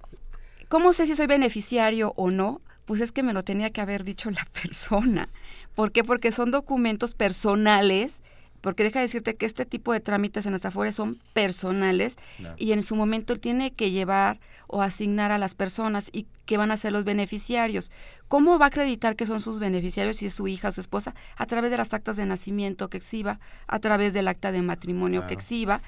¿Cómo 0.68 0.92
sé 0.92 1.06
si 1.06 1.16
soy 1.16 1.26
beneficiario 1.26 2.12
o 2.16 2.30
no? 2.30 2.60
Pues 2.84 3.00
es 3.00 3.10
que 3.10 3.22
me 3.22 3.32
lo 3.32 3.42
tenía 3.42 3.70
que 3.70 3.80
haber 3.80 4.04
dicho 4.04 4.30
la 4.30 4.46
persona. 4.62 5.28
¿Por 5.74 5.92
qué? 5.92 6.04
Porque 6.04 6.30
son 6.30 6.50
documentos 6.50 7.14
personales 7.14 8.20
porque 8.66 8.82
deja 8.82 8.98
de 8.98 9.04
decirte 9.04 9.36
que 9.36 9.46
este 9.46 9.64
tipo 9.64 9.92
de 9.92 10.00
trámites 10.00 10.44
en 10.44 10.50
nuestra 10.50 10.72
fuera 10.72 10.90
son 10.90 11.20
personales 11.32 12.16
y 12.56 12.72
en 12.72 12.82
su 12.82 12.96
momento 12.96 13.32
él 13.32 13.38
tiene 13.38 13.70
que 13.72 13.92
llevar 13.92 14.40
o 14.66 14.82
asignar 14.82 15.30
a 15.30 15.38
las 15.38 15.54
personas 15.54 16.10
y 16.12 16.26
que 16.46 16.56
van 16.56 16.72
a 16.72 16.76
ser 16.76 16.90
los 16.90 17.04
beneficiarios. 17.04 17.92
¿Cómo 18.26 18.58
va 18.58 18.64
a 18.64 18.68
acreditar 18.70 19.14
que 19.14 19.24
son 19.24 19.40
sus 19.40 19.60
beneficiarios 19.60 20.16
si 20.16 20.26
es 20.26 20.34
su 20.34 20.48
hija 20.48 20.70
o 20.70 20.72
su 20.72 20.80
esposa? 20.80 21.14
A 21.36 21.46
través 21.46 21.70
de 21.70 21.76
las 21.76 21.94
actas 21.94 22.16
de 22.16 22.26
nacimiento 22.26 22.90
que 22.90 22.96
exhiba, 22.96 23.38
a 23.68 23.78
través 23.78 24.12
del 24.12 24.26
acta 24.26 24.50
de 24.50 24.62
matrimonio 24.62 25.28
que 25.28 25.34
exhiba 25.34 25.80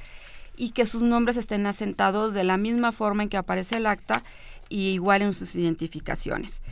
y 0.56 0.70
que 0.70 0.86
sus 0.86 1.02
nombres 1.02 1.36
estén 1.36 1.66
asentados 1.66 2.32
de 2.32 2.44
la 2.44 2.58
misma 2.58 2.92
forma 2.92 3.24
en 3.24 3.28
que 3.28 3.38
aparece 3.38 3.78
el 3.78 3.88
acta 3.88 4.22
y 4.68 4.90
igual 4.90 5.22
en 5.22 5.34
sus 5.34 5.56
identificaciones. 5.56 6.62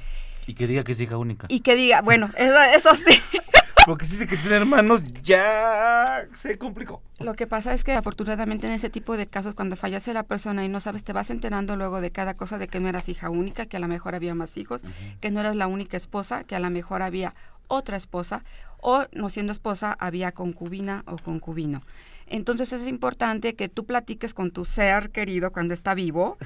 Y 0.47 0.55
que 0.55 0.69
diga 0.69 0.85
que 0.85 0.93
es 0.93 1.01
hija 1.01 1.17
única. 1.17 1.49
Y 1.51 1.63
que 1.63 1.75
diga, 1.75 2.01
bueno, 2.01 2.31
eso, 2.37 2.63
eso 2.77 2.95
sí. 2.95 3.21
Porque 3.87 4.05
si 4.05 4.15
dice 4.15 4.27
que 4.27 4.37
tiene 4.37 4.57
hermanos, 4.57 5.01
ya 5.23 6.27
se 6.35 6.59
complicó. 6.59 7.01
Lo 7.21 7.35
que 7.35 7.47
pasa 7.47 7.73
es 7.73 7.85
que 7.85 7.93
afortunadamente 7.93 8.67
en 8.67 8.73
ese 8.73 8.91
tipo 8.91 9.17
de 9.17 9.29
casos, 9.29 9.55
cuando 9.55 9.77
fallece 9.77 10.13
la 10.13 10.25
persona 10.25 10.65
y 10.65 10.69
no 10.69 10.81
sabes, 10.81 11.05
te 11.05 11.13
vas 11.13 11.31
enterando 11.31 11.77
luego 11.77 12.01
de 12.01 12.11
cada 12.11 12.35
cosa 12.35 12.59
de 12.59 12.67
que 12.67 12.81
no 12.81 12.89
eras 12.89 13.09
hija 13.09 13.31
única, 13.31 13.67
que 13.67 13.77
a 13.77 13.81
lo 13.81 13.87
mejor 13.87 14.17
había 14.17 14.35
más 14.35 14.57
hijos, 14.57 14.83
que 15.21 15.31
no 15.31 15.39
eras 15.39 15.55
la 15.55 15.69
única 15.69 15.97
esposa, 15.97 16.43
que 16.43 16.57
a 16.57 16.59
lo 16.59 16.69
mejor 16.69 17.01
había 17.01 17.33
otra 17.69 17.97
esposa, 17.97 18.43
o 18.81 19.05
no 19.13 19.29
siendo 19.29 19.53
esposa, 19.53 19.97
había 20.01 20.33
concubina 20.33 21.05
o 21.07 21.15
concubino. 21.17 21.81
Entonces 22.27 22.73
es 22.73 22.87
importante 22.89 23.55
que 23.55 23.69
tú 23.69 23.87
platiques 23.87 24.35
con 24.35 24.51
tu 24.51 24.65
ser 24.65 25.11
querido 25.11 25.53
cuando 25.53 25.75
está 25.75 25.95
vivo 25.95 26.39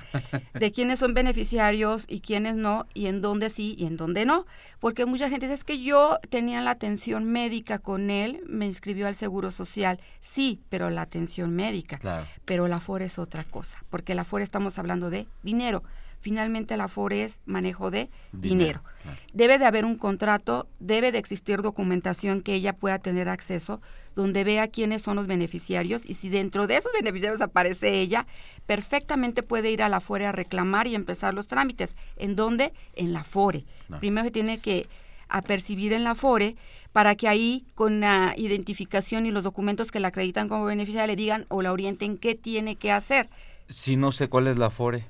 de 0.53 0.73
quiénes 0.73 0.99
son 0.99 1.15
beneficiarios 1.15 2.05
y 2.09 2.21
quiénes 2.21 2.57
no, 2.57 2.87
y 2.93 3.07
en 3.07 3.23
dónde 3.23 3.51
sí 3.51 3.75
y 3.79 3.87
en 3.87 3.97
dónde 3.97 4.27
no. 4.27 4.47
Porque 4.79 5.07
mucha 5.07 5.29
gente 5.31 5.47
dice 5.47 5.55
es 5.55 5.65
que 5.65 5.83
yo 5.83 6.19
tenía 6.29 6.61
la 6.61 6.73
atención 6.73 7.25
médica 7.25 7.79
con 7.79 8.11
él, 8.11 8.43
me 8.47 8.67
inscribió 8.67 9.07
al 9.07 9.15
Seguro 9.15 9.51
Social. 9.51 10.01
Sí, 10.21 10.61
pero 10.69 10.91
la 10.91 11.03
atención 11.03 11.55
médica. 11.55 11.99
Pero 12.45 12.69
la 12.69 12.81
FORE 12.81 13.07
es 13.07 13.19
otra 13.19 13.45
cosa, 13.45 13.79
porque 13.91 14.15
la 14.15 14.25
FORE 14.25 14.45
estamos 14.45 14.79
hablando 14.79 15.11
de 15.11 15.27
dinero. 15.43 15.83
Finalmente 16.21 16.77
la 16.77 16.89
FORE 16.89 17.25
es 17.25 17.41
manejo 17.47 17.91
de 17.91 18.11
dinero. 18.33 18.83
Debe 19.33 19.59
de 19.59 19.65
haber 19.65 19.87
un 19.87 19.97
contrato, 19.97 20.69
debe 20.79 21.13
de 21.13 21.19
existir 21.19 21.63
documentación 21.63 22.43
que 22.43 22.55
ella 22.55 22.75
pueda 22.75 22.99
tener 22.99 23.31
acceso 23.31 23.81
donde 24.15 24.45
vea 24.45 24.69
quiénes 24.69 25.03
son 25.03 25.17
los 25.17 25.27
beneficiarios 25.27 26.05
y 26.05 26.15
si 26.15 26.29
dentro 26.29 26.67
de 26.67 26.77
esos 26.77 26.93
beneficiarios 26.93 27.41
aparece 27.41 28.01
ella, 28.01 28.27
perfectamente 28.67 29.43
puede 29.43 29.71
ir 29.71 29.83
a 29.83 29.89
la 29.89 30.01
FORE 30.01 30.27
a 30.27 30.33
reclamar 30.33 30.87
y 30.87 30.95
empezar 30.95 31.35
los 31.35 31.47
trámites. 31.47 31.95
¿En 32.17 32.37
dónde? 32.37 32.73
En 32.95 33.13
la 33.13 33.25
FORE. 33.25 33.65
Primero 33.99 34.25
se 34.25 34.31
tiene 34.31 34.59
que 34.59 34.87
apercibir 35.29 35.93
en 35.93 36.05
la 36.05 36.15
FORE 36.15 36.57
para 36.93 37.15
que 37.15 37.29
ahí 37.29 37.65
con 37.75 38.01
la 38.01 38.35
identificación 38.37 39.27
y 39.27 39.31
los 39.31 39.45
documentos 39.45 39.91
que 39.91 40.01
la 40.01 40.09
acreditan 40.09 40.49
como 40.49 40.65
beneficiaria 40.65 41.07
le 41.07 41.17
digan 41.17 41.47
o 41.49 41.63
la 41.63 41.73
orienten 41.73 42.19
qué 42.19 42.35
tiene 42.35 42.77
que 42.77 42.93
hacer. 42.93 43.29
Si 43.69 43.97
no 43.97 44.13
sé 44.13 44.29
cuál 44.29 44.49
es 44.49 44.59
la 44.59 44.71
FORE. 44.71 45.05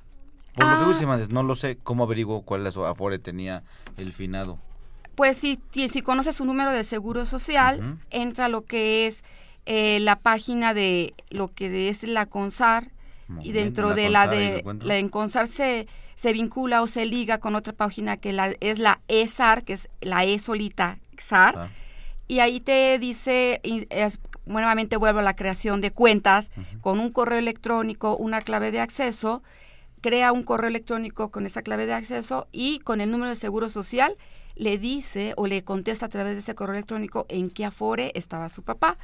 Por 0.54 0.64
lo 0.64 0.98
que 0.98 1.04
ah. 1.04 1.28
no 1.30 1.42
lo 1.42 1.54
sé, 1.54 1.76
¿cómo 1.76 2.04
averiguo 2.04 2.42
cuál 2.42 2.66
es 2.66 2.76
la 2.76 2.94
FORE 2.94 3.18
tenía 3.18 3.62
el 3.96 4.12
finado? 4.12 4.58
Pues 5.20 5.36
si, 5.36 5.60
si 5.70 6.00
conoces 6.00 6.36
su 6.36 6.46
número 6.46 6.72
de 6.72 6.82
seguro 6.82 7.26
social, 7.26 7.98
entra 8.08 8.48
lo 8.48 8.64
que 8.64 9.06
es 9.06 9.22
eh, 9.66 10.00
la 10.00 10.16
página 10.16 10.72
de 10.72 11.12
lo 11.28 11.52
que 11.52 11.90
es 11.90 12.04
la 12.04 12.24
CONSAR 12.24 12.90
y 13.42 13.52
dentro 13.52 13.94
de 13.94 14.08
la 14.08 14.28
de 14.28 14.64
la 14.80 14.96
en 14.96 15.10
CONSAR 15.10 15.46
se, 15.46 15.86
se 16.14 16.32
vincula 16.32 16.80
o 16.80 16.86
se 16.86 17.04
liga 17.04 17.36
con 17.36 17.54
otra 17.54 17.74
página 17.74 18.16
que 18.16 18.32
la, 18.32 18.54
es 18.60 18.78
la 18.78 19.00
ESAR, 19.08 19.62
que 19.62 19.74
es 19.74 19.90
la 20.00 20.24
E 20.24 20.38
solita 20.38 20.98
SAR, 21.18 21.54
ah. 21.54 21.68
y 22.26 22.38
ahí 22.38 22.58
te 22.58 22.98
dice, 22.98 23.60
es, 23.62 24.20
nuevamente 24.46 24.96
vuelvo 24.96 25.18
a 25.18 25.22
la 25.22 25.36
creación 25.36 25.82
de 25.82 25.90
cuentas 25.90 26.50
con 26.80 26.98
un 26.98 27.12
correo 27.12 27.38
electrónico, 27.38 28.16
una 28.16 28.40
clave 28.40 28.70
de 28.70 28.80
acceso, 28.80 29.42
crea 30.00 30.32
un 30.32 30.44
correo 30.44 30.68
electrónico 30.68 31.30
con 31.30 31.44
esa 31.44 31.60
clave 31.60 31.84
de 31.84 31.92
acceso 31.92 32.48
y 32.52 32.78
con 32.78 33.02
el 33.02 33.10
número 33.10 33.28
de 33.28 33.36
seguro 33.36 33.68
social 33.68 34.16
le 34.60 34.76
dice 34.76 35.32
o 35.38 35.46
le 35.46 35.64
contesta 35.64 36.06
a 36.06 36.10
través 36.10 36.34
de 36.34 36.40
ese 36.40 36.54
correo 36.54 36.74
electrónico 36.74 37.24
en 37.30 37.48
qué 37.48 37.64
afore 37.64 38.12
estaba 38.14 38.50
su 38.50 38.62
papá. 38.62 38.98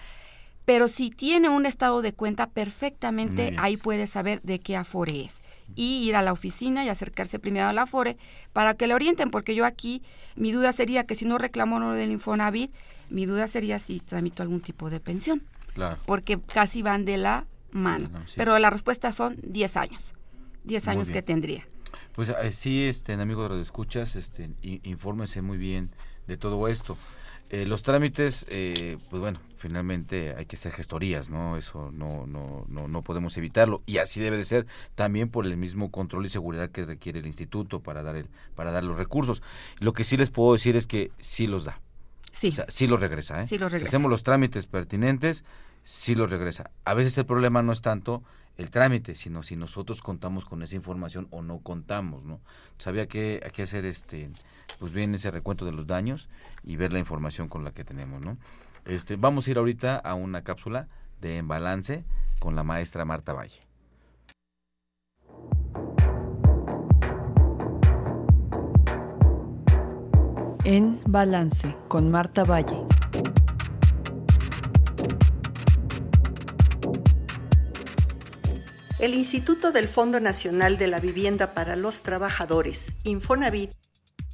Pero 0.67 0.87
si 0.87 1.09
tiene 1.09 1.49
un 1.49 1.65
estado 1.65 2.03
de 2.03 2.13
cuenta, 2.13 2.47
perfectamente 2.49 3.55
ahí 3.57 3.79
puede 3.79 4.07
saber 4.07 4.43
de 4.43 4.59
qué 4.59 4.77
afore 4.77 5.25
es. 5.25 5.41
Y 5.75 6.07
ir 6.07 6.15
a 6.15 6.23
la 6.23 6.33
oficina 6.35 6.85
y 6.85 6.91
acercarse 6.91 7.39
primero 7.39 7.69
a 7.69 7.73
la 7.73 7.83
afore 7.83 8.19
para 8.53 8.75
que 8.75 8.87
le 8.87 8.95
orienten, 8.95 9.31
porque 9.31 9.55
yo 9.55 9.65
aquí, 9.65 10.03
mi 10.35 10.53
duda 10.53 10.73
sería 10.73 11.05
que 11.05 11.15
si 11.15 11.25
no 11.25 11.39
reclamo 11.39 11.77
uno 11.77 11.93
del 11.93 12.11
Infonavit, 12.11 12.71
mi 13.09 13.25
duda 13.25 13.49
sería 13.49 13.79
si 13.79 14.01
tramito 14.01 14.43
algún 14.43 14.61
tipo 14.61 14.91
de 14.91 15.01
pensión. 15.01 15.43
porque 16.05 16.39
casi 16.39 16.83
van 16.83 17.07
de 17.07 17.17
la 17.17 17.47
mano. 17.71 18.11
Pero 18.35 18.59
la 18.59 18.69
respuesta 18.69 19.11
son 19.13 19.39
10 19.43 19.77
años. 19.79 20.13
10 20.65 20.89
años 20.89 21.11
que 21.11 21.23
tendría. 21.23 21.67
Pues 22.17 22.31
eh, 22.31 22.51
sí, 22.51 22.89
este, 22.89 23.13
amigo 23.13 23.47
de 23.47 23.61
escuchas, 23.61 24.17
este, 24.17 24.49
infórmese 24.63 25.43
muy 25.43 25.59
bien 25.59 25.91
de 26.27 26.39
todo 26.39 26.67
esto. 26.67 26.97
Eh, 27.51 27.67
los 27.67 27.83
trámites, 27.83 28.47
eh, 28.49 28.97
pues 29.11 29.21
bueno, 29.21 29.39
finalmente 29.55 30.35
hay 30.37 30.47
que 30.47 30.57
hacer 30.57 30.73
gestorías, 30.73 31.29
¿no? 31.29 31.59
Eso 31.59 31.93
no, 31.93 32.27
no, 32.27 32.65
no, 32.69 32.89
no 32.89 33.03
podemos 33.03 33.37
evitarlo. 33.37 33.83
Y 33.85 33.99
así 33.99 34.19
debe 34.19 34.39
de 34.39 34.45
ser 34.45 34.67
también 34.95 35.29
por 35.29 35.45
el 35.45 35.59
mismo 35.59 35.91
control 35.91 36.25
y 36.25 36.31
seguridad 36.31 36.71
que 36.71 36.87
requiere 36.87 37.21
el 37.21 37.27
instituto 37.27 37.81
para 37.81 38.03
dar, 38.03 38.17
el, 38.17 38.29
para 38.55 38.73
dar 38.73 38.83
los 38.83 38.97
recursos. 38.97 39.43
Lo 39.79 39.93
que 39.93 40.03
sí 40.03 40.17
les 40.17 40.31
puedo 40.31 40.55
decir 40.55 40.75
es 40.75 40.87
que 40.87 41.11
sí 41.21 41.47
los 41.47 41.65
da. 41.65 41.81
Sí. 42.33 42.55
sí 42.69 42.87
los 42.87 43.01
regresa, 43.01 43.43
¿eh? 43.43 43.47
Sí 43.47 43.59
los 43.59 43.71
regresa. 43.71 43.91
Si 43.91 43.97
hacemos 43.97 44.11
los 44.11 44.23
trámites 44.23 44.67
pertinentes, 44.67 45.45
sí 45.85 46.15
los 46.15 46.31
regresa. 46.31 46.71
A 46.85 46.95
veces 46.95 47.17
el 47.19 47.27
problema 47.27 47.63
no 47.63 47.73
es 47.73 47.83
tanto 47.83 48.23
el 48.57 48.71
trámite, 48.71 49.15
sino 49.15 49.43
si 49.43 49.57
nosotros 49.57 50.03
contamos 50.03 50.45
con 50.45 50.63
esa 50.63 50.77
información 50.77 51.29
o 51.31 51.43
no 51.43 51.59
contamos, 51.61 52.25
¿no? 52.25 52.41
Sabía 52.79 53.07
que 53.07 53.41
hay 53.45 53.51
que 53.51 53.63
hacer 53.63 53.85
este 53.85 54.29
pues 54.79 54.93
bien 54.93 55.15
ese 55.15 55.31
recuento 55.31 55.65
de 55.65 55.73
los 55.73 55.87
daños 55.87 56.29
y 56.65 56.77
ver 56.77 56.93
la 56.93 56.99
información 56.99 57.49
con 57.49 57.65
la 57.65 57.73
que 57.73 57.85
tenemos, 57.85 58.21
¿no? 58.25 58.37
Este, 58.85 59.17
vamos 59.17 59.47
a 59.47 59.51
ir 59.51 59.59
ahorita 59.59 59.97
a 59.97 60.15
una 60.15 60.43
cápsula 60.43 60.89
de 61.21 61.39
En 61.39 61.49
Balance 61.49 62.05
con 62.39 62.55
la 62.55 62.63
maestra 62.63 63.05
Marta 63.05 63.33
Valle. 63.33 63.61
En 70.65 71.01
Balance 71.07 71.77
con 71.89 72.11
Marta 72.11 72.45
Valle. 72.45 72.96
El 79.07 79.15
Instituto 79.15 79.71
del 79.71 79.87
Fondo 79.87 80.19
Nacional 80.19 80.79
de 80.79 80.89
la 80.89 80.99
Vivienda 80.99 81.55
para 81.55 81.77
los 81.77 82.03
Trabajadores, 82.03 82.91
Infonavit, 83.05 83.71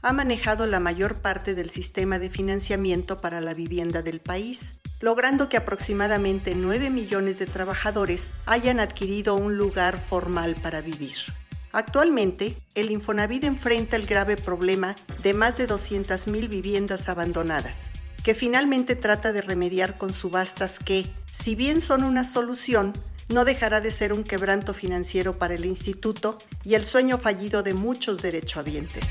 ha 0.00 0.14
manejado 0.14 0.66
la 0.66 0.80
mayor 0.80 1.16
parte 1.16 1.54
del 1.54 1.68
sistema 1.68 2.18
de 2.18 2.30
financiamiento 2.30 3.20
para 3.20 3.42
la 3.42 3.52
vivienda 3.52 4.00
del 4.00 4.20
país, 4.20 4.76
logrando 5.00 5.50
que 5.50 5.58
aproximadamente 5.58 6.54
9 6.54 6.88
millones 6.88 7.38
de 7.38 7.44
trabajadores 7.44 8.30
hayan 8.46 8.80
adquirido 8.80 9.34
un 9.34 9.58
lugar 9.58 10.00
formal 10.00 10.54
para 10.54 10.80
vivir. 10.80 11.16
Actualmente, 11.72 12.56
el 12.74 12.90
Infonavit 12.90 13.44
enfrenta 13.44 13.96
el 13.96 14.06
grave 14.06 14.38
problema 14.38 14.96
de 15.22 15.34
más 15.34 15.58
de 15.58 15.68
200.000 15.68 16.48
viviendas 16.48 17.10
abandonadas, 17.10 17.90
que 18.24 18.34
finalmente 18.34 18.96
trata 18.96 19.34
de 19.34 19.42
remediar 19.42 19.98
con 19.98 20.14
subastas 20.14 20.78
que, 20.78 21.04
si 21.30 21.56
bien 21.56 21.82
son 21.82 22.04
una 22.04 22.24
solución, 22.24 22.94
no 23.32 23.44
dejará 23.44 23.80
de 23.80 23.90
ser 23.90 24.12
un 24.12 24.24
quebranto 24.24 24.74
financiero 24.74 25.38
para 25.38 25.54
el 25.54 25.64
instituto 25.64 26.38
y 26.64 26.74
el 26.74 26.84
sueño 26.84 27.18
fallido 27.18 27.62
de 27.62 27.74
muchos 27.74 28.20
derechohabientes. 28.20 29.04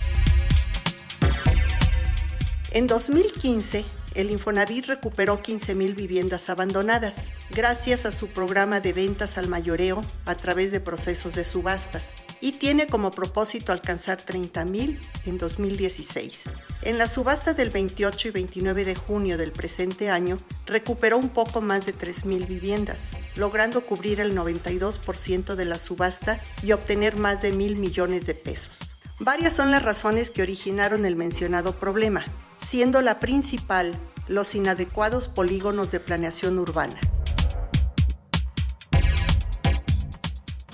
En 2.71 2.87
2015, 2.87 3.85
el 4.15 4.31
Infonavit 4.31 4.85
recuperó 4.87 5.41
15.000 5.41 5.95
viviendas 5.95 6.49
abandonadas 6.49 7.29
gracias 7.49 8.05
a 8.05 8.11
su 8.11 8.27
programa 8.27 8.79
de 8.79 8.93
ventas 8.93 9.37
al 9.37 9.47
mayoreo 9.47 10.03
a 10.25 10.35
través 10.35 10.71
de 10.71 10.79
procesos 10.79 11.33
de 11.33 11.43
subastas 11.43 12.15
y 12.41 12.53
tiene 12.53 12.87
como 12.87 13.11
propósito 13.11 13.71
alcanzar 13.71 14.23
30.000 14.25 14.99
en 15.25 15.37
2016. 15.37 16.49
En 16.81 16.97
la 16.97 17.07
subasta 17.07 17.53
del 17.53 17.69
28 17.69 18.29
y 18.29 18.31
29 18.31 18.85
de 18.85 18.95
junio 18.95 19.37
del 19.37 19.51
presente 19.51 20.09
año, 20.09 20.37
recuperó 20.65 21.17
un 21.17 21.29
poco 21.29 21.61
más 21.61 21.85
de 21.85 21.95
3.000 21.95 22.47
viviendas, 22.47 23.13
logrando 23.35 23.85
cubrir 23.85 24.19
el 24.19 24.35
92% 24.35 25.55
de 25.55 25.65
la 25.65 25.79
subasta 25.79 26.39
y 26.63 26.71
obtener 26.71 27.15
más 27.15 27.41
de 27.41 27.53
mil 27.53 27.77
millones 27.77 28.25
de 28.25 28.33
pesos. 28.33 28.95
Varias 29.19 29.53
son 29.53 29.71
las 29.71 29.83
razones 29.83 30.31
que 30.31 30.41
originaron 30.41 31.05
el 31.05 31.15
mencionado 31.15 31.79
problema 31.79 32.25
siendo 32.65 33.01
la 33.01 33.19
principal 33.19 33.97
los 34.27 34.55
inadecuados 34.55 35.27
polígonos 35.27 35.91
de 35.91 35.99
planeación 35.99 36.59
urbana. 36.59 36.99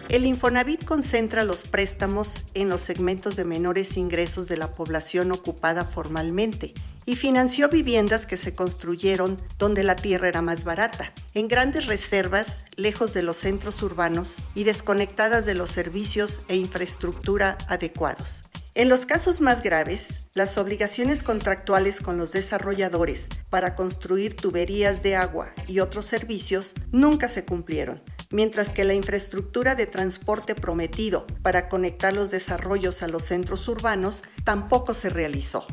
El 0.10 0.26
Infonavit 0.26 0.86
concentra 0.86 1.44
los 1.44 1.64
préstamos 1.64 2.44
en 2.54 2.70
los 2.70 2.80
segmentos 2.80 3.36
de 3.36 3.44
menores 3.44 3.98
ingresos 3.98 4.48
de 4.48 4.56
la 4.56 4.72
población 4.72 5.34
ocupada 5.34 5.84
formalmente 5.84 6.74
y 7.06 7.18
financió 7.18 7.68
viviendas 7.68 8.26
que 8.26 8.38
se 8.38 8.56
construyeron 8.56 9.38
donde 9.58 9.84
la 9.84 9.98
tierra 9.98 10.30
era 10.30 10.42
más 10.42 10.64
barata, 10.64 11.14
en 11.34 11.50
grandes 11.50 11.88
reservas, 11.88 12.64
lejos 12.78 13.14
de 13.14 13.24
los 13.24 13.36
centros 13.36 13.82
urbanos 13.82 14.38
y 14.56 14.64
desconectadas 14.64 15.46
de 15.46 15.56
los 15.56 15.72
servicios 15.72 16.42
e 16.48 16.56
infraestructura 16.56 17.58
adecuados. 17.68 18.44
En 18.78 18.90
los 18.90 19.08
casos 19.08 19.42
más 19.42 19.64
graves, 19.64 20.28
las 20.36 20.60
obligaciones 20.60 21.24
contractuales 21.24 22.00
con 22.00 22.20
los 22.20 22.34
desarrolladores 22.34 23.28
para 23.50 23.74
construir 23.74 24.36
tuberías 24.36 25.02
de 25.02 25.16
agua 25.16 25.52
y 25.68 25.80
otros 25.80 26.06
servicios 26.06 26.76
nunca 26.92 27.28
se 27.28 27.44
cumplieron, 27.44 28.04
mientras 28.30 28.72
que 28.72 28.84
la 28.84 28.94
infraestructura 28.94 29.74
de 29.74 29.88
transporte 29.88 30.54
prometido 30.54 31.26
para 31.42 31.70
conectar 31.70 32.14
los 32.14 32.30
desarrollos 32.30 33.02
a 33.02 33.08
los 33.08 33.24
centros 33.24 33.68
urbanos 33.68 34.24
tampoco 34.44 34.94
se 34.94 35.10
realizó. 35.10 35.66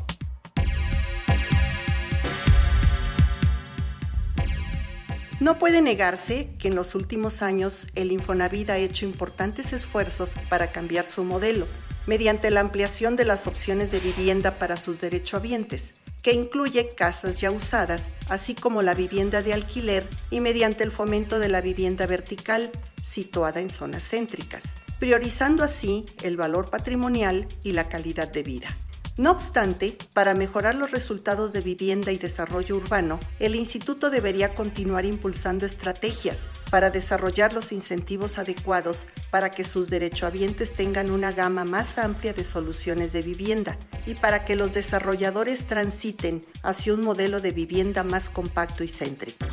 No 5.41 5.59
puede 5.59 5.81
negarse 5.81 6.49
que 6.59 6.69
en 6.69 6.75
los 6.75 6.95
últimos 6.95 7.41
años 7.41 7.87
el 7.95 8.13
Infonavit 8.13 8.69
ha 8.69 8.77
hecho 8.77 9.05
importantes 9.05 9.73
esfuerzos 9.73 10.35
para 10.47 10.71
cambiar 10.71 11.05
su 11.05 11.25
modelo 11.25 11.67
mediante 12.07 12.51
la 12.51 12.61
ampliación 12.61 13.17
de 13.17 13.25
las 13.25 13.45
opciones 13.45 13.91
de 13.91 13.99
vivienda 13.99 14.51
para 14.51 14.77
sus 14.77 15.01
derechohabientes, 15.01 15.95
que 16.21 16.33
incluye 16.33 16.95
casas 16.95 17.41
ya 17.41 17.51
usadas, 17.51 18.11
así 18.29 18.55
como 18.55 18.81
la 18.81 18.93
vivienda 18.93 19.41
de 19.41 19.53
alquiler 19.53 20.07
y 20.29 20.39
mediante 20.39 20.83
el 20.83 20.91
fomento 20.91 21.37
de 21.39 21.49
la 21.49 21.61
vivienda 21.61 22.05
vertical, 22.05 22.71
situada 23.03 23.59
en 23.59 23.69
zonas 23.69 24.09
céntricas, 24.09 24.75
priorizando 24.99 25.63
así 25.63 26.05
el 26.23 26.37
valor 26.37 26.69
patrimonial 26.69 27.47
y 27.63 27.73
la 27.73 27.89
calidad 27.89 28.29
de 28.29 28.43
vida. 28.43 28.77
No 29.17 29.31
obstante, 29.31 29.97
para 30.13 30.33
mejorar 30.33 30.75
los 30.75 30.91
resultados 30.91 31.53
de 31.53 31.61
vivienda 31.61 32.11
y 32.11 32.17
desarrollo 32.17 32.75
urbano, 32.75 33.17
el 33.39 33.55
instituto 33.55 34.09
debería 34.09 34.53
continuar 34.53 35.05
impulsando 35.05 35.65
estrategias 35.65 36.49
para 36.69 36.89
desarrollar 36.89 37.53
los 37.53 37.71
incentivos 37.71 38.37
adecuados 38.37 39.07
para 39.31 39.51
que 39.51 39.63
sus 39.63 39.89
derechohabientes 39.89 40.73
tengan 40.73 41.11
una 41.11 41.31
gama 41.31 41.63
más 41.63 41.97
amplia 41.97 42.33
de 42.33 42.43
soluciones 42.43 43.13
de 43.13 43.21
vivienda 43.21 43.77
y 44.05 44.15
para 44.15 44.43
que 44.43 44.57
los 44.57 44.73
desarrolladores 44.73 45.65
transiten 45.65 46.45
hacia 46.61 46.93
un 46.93 46.99
modelo 46.99 47.39
de 47.39 47.53
vivienda 47.53 48.03
más 48.03 48.27
compacto 48.27 48.83
y 48.83 48.89
céntrico. 48.89 49.45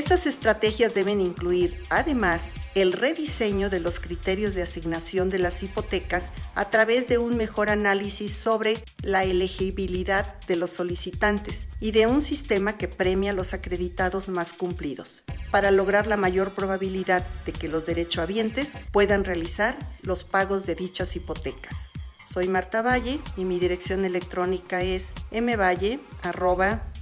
Estas 0.00 0.24
estrategias 0.24 0.94
deben 0.94 1.20
incluir, 1.20 1.78
además, 1.90 2.54
el 2.74 2.94
rediseño 2.94 3.68
de 3.68 3.80
los 3.80 4.00
criterios 4.00 4.54
de 4.54 4.62
asignación 4.62 5.28
de 5.28 5.38
las 5.38 5.62
hipotecas 5.62 6.32
a 6.54 6.70
través 6.70 7.06
de 7.08 7.18
un 7.18 7.36
mejor 7.36 7.68
análisis 7.68 8.32
sobre 8.32 8.82
la 9.02 9.24
elegibilidad 9.24 10.40
de 10.46 10.56
los 10.56 10.70
solicitantes 10.70 11.68
y 11.80 11.90
de 11.90 12.06
un 12.06 12.22
sistema 12.22 12.78
que 12.78 12.88
premia 12.88 13.34
los 13.34 13.52
acreditados 13.52 14.30
más 14.30 14.54
cumplidos, 14.54 15.24
para 15.50 15.70
lograr 15.70 16.06
la 16.06 16.16
mayor 16.16 16.52
probabilidad 16.52 17.26
de 17.44 17.52
que 17.52 17.68
los 17.68 17.84
derechohabientes 17.84 18.70
puedan 18.92 19.22
realizar 19.22 19.76
los 20.00 20.24
pagos 20.24 20.64
de 20.64 20.76
dichas 20.76 21.14
hipotecas. 21.14 21.90
Soy 22.24 22.48
Marta 22.48 22.80
Valle 22.80 23.20
y 23.36 23.44
mi 23.44 23.58
dirección 23.58 24.06
electrónica 24.06 24.80
es 24.82 25.12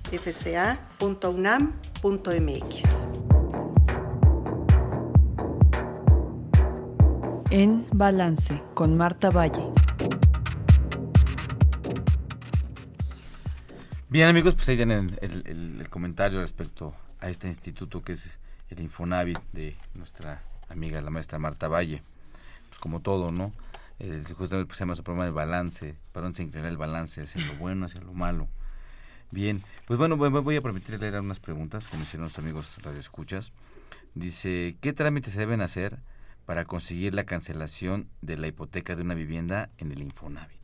mvalle.fca.unam.mx. 0.09 3.07
En 7.51 7.87
Balance 7.93 8.63
con 8.75 8.97
Marta 8.97 9.31
Valle. 9.31 9.73
Bien 14.09 14.29
amigos, 14.29 14.55
pues 14.55 14.69
ahí 14.71 14.77
tienen 14.77 15.19
el, 15.21 15.87
comentario 15.91 16.41
respecto 16.41 16.95
a 17.21 17.29
este 17.29 17.49
instituto 17.49 18.03
que 18.03 18.13
es 18.13 18.39
el 18.71 18.81
Infonavit 18.81 19.39
de 19.53 19.77
nuestra 19.95 20.41
amiga 20.69 21.01
la 21.01 21.11
maestra 21.11 21.39
Marta 21.39 21.69
Valle. 21.69 22.03
Pues 22.69 22.81
como 22.81 23.01
todo, 23.01 23.31
¿no? 23.31 23.53
eh, 23.99 24.23
justamente 24.37 24.67
pues, 24.67 24.79
se 24.79 24.83
llama 24.83 24.95
su 24.95 25.03
programa 25.03 25.25
de 25.25 25.33
balance, 25.33 25.97
para 26.13 26.25
dónde 26.25 26.37
se 26.37 26.43
inclina 26.45 26.69
el 26.69 26.77
balance 26.77 27.23
hacia 27.23 27.45
lo 27.45 27.55
bueno, 27.55 27.87
hacia 27.87 28.01
lo 28.01 28.13
malo. 28.13 28.47
Bien, 29.31 29.63
pues 29.87 29.99
bueno, 29.99 30.17
voy 30.17 30.57
a 30.57 30.63
permitir 30.63 30.99
leer 30.99 31.21
unas 31.21 31.41
preguntas 31.41 31.87
que 31.87 31.97
me 31.97 32.05
hicieron 32.05 32.25
los 32.25 32.39
amigos 32.39 32.79
radioescuchas. 32.83 33.53
Dice, 34.15 34.77
¿qué 34.81 34.93
trámites 34.93 35.35
se 35.35 35.41
deben 35.41 35.61
hacer 35.61 35.99
para 36.47 36.65
conseguir 36.65 37.15
la 37.15 37.25
cancelación 37.25 38.09
de 38.23 38.39
la 38.39 38.47
hipoteca 38.47 38.97
de 38.97 39.03
una 39.03 39.15
vivienda 39.15 39.69
en 39.79 39.93
el 39.93 40.01
Infonavit? 40.01 40.59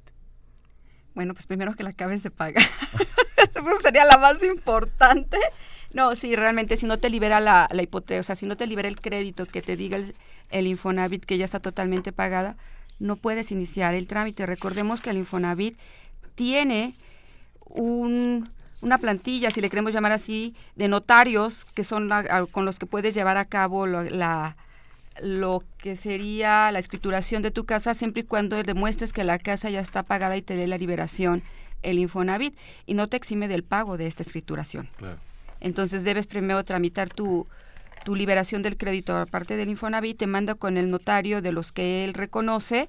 Bueno, 1.14 1.34
pues 1.34 1.46
primero 1.46 1.74
que 1.74 1.84
la 1.84 1.90
acabes 1.90 2.22
de 2.22 2.30
pagar. 2.30 2.64
sería 3.82 4.04
la 4.04 4.18
más 4.18 4.42
importante. 4.42 5.38
No, 5.92 6.16
sí, 6.16 6.34
realmente 6.34 6.76
si 6.76 6.86
no 6.86 6.98
te 6.98 7.10
libera 7.10 7.40
la, 7.40 7.68
la 7.70 7.82
hipoteca, 7.82 8.20
o 8.20 8.22
sea, 8.22 8.34
si 8.34 8.46
no 8.46 8.56
te 8.56 8.66
libera 8.66 8.88
el 8.88 9.00
crédito 9.00 9.46
que 9.46 9.62
te 9.62 9.76
diga 9.76 9.96
el, 9.96 10.14
el 10.50 10.66
Infonavit 10.66 11.24
que 11.24 11.38
ya 11.38 11.44
está 11.44 11.60
totalmente 11.60 12.12
pagada, 12.12 12.56
no 12.98 13.16
puedes 13.16 13.52
iniciar 13.52 13.94
el 13.94 14.06
trámite. 14.06 14.46
Recordemos 14.46 15.00
que 15.00 15.10
el 15.10 15.18
Infonavit 15.18 15.78
tiene 16.34 16.94
un, 17.66 18.48
una 18.82 18.98
plantilla, 18.98 19.50
si 19.50 19.60
le 19.60 19.70
queremos 19.70 19.92
llamar 19.92 20.12
así, 20.12 20.54
de 20.76 20.88
notarios 20.88 21.64
que 21.74 21.84
son 21.84 22.10
con 22.52 22.64
los 22.64 22.78
que 22.78 22.86
puedes 22.86 23.14
llevar 23.14 23.36
a 23.36 23.44
cabo 23.44 23.86
lo, 23.86 24.02
la, 24.02 24.56
lo 25.22 25.62
que 25.78 25.96
sería 25.96 26.70
la 26.72 26.78
escrituración 26.78 27.42
de 27.42 27.50
tu 27.50 27.64
casa 27.64 27.94
siempre 27.94 28.22
y 28.22 28.24
cuando 28.24 28.62
demuestres 28.62 29.12
que 29.12 29.24
la 29.24 29.38
casa 29.38 29.70
ya 29.70 29.80
está 29.80 30.02
pagada 30.02 30.36
y 30.36 30.42
te 30.42 30.56
dé 30.56 30.66
la 30.66 30.78
liberación 30.78 31.42
el 31.82 31.98
Infonavit 31.98 32.56
y 32.86 32.94
no 32.94 33.06
te 33.06 33.16
exime 33.16 33.46
del 33.46 33.62
pago 33.62 33.96
de 33.96 34.06
esta 34.06 34.22
escrituración. 34.22 34.88
Entonces 35.60 36.04
debes 36.04 36.26
primero 36.26 36.64
tramitar 36.64 37.08
tu, 37.10 37.46
tu 38.04 38.14
liberación 38.14 38.62
del 38.62 38.76
crédito 38.76 39.16
aparte 39.16 39.56
del 39.56 39.68
Infonavit, 39.68 40.18
te 40.18 40.26
manda 40.26 40.54
con 40.54 40.76
el 40.76 40.90
notario 40.90 41.42
de 41.42 41.52
los 41.52 41.72
que 41.72 42.04
él 42.04 42.14
reconoce 42.14 42.88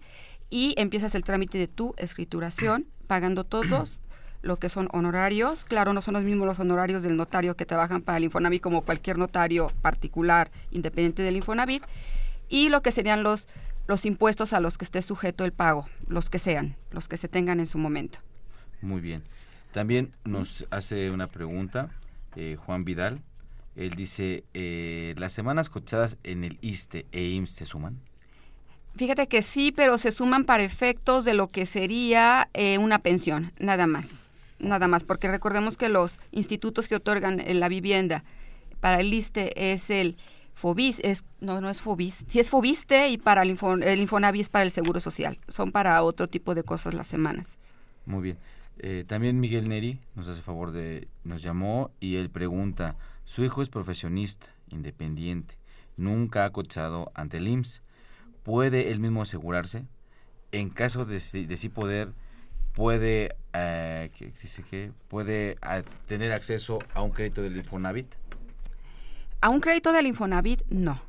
y 0.50 0.74
empiezas 0.78 1.16
el 1.16 1.24
trámite 1.24 1.58
de 1.58 1.68
tu 1.68 1.94
escrituración, 1.98 2.86
pagando 3.08 3.44
todos 3.44 4.00
lo 4.46 4.58
que 4.58 4.70
son 4.70 4.88
honorarios. 4.94 5.66
Claro, 5.66 5.92
no 5.92 6.02
son 6.02 6.14
los 6.14 6.24
mismos 6.24 6.48
los 6.48 6.60
honorarios 6.60 7.02
del 7.02 7.18
notario 7.18 7.58
que 7.58 7.66
trabajan 7.66 8.04
para 8.04 8.20
el 8.20 8.26
Infonavit 8.26 8.62
como 8.62 8.84
cualquier 8.84 9.18
notario 9.18 9.72
particular 9.82 10.52
independiente 10.72 11.24
del 11.24 11.36
Infonavit. 11.36 11.84
Y 12.48 12.70
lo 12.70 12.82
que 12.82 12.92
serían 12.92 13.24
los, 13.24 13.48
los 13.88 14.06
impuestos 14.06 14.54
a 14.54 14.60
los 14.60 14.78
que 14.78 14.86
esté 14.86 15.02
sujeto 15.02 15.46
el 15.46 15.52
pago, 15.52 15.88
los 16.08 16.30
que 16.30 16.38
sean, 16.38 16.76
los 16.92 17.08
que 17.08 17.18
se 17.18 17.28
tengan 17.28 17.60
en 17.60 17.66
su 17.66 17.80
momento. 17.80 18.20
Muy 18.82 19.02
bien. 19.02 19.24
También 19.74 20.12
nos 20.24 20.68
hace 20.70 21.10
una 21.10 21.28
pregunta 21.28 21.90
eh, 22.36 22.56
Juan 22.66 22.86
Vidal. 22.86 23.24
Él 23.76 23.90
dice, 23.96 24.46
eh, 24.54 25.16
¿las 25.18 25.34
semanas 25.34 25.70
cotizadas 25.70 26.18
en 26.24 26.44
el 26.44 26.60
ISTE 26.62 27.08
e 27.12 27.24
IMSS 27.24 27.52
se 27.52 27.66
suman? 27.66 28.00
Fíjate 28.96 29.28
que 29.28 29.42
sí, 29.42 29.74
pero 29.76 29.98
se 29.98 30.12
suman 30.12 30.46
para 30.46 30.64
efectos 30.64 31.26
de 31.26 31.34
lo 31.34 31.50
que 31.50 31.66
sería 31.66 32.48
eh, 32.54 32.78
una 32.78 33.00
pensión, 33.00 33.52
nada 33.60 33.88
más. 33.88 34.25
Nada 34.60 34.88
más, 34.88 35.04
porque 35.04 35.28
recordemos 35.28 35.78
que 35.78 35.90
los 35.90 36.18
institutos 36.32 36.88
que 36.88 36.96
otorgan 36.96 37.40
eh, 37.40 37.54
la 37.54 37.68
vivienda 37.68 38.24
para 38.80 39.00
el 39.00 39.14
ISTE 39.14 39.74
es 39.74 39.90
el 39.90 40.18
FOBIS, 40.54 41.02
es, 41.04 41.26
no, 41.42 41.60
no 41.60 41.70
es 41.70 41.82
FOBIS, 41.82 42.26
sí 42.28 42.40
es 42.40 42.50
FOBISTE 42.50 43.10
y 43.10 43.18
para 43.18 43.44
el, 43.44 43.50
Infon, 43.50 43.84
el 43.84 44.08
para 44.50 44.64
el 44.64 44.72
Seguro 44.72 45.00
Social. 45.00 45.38
Son 45.50 45.72
para 45.72 46.02
otro 46.04 46.28
tipo 46.28 46.56
de 46.56 46.64
cosas 46.64 46.94
las 46.94 47.08
semanas. 47.08 47.58
Muy 48.06 48.22
bien. 48.22 48.38
Eh, 48.78 49.04
también 49.08 49.40
Miguel 49.40 49.70
Neri 49.70 50.00
nos 50.16 50.28
hace 50.28 50.42
favor 50.42 50.72
de, 50.72 51.08
nos 51.24 51.42
llamó 51.42 51.92
y 52.00 52.16
él 52.16 52.30
pregunta, 52.30 52.98
su 53.24 53.44
hijo 53.44 53.62
es 53.62 53.70
profesionista, 53.70 54.48
independiente, 54.70 55.58
nunca 55.98 56.46
ha 56.46 56.52
cotizado 56.52 57.12
ante 57.16 57.38
el 57.38 57.48
IMSS, 57.48 57.82
¿puede 58.44 58.92
él 58.92 59.00
mismo 59.00 59.22
asegurarse? 59.22 59.86
En 60.52 60.70
caso 60.70 61.06
de, 61.06 61.16
de 61.16 61.58
sí 61.58 61.70
poder, 61.70 62.14
puede, 62.76 63.36
eh, 63.54 64.10
dice 64.20 64.64
que 64.70 64.92
puede 65.08 65.52
eh, 65.52 65.84
tener 66.06 66.32
acceso 66.32 66.80
a 66.94 67.02
un 67.02 67.12
crédito 67.12 67.42
del 67.42 67.58
Infonavit. 67.58 68.14
A 69.42 69.50
un 69.50 69.62
crédito 69.62 69.92
del 69.92 70.08
Infonavit, 70.08 70.62
no, 70.70 71.00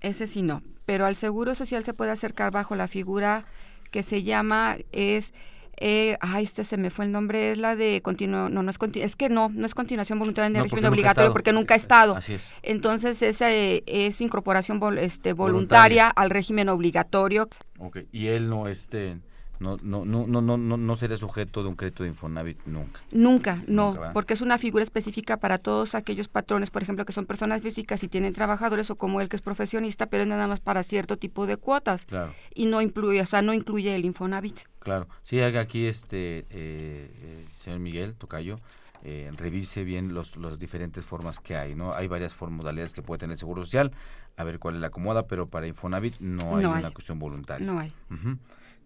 ese 0.00 0.26
sí 0.26 0.42
no, 0.42 0.62
pero 0.86 1.04
al 1.04 1.16
Seguro 1.16 1.54
Social 1.54 1.84
se 1.84 1.92
puede 1.92 2.12
acercar 2.12 2.52
bajo 2.52 2.76
la 2.76 2.88
figura 2.88 3.44
que 3.90 4.02
se 4.02 4.22
llama, 4.22 4.76
es 4.92 5.34
eh, 5.78 6.16
ay, 6.20 6.44
este 6.44 6.64
se 6.64 6.78
me 6.78 6.90
fue 6.90 7.04
el 7.04 7.12
nombre, 7.12 7.52
es 7.52 7.58
la 7.58 7.76
de 7.76 8.00
continuo, 8.02 8.48
no, 8.48 8.62
no 8.62 8.70
es 8.70 8.78
es 8.94 9.16
que 9.16 9.28
no, 9.28 9.50
no 9.50 9.66
es 9.66 9.74
continuación 9.74 10.18
voluntaria 10.18 10.46
en 10.46 10.56
el 10.56 10.62
régimen 10.62 10.86
obligatorio 10.86 11.32
porque 11.32 11.52
nunca 11.52 11.74
ha 11.74 11.76
estado. 11.76 12.16
Así 12.16 12.34
es. 12.34 12.48
Entonces 12.62 13.20
esa 13.20 13.52
eh, 13.52 13.82
es 13.86 14.20
incorporación 14.20 14.80
este, 14.98 15.32
voluntaria, 15.34 16.08
al 16.08 16.30
régimen 16.30 16.68
obligatorio. 16.70 17.46
Ok, 17.78 17.98
y 18.10 18.28
él 18.28 18.48
no 18.48 18.68
este 18.68 19.18
no, 19.58 19.76
no, 19.82 20.04
no, 20.04 20.26
no, 20.26 20.40
no, 20.40 20.76
no 20.76 20.96
será 20.96 21.16
sujeto 21.16 21.62
de 21.62 21.68
un 21.68 21.76
crédito 21.76 22.02
de 22.02 22.10
Infonavit 22.10 22.58
nunca. 22.66 23.00
Nunca, 23.10 23.62
no, 23.66 23.96
porque 24.12 24.34
es 24.34 24.40
una 24.40 24.58
figura 24.58 24.84
específica 24.84 25.36
para 25.38 25.58
todos 25.58 25.94
aquellos 25.94 26.28
patrones, 26.28 26.70
por 26.70 26.82
ejemplo, 26.82 27.04
que 27.04 27.12
son 27.12 27.26
personas 27.26 27.62
físicas 27.62 28.02
y 28.02 28.08
tienen 28.08 28.32
trabajadores 28.32 28.90
o 28.90 28.96
como 28.96 29.20
él 29.20 29.28
que 29.28 29.36
es 29.36 29.42
profesionista, 29.42 30.06
pero 30.06 30.22
es 30.22 30.28
nada 30.28 30.46
más 30.46 30.60
para 30.60 30.82
cierto 30.82 31.16
tipo 31.16 31.46
de 31.46 31.56
cuotas. 31.56 32.06
Claro. 32.06 32.32
Y 32.54 32.66
no 32.66 32.80
incluye, 32.80 33.20
o 33.20 33.26
sea, 33.26 33.42
no 33.42 33.54
incluye 33.54 33.94
el 33.94 34.04
Infonavit. 34.04 34.60
Claro, 34.78 35.08
sí, 35.22 35.40
haga 35.40 35.60
aquí 35.60 35.86
este, 35.86 36.46
eh, 36.50 37.10
eh, 37.20 37.44
señor 37.66 37.80
Miguel 37.80 38.14
Tocayo, 38.14 38.58
eh, 39.02 39.30
revise 39.36 39.82
bien 39.82 40.14
los, 40.14 40.36
los 40.36 40.58
diferentes 40.58 41.04
formas 41.04 41.40
que 41.40 41.56
hay, 41.56 41.74
¿no? 41.74 41.92
Hay 41.92 42.06
varias 42.06 42.40
modalidades 42.40 42.94
que 42.94 43.02
puede 43.02 43.18
tener 43.18 43.32
el 43.34 43.38
Seguro 43.38 43.64
Social, 43.64 43.92
a 44.36 44.44
ver 44.44 44.58
cuál 44.60 44.80
le 44.80 44.86
acomoda, 44.86 45.26
pero 45.26 45.48
para 45.48 45.66
Infonavit 45.66 46.20
no 46.20 46.56
hay 46.56 46.64
una 46.64 46.92
cuestión 46.92 47.18
voluntaria. 47.18 47.66
No 47.66 47.80
hay. 47.80 47.92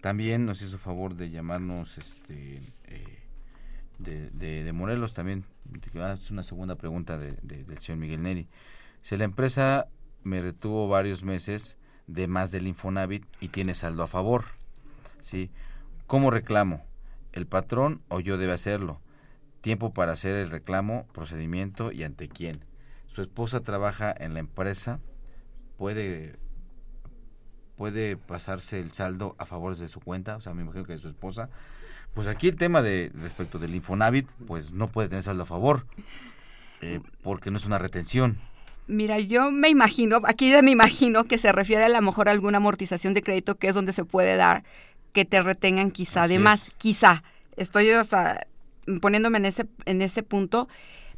También 0.01 0.47
nos 0.47 0.62
hizo 0.62 0.78
favor 0.78 1.14
de 1.14 1.28
llamarnos 1.31 1.99
este 1.99 2.61
de, 3.99 4.64
de, 4.64 4.72
Morelos 4.72 5.12
también. 5.12 5.45
Ah, 5.97 6.16
es 6.18 6.31
una 6.31 6.43
segunda 6.43 6.76
pregunta 6.76 7.18
de, 7.18 7.33
del 7.43 7.78
señor 7.78 7.99
Miguel 7.99 8.22
Neri. 8.22 8.49
Si 9.03 9.16
la 9.18 9.24
empresa 9.24 9.89
me 10.22 10.41
retuvo 10.41 10.89
varios 10.89 11.22
meses 11.22 11.76
de 12.07 12.28
más 12.28 12.51
del 12.51 12.66
Infonavit 12.66 13.24
y 13.41 13.49
tiene 13.49 13.74
saldo 13.74 14.03
a 14.03 14.07
favor, 14.07 14.47
¿sí? 15.20 15.51
¿Cómo 16.07 16.31
reclamo? 16.31 16.89
¿El 17.33 17.47
patrón 17.47 18.03
o 18.09 18.20
yo 18.20 18.39
debe 18.39 18.53
hacerlo? 18.53 19.01
Tiempo 19.61 19.93
para 19.93 20.12
hacer 20.12 20.37
el 20.37 20.51
reclamo, 20.51 21.07
procedimiento 21.12 21.93
y 21.93 22.03
ante 22.05 22.28
quién. 22.28 22.64
Su 23.07 23.22
esposa 23.22 23.61
trabaja 23.61 24.14
en 24.16 24.35
la 24.35 24.41
empresa, 24.41 25.01
puede 25.76 26.37
puede 27.81 28.18
pasarse 28.18 28.78
el 28.78 28.93
saldo 28.93 29.35
a 29.39 29.47
favor 29.47 29.74
de 29.74 29.89
su 29.89 30.01
cuenta, 30.01 30.37
o 30.37 30.41
sea, 30.43 30.53
me 30.53 30.61
imagino 30.61 30.85
que 30.85 30.93
de 30.93 30.99
su 30.99 31.09
esposa. 31.09 31.49
Pues 32.12 32.28
aquí 32.28 32.49
el 32.49 32.57
tema 32.57 32.83
de 32.83 33.11
respecto 33.14 33.59
del 33.59 33.74
Infonavit, 33.74 34.28
pues 34.47 34.72
no 34.72 34.87
puede 34.87 35.09
tener 35.09 35.22
saldo 35.22 35.45
a 35.45 35.47
favor, 35.47 35.87
eh, 36.83 37.01
porque 37.22 37.51
no 37.51 37.57
es 37.57 37.64
una 37.64 37.78
retención. 37.78 38.39
Mira, 38.87 39.18
yo 39.18 39.51
me 39.51 39.70
imagino, 39.70 40.20
aquí 40.24 40.53
me 40.62 40.72
imagino 40.72 41.24
que 41.24 41.39
se 41.39 41.53
refiere 41.53 41.85
a 41.85 41.89
lo 41.89 42.03
mejor 42.03 42.28
a 42.28 42.33
alguna 42.33 42.59
amortización 42.59 43.14
de 43.14 43.22
crédito 43.22 43.55
que 43.55 43.68
es 43.68 43.74
donde 43.74 43.95
se 43.95 44.05
puede 44.05 44.37
dar 44.37 44.62
que 45.13 45.25
te 45.25 45.43
retengan 45.43 45.91
quizá 45.91 46.23
además, 46.23 46.75
quizá. 46.79 47.23
Estoy 47.57 47.91
o 47.91 48.05
sea, 48.05 48.47
poniéndome 49.01 49.39
en 49.39 49.47
ese, 49.47 49.67
en 49.85 50.03
ese 50.03 50.23
punto, 50.23 50.69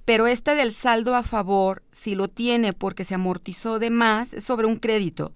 pero 0.05 0.27
este 0.27 0.55
del 0.55 0.73
saldo 0.73 1.15
a 1.15 1.23
favor, 1.23 1.83
si 1.93 2.15
lo 2.15 2.29
tiene 2.29 2.73
porque 2.73 3.05
se 3.05 3.15
amortizó 3.15 3.79
de 3.79 3.91
más, 3.91 4.35
es 4.35 4.45
sobre 4.45 4.67
un 4.67 4.77
crédito. 4.77 5.33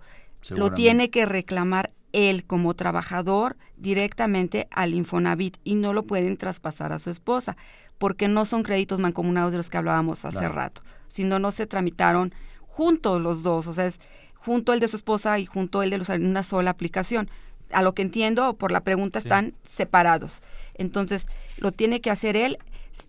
Lo 0.51 0.73
tiene 0.73 1.11
que 1.11 1.27
reclamar 1.27 1.93
él 2.13 2.45
como 2.45 2.75
trabajador 2.75 3.57
directamente 3.77 4.69
al 4.71 4.95
Infonavit 4.95 5.57
y 5.65 5.75
no 5.75 5.93
lo 5.93 6.05
pueden 6.05 6.37
traspasar 6.37 6.93
a 6.93 6.99
su 6.99 7.11
esposa, 7.11 7.57
porque 7.99 8.29
no 8.29 8.45
son 8.45 8.63
créditos 8.63 9.01
mancomunados 9.01 9.53
de 9.53 9.59
los 9.59 9.71
que 9.71 9.77
hablábamos 9.77 10.25
hace 10.25 10.49
rato, 10.49 10.83
sino 11.09 11.39
no 11.39 11.51
se 11.51 11.67
tramitaron 11.67 12.33
juntos 12.67 13.21
los 13.21 13.43
dos, 13.43 13.67
o 13.67 13.73
sea, 13.73 13.87
es 13.87 14.01
junto 14.35 14.73
el 14.73 14.81
de 14.81 14.89
su 14.89 14.97
esposa 14.97 15.39
y 15.39 15.47
junto 15.47 15.83
el 15.83 15.91
de 15.91 15.99
los 15.99 16.09
en 16.09 16.27
una 16.27 16.43
sola 16.43 16.71
aplicación 16.71 17.29
a 17.71 17.83
lo 17.83 17.95
que 17.95 18.03
entiendo 18.03 18.55
por 18.55 18.73
la 18.73 18.81
pregunta 18.81 19.19
están 19.19 19.55
separados. 19.67 20.43
Entonces, 20.75 21.27
lo 21.59 21.73
tiene 21.73 22.01
que 22.01 22.11
hacer 22.11 22.37
él 22.37 22.59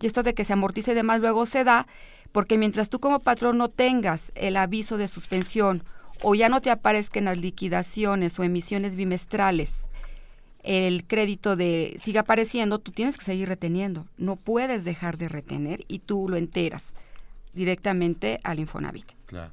y 0.00 0.06
esto 0.06 0.22
de 0.22 0.34
que 0.34 0.44
se 0.44 0.52
amortice 0.52 0.94
de 0.94 1.02
más 1.02 1.20
luego 1.20 1.46
se 1.46 1.64
da 1.64 1.86
porque 2.32 2.58
mientras 2.58 2.90
tú 2.90 3.00
como 3.00 3.20
patrón 3.20 3.58
no 3.58 3.68
tengas 3.68 4.32
el 4.34 4.56
aviso 4.56 4.98
de 4.98 5.08
suspensión 5.08 5.82
o 6.22 6.34
ya 6.34 6.48
no 6.48 6.60
te 6.60 6.70
aparezca 6.70 7.18
en 7.18 7.26
las 7.26 7.38
liquidaciones 7.38 8.38
o 8.38 8.44
emisiones 8.44 8.96
bimestrales 8.96 9.88
el 10.68 11.06
crédito 11.06 11.56
de 11.56 11.98
siga 12.02 12.20
apareciendo, 12.20 12.78
tú 12.78 12.92
tienes 12.92 13.16
que 13.16 13.24
seguir 13.24 13.48
reteniendo. 13.48 14.06
No 14.18 14.36
puedes 14.36 14.84
dejar 14.84 15.16
de 15.16 15.28
retener 15.28 15.84
y 15.88 16.00
tú 16.00 16.28
lo 16.28 16.36
enteras 16.36 16.92
directamente 17.54 18.38
al 18.44 18.58
Infonavit. 18.58 19.10
Claro. 19.26 19.52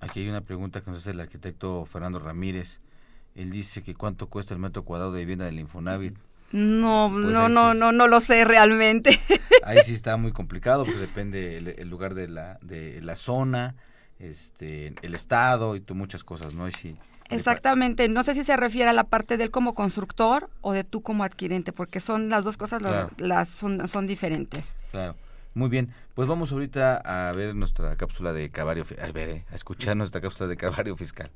Aquí 0.00 0.20
hay 0.20 0.28
una 0.28 0.40
pregunta 0.40 0.80
que 0.82 0.90
nos 0.90 1.00
hace 1.00 1.10
el 1.10 1.20
arquitecto 1.20 1.84
Fernando 1.86 2.18
Ramírez. 2.18 2.80
Él 3.34 3.50
dice 3.50 3.82
que 3.82 3.94
cuánto 3.94 4.28
cuesta 4.28 4.54
el 4.54 4.60
metro 4.60 4.84
cuadrado 4.84 5.12
de 5.12 5.20
vivienda 5.20 5.44
del 5.46 5.58
Infonavit. 5.58 6.16
No, 6.52 7.10
pues 7.12 7.26
no, 7.26 7.48
no, 7.48 7.74
no, 7.74 7.90
no 7.90 8.06
lo 8.06 8.20
sé 8.20 8.44
realmente. 8.44 9.20
Ahí 9.64 9.78
sí 9.84 9.92
está 9.94 10.16
muy 10.16 10.32
complicado 10.32 10.84
porque 10.84 11.00
depende 11.00 11.56
el, 11.56 11.88
lugar 11.88 12.14
de 12.14 12.28
la, 12.28 12.58
de 12.62 13.00
la 13.02 13.16
zona, 13.16 13.74
este, 14.18 14.94
el 15.02 15.14
estado 15.14 15.74
y 15.74 15.80
tú, 15.80 15.94
muchas 15.94 16.22
cosas, 16.22 16.54
¿no? 16.54 16.70
sí, 16.70 16.96
Exactamente, 17.30 18.08
no 18.08 18.22
sé 18.22 18.34
si 18.34 18.44
se 18.44 18.56
refiere 18.56 18.90
a 18.90 18.92
la 18.92 19.04
parte 19.04 19.36
de 19.36 19.44
él 19.44 19.50
como 19.50 19.74
constructor 19.74 20.50
o 20.60 20.72
de 20.72 20.84
tú 20.84 21.02
como 21.02 21.24
adquirente, 21.24 21.72
porque 21.72 21.98
son 21.98 22.28
las 22.28 22.44
dos 22.44 22.56
cosas 22.56 22.82
las 23.16 23.48
son, 23.48 23.88
son 23.88 24.06
diferentes. 24.06 24.76
Claro. 24.90 25.16
Muy 25.54 25.68
bien, 25.68 25.94
pues 26.14 26.28
vamos 26.28 26.50
ahorita 26.50 26.96
a 26.96 27.32
ver 27.32 27.54
nuestra 27.54 27.96
cápsula 27.96 28.32
de 28.32 28.50
Cavario, 28.50 28.84
a 29.00 29.12
ver, 29.12 29.28
eh, 29.28 29.44
a 29.50 29.54
escuchar 29.54 29.96
nuestra 29.96 30.20
cápsula 30.20 30.48
de 30.48 30.56
Cavario 30.56 30.96
Fiscal. 30.96 31.30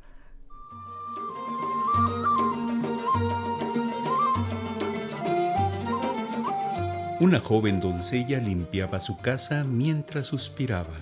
Una 7.21 7.41
joven 7.41 7.81
doncella 7.81 8.39
limpiaba 8.39 9.01
su 9.01 9.19
casa 9.19 9.65
mientras 9.65 10.27
suspiraba. 10.29 10.95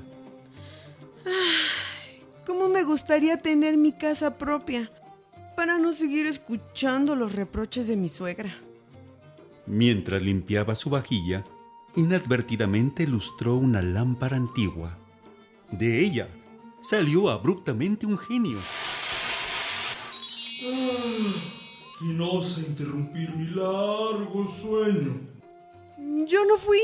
Ay, 1.26 2.22
¿Cómo 2.46 2.68
me 2.68 2.84
gustaría 2.84 3.42
tener 3.42 3.76
mi 3.76 3.92
casa 3.92 4.38
propia 4.38 4.90
para 5.56 5.76
no 5.78 5.92
seguir 5.92 6.26
escuchando 6.26 7.16
los 7.16 7.34
reproches 7.34 7.86
de 7.86 7.96
mi 7.96 8.08
suegra? 8.08 8.56
Mientras 9.66 10.22
limpiaba 10.22 10.74
su 10.74 10.88
vajilla, 10.88 11.44
inadvertidamente 11.96 13.06
lustró 13.06 13.56
una 13.56 13.82
lámpara 13.82 14.38
antigua. 14.38 14.96
De 15.70 16.00
ella 16.00 16.28
salió 16.80 17.28
abruptamente 17.28 18.06
un 18.06 18.16
genio. 18.16 18.58
¿Quién 21.98 22.20
osa 22.22 22.60
interrumpir 22.60 23.36
mi 23.36 23.48
largo 23.48 24.46
sueño? 24.46 25.35
Yo 26.06 26.44
no 26.44 26.56
fui. 26.56 26.78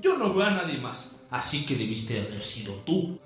Yo 0.00 0.16
no 0.16 0.32
veo 0.32 0.46
a 0.46 0.50
nadie 0.50 0.78
más, 0.78 1.16
así 1.30 1.66
que 1.66 1.76
debiste 1.76 2.18
haber 2.20 2.42
sido 2.42 2.72
tú. 2.84 3.18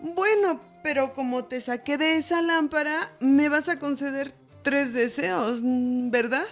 Bueno, 0.00 0.60
pero 0.84 1.12
como 1.12 1.44
te 1.44 1.60
saqué 1.60 1.98
de 1.98 2.16
esa 2.16 2.40
lámpara, 2.40 3.12
me 3.18 3.48
vas 3.48 3.68
a 3.68 3.80
conceder 3.80 4.32
tres 4.62 4.92
deseos, 4.92 5.58
¿verdad? 5.62 6.46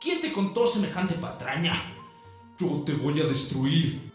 ¿Quién 0.00 0.20
te 0.20 0.32
contó 0.32 0.66
semejante 0.66 1.14
patraña? 1.14 1.74
Yo 2.58 2.82
te 2.86 2.94
voy 2.94 3.20
a 3.20 3.24
destruir. 3.24 4.12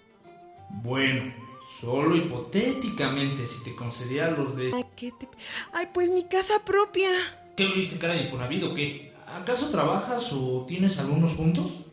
Bueno, 0.70 1.34
solo 1.80 2.16
hipotéticamente, 2.16 3.46
si 3.46 3.64
te 3.64 3.76
concedía 3.76 4.32
los 4.32 4.56
de... 4.56 4.72
Ay, 4.74 4.86
¿qué 4.96 5.12
te... 5.12 5.30
Ay, 5.74 5.90
pues 5.94 6.10
mi 6.10 6.24
casa 6.24 6.64
propia. 6.66 7.10
¿Qué 7.56 7.68
viste 7.68 8.00
cara 8.00 8.14
de 8.14 8.24
Infonavit 8.24 8.64
o 8.64 8.74
qué? 8.74 9.14
¿Acaso 9.28 9.70
trabajas 9.70 10.32
o 10.34 10.66
tienes 10.68 10.98
algunos 10.98 11.34
puntos? 11.34 11.91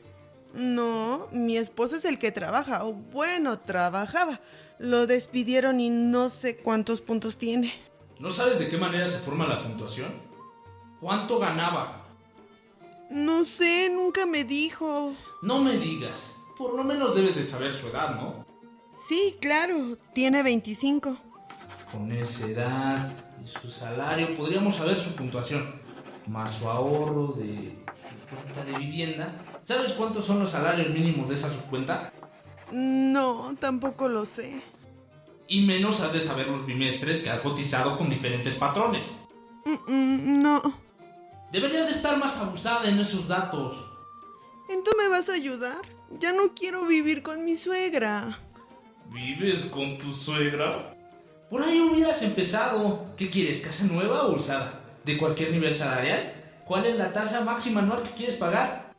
No, 0.54 1.28
mi 1.30 1.56
esposo 1.56 1.96
es 1.96 2.04
el 2.04 2.18
que 2.18 2.32
trabaja, 2.32 2.84
o 2.84 2.92
bueno, 2.92 3.58
trabajaba. 3.58 4.40
Lo 4.78 5.06
despidieron 5.06 5.80
y 5.80 5.90
no 5.90 6.30
sé 6.30 6.56
cuántos 6.58 7.00
puntos 7.00 7.38
tiene. 7.38 7.72
¿No 8.18 8.30
sabes 8.30 8.58
de 8.58 8.68
qué 8.68 8.78
manera 8.78 9.08
se 9.08 9.18
forma 9.18 9.46
la 9.46 9.62
puntuación? 9.62 10.12
¿Cuánto 11.00 11.38
ganaba? 11.38 12.06
No 13.10 13.44
sé, 13.44 13.88
nunca 13.90 14.26
me 14.26 14.44
dijo. 14.44 15.12
No 15.42 15.60
me 15.62 15.76
digas. 15.76 16.34
Por 16.56 16.74
lo 16.74 16.82
menos 16.82 17.14
debes 17.14 17.36
de 17.36 17.44
saber 17.44 17.72
su 17.72 17.88
edad, 17.88 18.16
¿no? 18.16 18.44
Sí, 18.96 19.36
claro, 19.40 19.96
tiene 20.12 20.42
25. 20.42 21.16
Con 21.92 22.10
esa 22.10 22.46
edad 22.48 23.16
y 23.42 23.46
su 23.46 23.70
salario 23.70 24.36
podríamos 24.36 24.74
saber 24.74 24.98
su 24.98 25.14
puntuación. 25.14 25.80
Más 26.28 26.52
su 26.54 26.68
ahorro 26.68 27.32
de 27.32 27.84
de 28.66 28.78
vivienda. 28.78 29.28
¿Sabes 29.62 29.92
cuántos 29.92 30.26
son 30.26 30.40
los 30.40 30.50
salarios 30.50 30.90
mínimos 30.90 31.28
de 31.28 31.34
esa 31.34 31.50
subcuenta? 31.50 32.12
No, 32.72 33.54
tampoco 33.58 34.08
lo 34.08 34.24
sé. 34.24 34.60
Y 35.46 35.62
menos 35.62 36.00
has 36.00 36.12
de 36.12 36.20
saber 36.20 36.48
los 36.48 36.66
bimestres 36.66 37.20
que 37.20 37.30
ha 37.30 37.40
cotizado 37.40 37.96
con 37.96 38.10
diferentes 38.10 38.54
patrones. 38.54 39.06
Mm, 39.64 39.92
mm, 39.92 40.42
no. 40.42 40.62
Deberías 41.50 41.86
de 41.86 41.92
estar 41.92 42.18
más 42.18 42.36
abusada 42.38 42.88
en 42.88 42.98
esos 42.98 43.26
datos. 43.26 43.86
¿Entonces 44.68 44.94
me 45.02 45.08
vas 45.08 45.30
a 45.30 45.34
ayudar? 45.34 45.80
Ya 46.20 46.32
no 46.32 46.54
quiero 46.54 46.86
vivir 46.86 47.22
con 47.22 47.44
mi 47.44 47.56
suegra. 47.56 48.38
¿Vives 49.10 49.64
con 49.64 49.96
tu 49.96 50.12
suegra? 50.12 50.94
Por 51.48 51.62
ahí 51.62 51.80
hubieras 51.80 52.22
empezado. 52.22 53.06
¿Qué 53.16 53.30
quieres, 53.30 53.60
casa 53.60 53.84
nueva 53.84 54.24
o 54.24 54.36
usada? 54.36 54.84
¿De 55.04 55.16
cualquier 55.16 55.52
nivel 55.52 55.74
salarial? 55.74 56.37
¿Cuál 56.68 56.84
es 56.84 56.98
la 56.98 57.14
tasa 57.14 57.40
máxima 57.40 57.80
anual 57.80 58.02
que 58.02 58.10
quieres 58.10 58.36
pagar? 58.36 58.92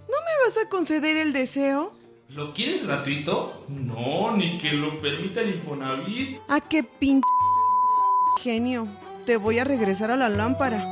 ¿No 0.00 0.06
me 0.06 0.44
vas 0.44 0.58
a 0.62 0.68
conceder 0.68 1.16
el 1.16 1.32
deseo? 1.32 1.94
¿Lo 2.28 2.52
quieres 2.52 2.86
gratuito? 2.86 3.64
No, 3.66 4.36
ni 4.36 4.58
que 4.58 4.72
lo 4.72 5.00
permita 5.00 5.40
el 5.40 5.54
Infonavit. 5.54 6.38
¿A 6.48 6.60
qué 6.60 6.84
pinche 6.84 7.26
genio? 8.42 8.88
Te 9.24 9.38
voy 9.38 9.58
a 9.58 9.64
regresar 9.64 10.10
a 10.10 10.18
la 10.18 10.28
lámpara. 10.28 10.84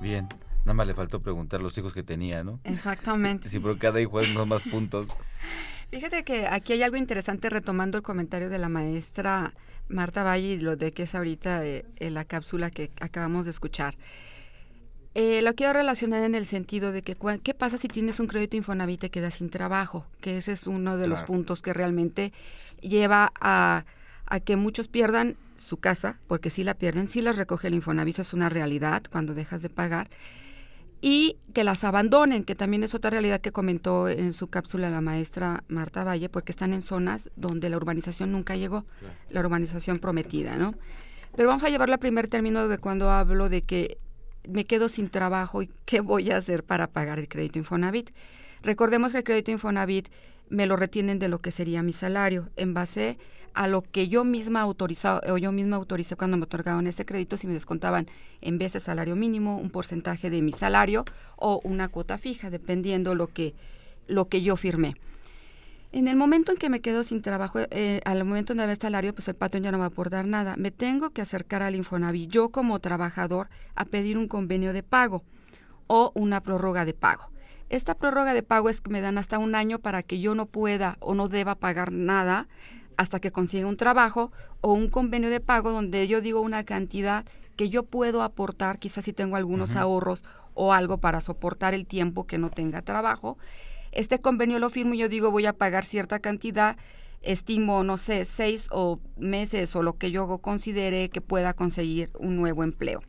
Bien, 0.00 0.26
nada 0.64 0.72
más 0.72 0.86
le 0.86 0.94
faltó 0.94 1.20
preguntar 1.20 1.60
los 1.60 1.76
hijos 1.76 1.92
que 1.92 2.02
tenía, 2.02 2.42
¿no? 2.42 2.58
Exactamente. 2.64 3.48
Sí, 3.50 3.60
pero 3.60 3.78
cada 3.78 4.00
hijo 4.00 4.18
es 4.18 4.34
más 4.34 4.62
puntos. 4.62 5.08
Fíjate 5.92 6.24
que 6.24 6.46
aquí 6.46 6.72
hay 6.72 6.82
algo 6.82 6.96
interesante 6.96 7.50
retomando 7.50 7.98
el 7.98 8.02
comentario 8.02 8.48
de 8.48 8.58
la 8.58 8.70
maestra 8.70 9.52
Marta 9.88 10.22
Valle 10.22 10.54
y 10.54 10.58
lo 10.58 10.74
de 10.74 10.92
que 10.92 11.02
es 11.02 11.14
ahorita 11.14 11.66
eh, 11.66 11.84
en 11.96 12.14
la 12.14 12.24
cápsula 12.24 12.70
que 12.70 12.90
acabamos 12.98 13.44
de 13.44 13.50
escuchar. 13.50 13.94
Eh, 15.14 15.42
lo 15.42 15.54
quiero 15.54 15.74
relacionar 15.74 16.22
en 16.22 16.34
el 16.34 16.46
sentido 16.46 16.92
de 16.92 17.02
que 17.02 17.14
qué 17.42 17.52
pasa 17.52 17.76
si 17.76 17.88
tienes 17.88 18.20
un 18.20 18.26
crédito 18.26 18.56
Infonavit 18.56 18.94
y 18.94 19.00
te 19.00 19.10
quedas 19.10 19.34
sin 19.34 19.50
trabajo, 19.50 20.06
que 20.22 20.38
ese 20.38 20.52
es 20.52 20.66
uno 20.66 20.96
de 20.96 21.08
los 21.08 21.20
puntos 21.24 21.60
que 21.60 21.74
realmente 21.74 22.32
lleva 22.80 23.30
a, 23.38 23.84
a, 24.24 24.40
que 24.40 24.56
muchos 24.56 24.88
pierdan 24.88 25.36
su 25.58 25.76
casa, 25.76 26.18
porque 26.26 26.48
si 26.48 26.64
la 26.64 26.72
pierden, 26.72 27.06
si 27.06 27.20
las 27.20 27.36
recoge 27.36 27.68
el 27.68 27.74
Infonavit, 27.74 28.14
eso 28.14 28.22
es 28.22 28.32
una 28.32 28.48
realidad 28.48 29.02
cuando 29.12 29.34
dejas 29.34 29.60
de 29.60 29.68
pagar, 29.68 30.08
y 31.04 31.36
que 31.52 31.64
las 31.64 31.82
abandonen, 31.82 32.44
que 32.44 32.54
también 32.54 32.84
es 32.84 32.94
otra 32.94 33.10
realidad 33.10 33.40
que 33.40 33.50
comentó 33.50 34.08
en 34.08 34.32
su 34.32 34.46
cápsula 34.46 34.88
la 34.88 35.00
maestra 35.00 35.64
Marta 35.66 36.04
Valle, 36.04 36.28
porque 36.28 36.52
están 36.52 36.72
en 36.72 36.80
zonas 36.80 37.28
donde 37.34 37.68
la 37.68 37.76
urbanización 37.76 38.30
nunca 38.30 38.54
llegó, 38.54 38.84
la 39.28 39.40
urbanización 39.40 39.98
prometida, 39.98 40.56
¿no? 40.56 40.74
Pero 41.34 41.48
vamos 41.48 41.64
a 41.64 41.70
llevarlo 41.70 41.94
al 41.94 41.98
primer 41.98 42.28
término 42.28 42.68
de 42.68 42.78
cuando 42.78 43.10
hablo 43.10 43.48
de 43.48 43.62
que 43.62 43.98
me 44.48 44.64
quedo 44.64 44.88
sin 44.88 45.08
trabajo 45.08 45.62
y 45.62 45.70
qué 45.84 46.00
voy 46.00 46.30
a 46.30 46.36
hacer 46.36 46.62
para 46.62 46.86
pagar 46.86 47.18
el 47.18 47.28
crédito 47.28 47.58
Infonavit. 47.58 48.10
Recordemos 48.62 49.10
que 49.10 49.18
el 49.18 49.24
crédito 49.24 49.50
Infonavit 49.50 50.08
me 50.52 50.66
lo 50.66 50.76
retienen 50.76 51.18
de 51.18 51.28
lo 51.28 51.40
que 51.40 51.50
sería 51.50 51.82
mi 51.82 51.94
salario 51.94 52.50
en 52.56 52.74
base 52.74 53.18
a 53.54 53.66
lo 53.68 53.80
que 53.80 54.08
yo 54.08 54.22
misma 54.22 54.60
autorizaba 54.60 55.20
o 55.32 55.38
yo 55.38 55.50
misma 55.50 55.76
autoricé 55.76 56.14
cuando 56.14 56.36
me 56.36 56.44
otorgaban 56.44 56.86
ese 56.86 57.06
crédito 57.06 57.38
si 57.38 57.46
me 57.46 57.54
descontaban 57.54 58.06
en 58.42 58.58
vez 58.58 58.74
de 58.74 58.80
salario 58.80 59.16
mínimo 59.16 59.56
un 59.56 59.70
porcentaje 59.70 60.28
de 60.28 60.42
mi 60.42 60.52
salario 60.52 61.06
o 61.36 61.60
una 61.64 61.88
cuota 61.88 62.18
fija 62.18 62.50
dependiendo 62.50 63.14
lo 63.14 63.28
que 63.28 63.54
lo 64.08 64.28
que 64.28 64.42
yo 64.42 64.56
firmé. 64.56 64.94
En 65.90 66.06
el 66.06 66.16
momento 66.16 66.52
en 66.52 66.58
que 66.58 66.68
me 66.68 66.80
quedo 66.80 67.02
sin 67.02 67.22
trabajo, 67.22 67.60
eh, 67.70 68.00
al 68.04 68.24
momento 68.24 68.54
de 68.54 68.62
haber 68.62 68.76
salario, 68.76 69.12
pues 69.14 69.28
el 69.28 69.34
patrón 69.34 69.62
ya 69.62 69.72
no 69.72 69.78
va 69.78 69.84
a 69.84 69.88
aportar 69.88 70.26
nada. 70.26 70.56
Me 70.56 70.70
tengo 70.70 71.10
que 71.10 71.22
acercar 71.22 71.62
al 71.62 71.74
Infonavit, 71.74 72.30
yo 72.30 72.48
como 72.48 72.78
trabajador, 72.78 73.48
a 73.74 73.84
pedir 73.84 74.18
un 74.18 74.26
convenio 74.26 74.72
de 74.72 74.82
pago 74.82 75.22
o 75.86 76.10
una 76.14 76.42
prórroga 76.42 76.84
de 76.84 76.94
pago. 76.94 77.31
Esta 77.72 77.94
prórroga 77.94 78.34
de 78.34 78.42
pago 78.42 78.68
es 78.68 78.80
que 78.80 78.90
me 78.90 79.00
dan 79.00 79.16
hasta 79.16 79.38
un 79.38 79.54
año 79.54 79.78
para 79.78 80.02
que 80.02 80.20
yo 80.20 80.34
no 80.34 80.46
pueda 80.46 80.98
o 81.00 81.14
no 81.14 81.28
deba 81.28 81.54
pagar 81.54 81.90
nada 81.90 82.46
hasta 82.98 83.18
que 83.18 83.32
consiga 83.32 83.66
un 83.66 83.78
trabajo 83.78 84.30
o 84.60 84.74
un 84.74 84.88
convenio 84.88 85.30
de 85.30 85.40
pago 85.40 85.72
donde 85.72 86.06
yo 86.06 86.20
digo 86.20 86.42
una 86.42 86.64
cantidad 86.64 87.24
que 87.56 87.70
yo 87.70 87.82
puedo 87.82 88.22
aportar, 88.22 88.78
quizás 88.78 89.06
si 89.06 89.14
tengo 89.14 89.36
algunos 89.36 89.74
ahorros 89.74 90.22
o 90.52 90.74
algo 90.74 90.98
para 90.98 91.22
soportar 91.22 91.72
el 91.72 91.86
tiempo 91.86 92.26
que 92.26 92.36
no 92.36 92.50
tenga 92.50 92.82
trabajo 92.82 93.38
este 93.92 94.18
convenio 94.18 94.58
lo 94.58 94.70
firmo 94.70 94.94
y 94.94 94.98
yo 94.98 95.08
digo 95.08 95.30
voy 95.30 95.46
a 95.46 95.52
pagar 95.52 95.84
cierta 95.84 96.18
cantidad, 96.18 96.76
estimo, 97.20 97.84
no 97.84 97.98
sé, 97.98 98.24
seis 98.24 98.66
o 98.70 98.98
meses 99.16 99.76
o 99.76 99.82
lo 99.82 99.98
que 99.98 100.10
yo 100.10 100.38
considere 100.38 101.10
que 101.10 101.20
pueda 101.20 101.52
conseguir 101.52 102.10
un 102.18 102.36
nuevo 102.36 102.64
empleo. 102.64 103.02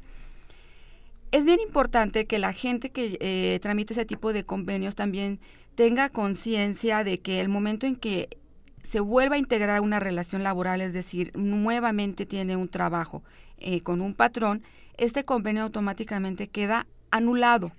Es 1.33 1.45
bien 1.45 1.59
importante 1.59 2.27
que 2.27 2.37
la 2.37 2.53
gente 2.53 2.91
que 2.91 3.17
eh, 3.19 3.57
tramite 3.59 3.93
ese 3.93 4.05
tipo 4.05 4.33
de 4.33 4.43
convenios 4.43 4.93
también 4.93 5.39
tenga 5.73 6.09
conciencia 6.09 7.03
de 7.03 7.21
que 7.21 7.39
el 7.39 7.49
momento 7.49 7.87
en 7.87 7.95
que 7.95 8.37
se 8.83 8.99
vuelva 8.99 9.33
a 9.33 9.39
integrar 9.39 9.81
una 9.81 9.99
relación 9.99 10.43
laboral, 10.43 10.79
es 10.79 10.93
decir, 10.93 11.31
nuevamente 11.33 12.27
tiene 12.27 12.55
un 12.55 12.69
trabajo 12.69 13.23
eh, 13.57 13.81
con 13.81 13.99
un 14.01 14.13
patrón, 14.13 14.61
este 14.95 15.23
convenio 15.23 15.63
automáticamente 15.63 16.49
queda 16.49 16.85
anulado 17.09 17.71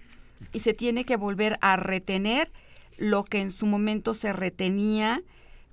y 0.53 0.59
se 0.59 0.75
tiene 0.75 1.05
que 1.05 1.15
volver 1.15 1.57
a 1.61 1.77
retener 1.77 2.51
lo 2.99 3.23
que 3.23 3.41
en 3.41 3.53
su 3.53 3.67
momento 3.67 4.15
se 4.15 4.33
retenía 4.33 5.23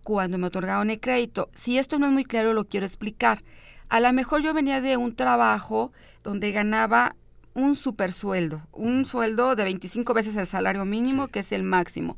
cuando 0.03 0.37
me 0.37 0.45
otorgaron 0.45 0.91
el 0.91 0.99
crédito. 0.99 1.49
Si 1.55 1.79
esto 1.79 1.97
no 1.97 2.05
es 2.05 2.11
muy 2.11 2.25
claro, 2.25 2.53
lo 2.53 2.65
quiero 2.65 2.85
explicar. 2.85 3.43
A 3.89 3.99
lo 3.99 4.13
mejor 4.13 4.43
yo 4.43 4.53
venía 4.53 4.81
de 4.81 4.97
un 4.97 5.15
trabajo 5.15 5.91
donde 6.23 6.51
ganaba 6.51 7.15
un 7.53 7.75
super 7.75 8.11
sueldo, 8.11 8.61
un 8.71 9.05
sueldo 9.05 9.55
de 9.55 9.63
25 9.63 10.13
veces 10.13 10.35
el 10.37 10.47
salario 10.47 10.85
mínimo, 10.85 11.27
que 11.27 11.39
es 11.39 11.51
el 11.51 11.63
máximo. 11.63 12.17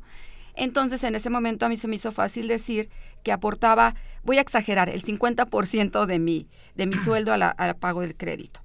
Entonces, 0.54 1.02
en 1.02 1.14
ese 1.14 1.30
momento 1.30 1.66
a 1.66 1.68
mí 1.68 1.76
se 1.76 1.88
me 1.88 1.96
hizo 1.96 2.12
fácil 2.12 2.46
decir 2.46 2.88
que 3.24 3.32
aportaba, 3.32 3.96
voy 4.22 4.38
a 4.38 4.40
exagerar, 4.40 4.88
el 4.88 5.02
50% 5.02 6.06
de 6.06 6.18
mi, 6.18 6.48
de 6.76 6.86
mi 6.86 6.96
sueldo 6.98 7.32
al 7.32 7.76
pago 7.76 8.02
del 8.02 8.14
crédito. 8.14 8.60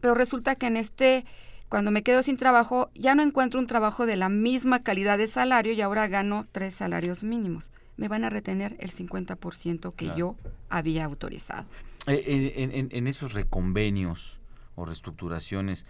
Pero 0.00 0.14
resulta 0.14 0.54
que 0.54 0.66
en 0.66 0.76
este 0.76 1.24
cuando 1.68 1.90
me 1.90 2.04
quedo 2.04 2.22
sin 2.22 2.36
trabajo, 2.36 2.90
ya 2.94 3.16
no 3.16 3.24
encuentro 3.24 3.58
un 3.58 3.66
trabajo 3.66 4.06
de 4.06 4.16
la 4.16 4.28
misma 4.28 4.84
calidad 4.84 5.18
de 5.18 5.26
salario 5.26 5.72
y 5.72 5.80
ahora 5.80 6.06
gano 6.06 6.46
tres 6.52 6.74
salarios 6.74 7.24
mínimos. 7.24 7.70
Me 7.96 8.06
van 8.06 8.22
a 8.22 8.30
retener 8.30 8.76
el 8.78 8.92
50% 8.92 9.94
que 9.94 10.12
yo 10.16 10.36
había 10.68 11.04
autorizado. 11.04 11.66
Eh, 12.06 12.52
en, 12.56 12.70
en, 12.72 12.88
en 12.92 13.06
esos 13.08 13.32
reconvenios 13.32 14.38
o 14.76 14.84
reestructuraciones, 14.84 15.86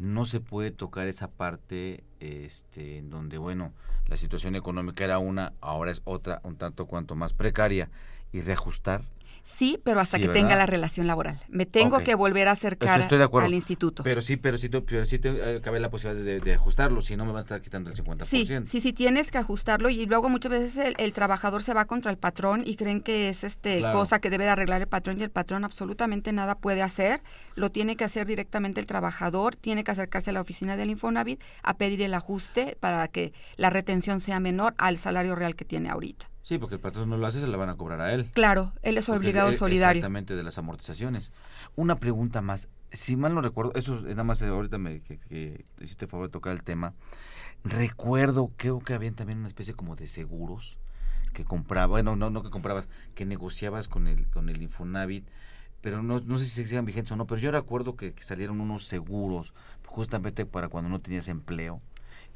no 0.00 0.24
se 0.24 0.40
puede 0.40 0.70
tocar 0.70 1.08
esa 1.08 1.30
parte 1.30 2.02
este, 2.20 2.96
en 2.96 3.10
donde, 3.10 3.36
bueno, 3.36 3.74
la 4.06 4.16
situación 4.16 4.56
económica 4.56 5.04
era 5.04 5.18
una, 5.18 5.52
ahora 5.60 5.90
es 5.92 6.00
otra, 6.04 6.40
un 6.42 6.56
tanto 6.56 6.86
cuanto 6.86 7.14
más 7.14 7.34
precaria, 7.34 7.90
y 8.32 8.40
reajustar 8.40 9.02
Sí, 9.42 9.78
pero 9.82 10.00
hasta 10.00 10.18
que 10.18 10.28
tenga 10.28 10.56
la 10.56 10.66
relación 10.66 11.06
laboral. 11.06 11.38
Me 11.48 11.66
tengo 11.66 12.00
que 12.00 12.14
volver 12.14 12.48
a 12.48 12.52
acercar 12.52 13.08
al 13.10 13.54
instituto. 13.54 14.02
Pero 14.02 14.22
sí, 14.22 14.36
pero 14.36 14.58
sí, 14.58 14.68
pero 14.68 15.04
sí 15.04 15.18
te, 15.18 15.56
eh, 15.56 15.60
cabe 15.60 15.80
la 15.80 15.90
posibilidad 15.90 16.42
de, 16.42 16.54
ajustarlo, 16.54 17.02
si 17.02 17.16
no 17.16 17.24
me 17.24 17.32
van 17.32 17.40
a 17.40 17.42
estar 17.42 17.60
quitando 17.60 17.90
el 17.90 17.96
50%. 17.96 18.24
Sí, 18.24 18.46
sí, 18.64 18.80
sí, 18.80 18.92
tienes 18.92 19.30
que 19.30 19.38
ajustarlo 19.38 19.88
y 19.88 20.06
luego 20.06 20.28
muchas 20.28 20.50
veces 20.50 20.94
el, 20.96 21.12
trabajador 21.12 21.62
se 21.62 21.74
va 21.74 21.84
contra 21.86 22.10
el 22.10 22.18
patrón 22.18 22.62
y 22.64 22.76
creen 22.76 23.00
que 23.00 23.28
es 23.28 23.44
este 23.44 23.80
cosa 23.80 24.20
que 24.20 24.30
debe 24.30 24.44
de 24.44 24.50
arreglar 24.50 24.80
el 24.80 24.88
patrón 24.88 25.18
y 25.18 25.22
el 25.22 25.30
patrón 25.30 25.64
absolutamente 25.64 26.32
nada 26.32 26.56
puede 26.56 26.82
hacer. 26.82 27.22
Lo 27.56 27.70
tiene 27.70 27.96
que 27.96 28.04
hacer 28.04 28.26
directamente 28.26 28.80
el 28.80 28.86
trabajador, 28.86 29.56
tiene 29.56 29.84
que 29.84 29.90
acercarse 29.90 30.30
a 30.30 30.32
la 30.32 30.40
oficina 30.40 30.76
del 30.76 30.90
Infonavit 30.90 31.42
a 31.62 31.76
pedir 31.76 32.02
el 32.02 32.14
ajuste 32.14 32.76
para 32.80 33.06
que 33.08 33.32
la 33.56 33.70
retención 33.70 34.20
sea 34.20 34.40
menor 34.40 34.74
al 34.78 34.98
salario 34.98 35.34
real 35.34 35.56
que 35.56 35.64
tiene 35.64 35.90
ahorita. 35.90 36.30
Sí, 36.50 36.58
porque 36.58 36.74
el 36.74 36.80
patrón 36.80 37.08
no 37.08 37.16
lo 37.16 37.24
hace, 37.28 37.38
se 37.38 37.46
la 37.46 37.56
van 37.56 37.68
a 37.68 37.76
cobrar 37.76 38.00
a 38.00 38.12
él. 38.12 38.28
Claro, 38.32 38.72
él 38.82 38.98
es 38.98 39.08
obligado 39.08 39.52
solidario. 39.52 40.00
Exactamente, 40.00 40.34
de 40.34 40.42
las 40.42 40.58
amortizaciones. 40.58 41.30
Una 41.76 42.00
pregunta 42.00 42.42
más. 42.42 42.68
Si 42.90 43.14
mal 43.14 43.36
no 43.36 43.40
recuerdo, 43.40 43.72
eso 43.76 43.94
es 43.98 44.02
nada 44.02 44.24
más 44.24 44.42
ahorita 44.42 44.76
me, 44.76 44.98
que, 44.98 45.64
hiciste 45.80 46.08
favor 46.08 46.26
de 46.26 46.32
tocar 46.32 46.52
el 46.52 46.64
tema. 46.64 46.94
Recuerdo 47.62 48.50
creo 48.56 48.80
que 48.80 48.94
habían 48.94 49.14
también 49.14 49.38
una 49.38 49.46
especie 49.46 49.74
como 49.74 49.94
de 49.94 50.08
seguros 50.08 50.80
que 51.34 51.44
compraba, 51.44 51.86
bueno, 51.86 52.16
no, 52.16 52.30
no 52.30 52.42
que 52.42 52.50
comprabas, 52.50 52.88
que 53.14 53.24
negociabas 53.24 53.86
con 53.86 54.08
el, 54.08 54.26
con 54.26 54.48
el 54.48 54.60
Infonavit, 54.60 55.28
pero 55.80 56.02
no, 56.02 56.18
no 56.18 56.38
sé 56.40 56.46
si 56.46 56.66
siguen 56.66 56.84
vigentes 56.84 57.12
o 57.12 57.16
no, 57.16 57.28
pero 57.28 57.40
yo 57.40 57.52
recuerdo 57.52 57.94
que 57.94 58.12
salieron 58.18 58.60
unos 58.60 58.86
seguros 58.86 59.54
justamente 59.86 60.46
para 60.46 60.66
cuando 60.66 60.90
no 60.90 61.00
tenías 61.00 61.28
empleo 61.28 61.80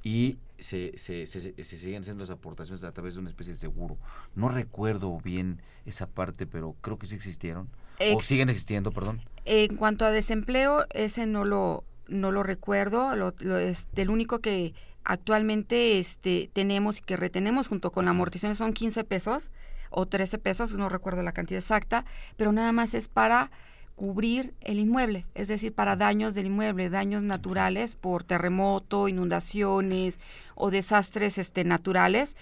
y 0.05 0.39
se, 0.65 0.97
se, 0.97 1.27
se, 1.27 1.65
siguen 1.65 2.01
haciendo 2.01 2.23
las 2.23 2.31
aportaciones 2.31 2.83
a 2.85 2.93
través 2.93 3.15
de 3.15 3.21
una 3.21 3.29
especie 3.29 3.53
de 3.53 3.59
seguro. 3.59 3.99
No 4.35 4.49
recuerdo 4.49 5.21
bien 5.21 5.61
esa 5.85 6.07
parte, 6.07 6.47
pero 6.47 6.75
creo 6.81 6.99
que 6.99 7.07
sí 7.07 7.15
existieron. 7.15 7.69
o 8.15 8.23
siguen 8.23 8.49
existiendo, 8.49 8.91
perdón. 8.91 9.21
En 9.45 9.77
cuanto 9.77 10.07
a 10.07 10.11
desempleo, 10.11 10.87
ese 10.91 11.27
no 11.27 11.45
lo, 11.45 11.85
no 12.09 12.33
lo 12.33 12.43
recuerdo. 12.43 13.15
Lo, 13.15 13.35
es, 13.59 13.89
el 13.95 14.09
único 14.09 14.39
que 14.39 14.73
actualmente 15.05 15.99
este, 15.99 16.51
tenemos 16.55 16.99
y 16.99 17.03
que 17.03 17.19
retenemos 17.19 17.69
junto 17.69 17.93
con 17.93 18.07
la 18.07 18.13
amortización 18.13 18.57
son 18.57 18.73
15 18.73 19.05
pesos 19.05 19.51
o 19.91 20.07
13 20.07 20.39
pesos, 20.39 20.73
no 20.73 20.89
recuerdo 20.89 21.23
la 21.23 21.33
cantidad 21.33 21.61
exacta, 21.61 22.07
pero 22.37 22.53
nada 22.53 22.73
más 22.73 22.95
es 22.95 23.09
para 23.09 23.51
cubrir 23.95 24.55
el 24.61 24.81
inmueble, 24.81 25.25
es 25.35 25.49
decir, 25.49 25.73
para 25.73 25.95
daños 25.95 26.35
del 26.35 26.47
inmueble, 26.47 26.91
daños 26.91 27.23
naturales 27.23 27.95
por 27.95 28.25
terremoto, 28.25 29.09
inundaciones 29.09 30.21
o 30.55 30.71
desastres 30.71 31.39
este, 31.39 31.65
naturales, 31.65 32.37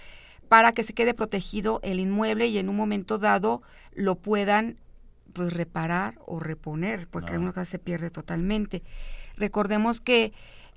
para 0.49 0.71
que 0.71 0.83
se 0.83 0.93
quede 0.93 1.13
protegido 1.13 1.79
el 1.83 1.99
inmueble 1.99 2.47
y 2.47 2.57
en 2.57 2.69
un 2.69 2.75
momento 2.75 3.17
dado 3.17 3.61
lo 3.93 4.15
puedan 4.15 4.77
pues 5.33 5.51
reparar 5.51 6.15
o 6.25 6.39
reponer, 6.39 7.07
porque 7.07 7.33
en 7.33 7.41
una 7.41 7.65
se 7.65 7.79
pierde 7.79 8.11
totalmente. 8.11 8.83
Recordemos 9.35 9.99
que 9.99 10.31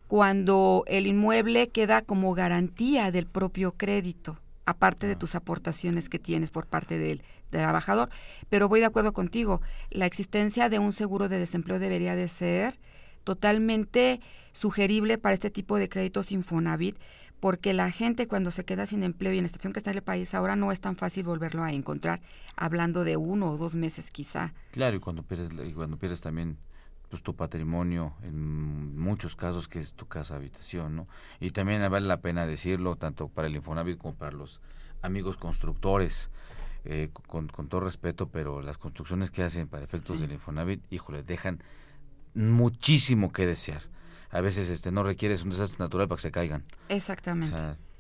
cuando 0.09 0.84
el 0.87 1.07
inmueble 1.07 1.68
queda 1.68 2.01
como 2.01 2.32
garantía 2.32 3.11
del 3.11 3.26
propio 3.26 3.72
crédito, 3.72 4.39
aparte 4.64 5.07
de 5.07 5.16
tus 5.16 5.34
aportaciones 5.34 6.09
que 6.09 6.18
tienes 6.18 6.51
por 6.51 6.66
parte 6.66 6.99
del 6.99 7.22
trabajador. 7.51 8.11
Pero 8.49 8.68
voy 8.68 8.80
de 8.80 8.87
acuerdo 8.87 9.12
contigo, 9.12 9.61
la 9.91 10.07
existencia 10.07 10.68
de 10.68 10.78
un 10.78 10.93
seguro 10.93 11.28
de 11.28 11.39
desempleo 11.39 11.78
debería 11.78 12.16
de 12.16 12.28
ser 12.28 12.78
totalmente 13.24 14.20
sugerible 14.53 15.18
para 15.18 15.34
este 15.34 15.51
tipo 15.51 15.76
de 15.76 15.89
créditos 15.89 16.32
Infonavit, 16.32 16.97
porque 17.47 17.72
la 17.74 17.92
gente 17.92 18.26
cuando 18.26 18.51
se 18.51 18.64
queda 18.64 18.86
sin 18.86 19.05
empleo 19.05 19.32
y 19.32 19.38
en 19.38 19.44
la 19.44 19.49
situación 19.49 19.72
que 19.72 19.78
está 19.78 19.92
en 19.92 19.99
el 19.99 20.03
país 20.03 20.34
ahora 20.34 20.57
no 20.57 20.72
es 20.72 20.80
tan 20.80 20.97
fácil 20.97 21.22
volverlo 21.22 21.62
a 21.62 21.70
encontrar, 21.70 22.20
hablando 22.57 23.05
de 23.05 23.16
uno 23.16 23.53
o 23.53 23.57
dos 23.57 23.76
meses 23.76 24.11
quizá. 24.11 24.53
Claro, 24.72 24.97
y 24.97 24.99
cuando 24.99 25.22
pierdes, 25.22 25.53
y 25.64 25.72
cuando 25.72 25.97
pierdes 25.97 26.20
también 26.20 26.59
pues 27.09 27.22
tu 27.22 27.36
patrimonio 27.36 28.14
en 28.24 28.99
muchos 28.99 29.36
casos 29.36 29.68
que 29.68 29.78
es 29.78 29.94
tu 29.94 30.09
casa 30.09 30.34
habitación, 30.34 30.97
¿no? 30.97 31.07
Y 31.38 31.53
también 31.53 31.88
vale 31.88 32.09
la 32.09 32.16
pena 32.16 32.49
decirlo 32.49 32.97
tanto 32.97 33.28
para 33.28 33.47
el 33.47 33.55
Infonavit 33.55 33.97
como 33.97 34.16
para 34.16 34.32
los 34.32 34.61
amigos 35.01 35.36
constructores, 35.36 36.30
eh, 36.84 37.11
con, 37.28 37.47
todo 37.47 37.80
respeto, 37.80 38.26
pero 38.28 38.61
las 38.61 38.76
construcciones 38.76 39.30
que 39.30 39.44
hacen 39.44 39.68
para 39.68 39.84
efectos 39.84 40.20
del 40.20 40.32
Infonavit, 40.32 40.82
híjole, 40.90 41.22
dejan 41.22 41.62
muchísimo 42.34 43.32
que 43.32 43.47
desear. 43.47 43.82
A 44.31 44.41
veces 44.41 44.68
este 44.68 44.91
no 44.91 45.03
requieres 45.03 45.43
un 45.43 45.51
desastre 45.51 45.79
natural 45.79 46.09
para 46.09 46.16
que 46.16 46.22
se 46.22 46.31
caigan. 46.31 46.64
Exactamente. 46.89 47.57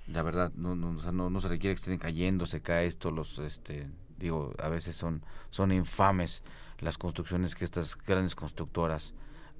la 0.06 0.22
verdad, 0.22 0.52
no, 0.54 0.76
no, 0.76 0.92
no, 0.92 1.30
no 1.30 1.40
se 1.40 1.48
requiere 1.48 1.74
que 1.74 1.80
estén 1.80 1.98
cayendo, 1.98 2.46
se 2.46 2.60
cae 2.62 2.86
esto, 2.86 3.10
los, 3.10 3.38
este, 3.38 3.88
digo, 4.18 4.52
a 4.58 4.68
veces 4.68 4.96
son, 4.96 5.24
son 5.50 5.72
infames 5.72 6.42
las 6.78 6.98
construcciones 6.98 7.54
que 7.54 7.64
estas 7.64 7.96
grandes 7.96 8.34
constructoras 8.34 9.14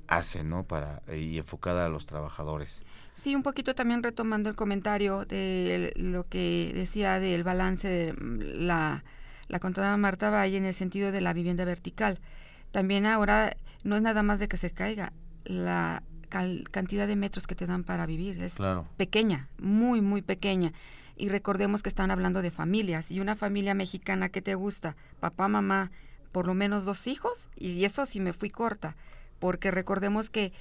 hacen, 0.09 0.51
¿no? 0.51 0.64
Para 0.64 1.03
y 1.12 1.39
enfocada 1.39 1.87
a 1.87 1.89
los 1.89 2.07
trabajadores. 2.07 2.85
Sí, 3.14 3.35
un 3.35 3.43
poquito 3.43 3.75
también 3.75 4.03
retomando 4.03 4.49
el 4.51 4.57
comentario 4.57 5.25
de 5.25 5.93
lo 5.97 6.25
que 6.25 6.71
decía 6.75 7.19
del 7.19 7.43
balance 7.43 7.89
de 7.89 8.14
la 8.14 9.05
la 9.49 9.61
contadora 9.61 9.97
Marta 9.97 10.31
Valle 10.31 10.57
en 10.57 10.64
el 10.64 10.75
sentido 10.75 11.12
de 11.12 11.21
la 11.21 11.33
vivienda 11.33 11.64
vertical. 11.64 12.19
También 12.73 13.07
ahora 13.07 13.57
no 13.85 13.97
es 13.97 14.03
nada 14.03 14.23
más 14.23 14.39
de 14.39 14.49
que 14.49 14.57
se 14.57 14.71
caiga, 14.71 15.12
la 15.45 16.03
cantidad 16.27 17.07
de 17.07 17.16
metros 17.16 17.47
que 17.47 17.55
te 17.55 17.66
dan 17.66 17.85
para 17.85 18.07
vivir. 18.07 18.43
Es 18.43 18.57
pequeña, 18.97 19.49
muy, 19.59 20.01
muy 20.01 20.22
pequeña. 20.22 20.72
Y 21.16 21.29
recordemos 21.29 21.83
que 21.83 21.89
están 21.89 22.11
hablando 22.11 22.43
de 22.43 22.51
familias. 22.51 23.11
Y 23.11 23.20
una 23.20 23.35
familia 23.35 23.74
mexicana 23.74 24.29
que 24.29 24.43
te 24.43 24.55
gusta, 24.55 24.97
papá, 25.20 25.49
mamá, 25.49 25.91
por 26.33 26.47
lo 26.47 26.55
menos 26.55 26.85
dos 26.85 27.07
hijos, 27.07 27.49
y 27.57 27.85
eso 27.85 28.05
sí 28.05 28.20
me 28.20 28.35
fui 28.35 28.51
corta, 28.51 28.95
porque 29.39 29.70
recordemos 29.70 30.29
que 30.29 30.53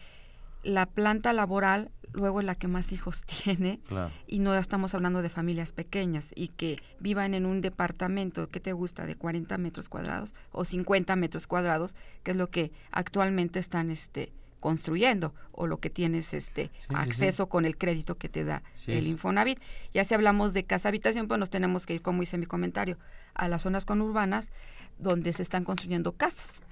la 0.63 0.85
planta 0.85 1.33
laboral 1.33 1.91
luego 2.13 2.39
es 2.39 2.45
la 2.45 2.55
que 2.55 2.67
más 2.67 2.91
hijos 2.91 3.23
tiene. 3.43 3.79
Y 4.27 4.39
no 4.39 4.55
estamos 4.55 4.93
hablando 4.93 5.21
de 5.21 5.29
familias 5.29 5.73
pequeñas 5.73 6.31
y 6.35 6.49
que 6.49 6.77
vivan 6.99 7.33
en 7.33 7.45
un 7.45 7.61
departamento 7.61 8.47
que 8.47 8.59
te 8.59 8.73
gusta 8.73 9.05
de 9.05 9.15
40 9.15 9.57
metros 9.57 9.89
cuadrados 9.89 10.33
o 10.51 10.65
50 10.65 11.15
metros 11.15 11.47
cuadrados, 11.47 11.95
que 12.23 12.31
es 12.31 12.37
lo 12.37 12.49
que 12.49 12.71
actualmente 12.91 13.59
están 13.59 13.91
este 13.91 14.31
construyendo 14.65 15.35
o 15.51 15.67
lo 15.67 15.77
que 15.77 15.91
tienes 15.91 16.33
este 16.33 16.71
acceso 16.89 17.49
con 17.49 17.65
el 17.65 17.77
crédito 17.77 18.17
que 18.17 18.29
te 18.29 18.43
da 18.43 18.63
el 18.87 19.05
Infonavit. 19.05 19.59
Ya 19.93 20.03
si 20.03 20.15
hablamos 20.15 20.53
de 20.53 20.63
casa 20.63 20.89
habitación, 20.89 21.27
pues 21.27 21.39
nos 21.39 21.51
tenemos 21.51 21.85
que 21.85 21.93
ir, 21.93 22.01
como 22.01 22.23
hice 22.23 22.39
mi 22.39 22.47
comentario, 22.47 22.97
a 23.35 23.47
las 23.47 23.61
zonas 23.61 23.85
conurbanas 23.85 24.49
donde 24.97 25.33
se 25.33 25.43
están 25.43 25.65
construyendo 25.65 26.13
casas. 26.13 26.63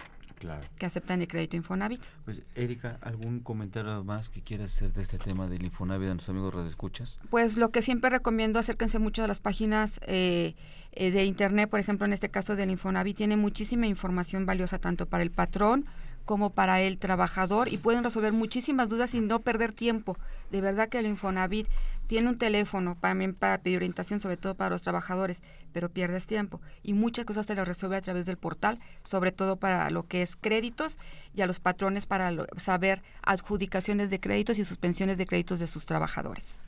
que 0.80 0.88
aceptan 0.88 1.22
el 1.22 1.28
crédito 1.28 1.56
Infonavit. 1.56 2.02
Pues 2.26 2.42
Erika, 2.56 2.98
¿algún 3.02 3.42
comentario 3.42 4.04
más 4.04 4.30
que 4.30 4.42
quieras 4.42 4.74
hacer 4.74 4.92
de 4.92 5.04
este 5.04 5.20
tema 5.20 5.48
del 5.48 5.64
Infonavit 5.64 6.10
a 6.10 6.14
nuestros 6.16 6.36
amigos 6.36 6.68
escuchas? 6.68 7.20
Pues 7.30 7.58
lo 7.58 7.70
que 7.70 7.84
siempre 7.84 8.10
recomiendo, 8.10 8.58
acérquense 8.58 8.98
mucho 8.98 9.24
a 9.24 9.28
las 9.28 9.40
páginas 9.40 10.00
eh, 10.08 10.56
eh, 10.94 11.12
de 11.12 11.26
internet, 11.26 11.70
por 11.70 11.80
ejemplo, 11.80 12.08
en 12.08 12.14
este 12.14 12.30
caso 12.30 12.56
del 12.56 12.72
Infonavit, 12.72 13.18
tiene 13.18 13.38
muchísima 13.38 13.86
información 13.86 14.48
valiosa 14.48 14.80
tanto 14.80 15.06
para 15.06 15.22
el 15.22 15.30
patrón 15.30 15.86
como 16.26 16.50
para 16.50 16.82
el 16.82 16.98
trabajador 16.98 17.68
y 17.68 17.78
pueden 17.78 18.04
resolver 18.04 18.34
muchísimas 18.34 18.90
dudas 18.90 19.12
sin 19.12 19.28
no 19.28 19.40
perder 19.40 19.74
tiempo. 19.74 20.18
De 20.52 20.62
verdad 20.62 20.90
que 20.90 21.00
el 21.00 21.06
Infonavit 21.06 21.68
tiene 22.08 22.30
un 22.30 22.38
teléfono 22.38 22.96
para, 22.96 23.16
para 23.34 23.58
pedir 23.60 23.78
orientación, 23.78 24.20
sobre 24.20 24.38
todo 24.38 24.56
para 24.56 24.70
los 24.70 24.82
trabajadores, 24.82 25.42
pero 25.72 25.90
pierdes 25.90 26.26
tiempo. 26.26 26.62
Y 26.82 26.94
muchas 26.94 27.26
cosas 27.26 27.46
se 27.46 27.56
las 27.56 27.68
resuelve 27.68 27.98
a 27.98 28.02
través 28.02 28.26
del 28.26 28.38
portal, 28.38 28.80
sobre 29.04 29.32
todo 29.32 29.58
para 29.58 29.90
lo 29.90 30.08
que 30.08 30.22
es 30.22 30.36
créditos 30.36 30.98
y 31.34 31.42
a 31.42 31.48
los 31.48 31.60
patrones 31.60 32.06
para 32.06 32.32
saber 32.58 33.02
adjudicaciones 33.24 34.10
de 34.10 34.20
créditos 34.20 34.60
y 34.60 34.66
suspensiones 34.66 35.18
de 35.18 35.26
créditos 35.26 35.60
de 35.60 35.68
sus 35.68 35.86
trabajadores. 35.86 36.60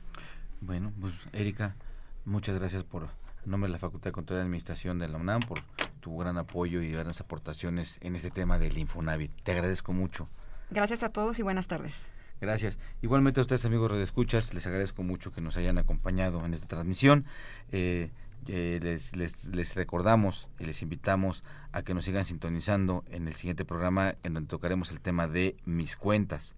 Bueno, 0.60 0.92
pues 1.00 1.14
Erika, 1.32 1.76
muchas 2.24 2.58
gracias 2.58 2.82
por 2.82 3.08
nombre 3.44 3.68
de 3.68 3.72
la 3.72 3.78
Facultad 3.78 4.08
de 4.08 4.12
Control 4.12 4.38
de 4.38 4.44
Administración 4.44 4.98
de 4.98 5.08
la 5.08 5.18
UNAM 5.18 5.40
por 5.40 5.62
tu 6.06 6.16
gran 6.16 6.38
apoyo 6.38 6.82
y 6.82 6.92
grandes 6.92 7.20
aportaciones 7.20 7.98
en 8.00 8.14
este 8.14 8.30
tema 8.30 8.60
del 8.60 8.78
Infonavit. 8.78 9.32
Te 9.42 9.50
agradezco 9.50 9.92
mucho. 9.92 10.28
Gracias 10.70 11.02
a 11.02 11.08
todos 11.08 11.40
y 11.40 11.42
buenas 11.42 11.66
tardes. 11.66 12.02
Gracias. 12.40 12.78
Igualmente 13.02 13.40
a 13.40 13.42
ustedes, 13.42 13.64
amigos 13.64 13.90
Escuchas, 13.98 14.54
les 14.54 14.64
agradezco 14.68 15.02
mucho 15.02 15.32
que 15.32 15.40
nos 15.40 15.56
hayan 15.56 15.78
acompañado 15.78 16.46
en 16.46 16.54
esta 16.54 16.68
transmisión. 16.68 17.24
Eh, 17.72 18.12
eh, 18.46 18.78
les, 18.80 19.16
les, 19.16 19.48
les, 19.48 19.74
recordamos 19.74 20.48
y 20.60 20.66
les 20.66 20.80
invitamos 20.80 21.42
a 21.72 21.82
que 21.82 21.92
nos 21.92 22.04
sigan 22.04 22.24
sintonizando 22.24 23.02
en 23.10 23.26
el 23.26 23.34
siguiente 23.34 23.64
programa 23.64 24.14
en 24.22 24.34
donde 24.34 24.48
tocaremos 24.48 24.92
el 24.92 25.00
tema 25.00 25.26
de 25.26 25.56
mis 25.64 25.96
cuentas. 25.96 26.54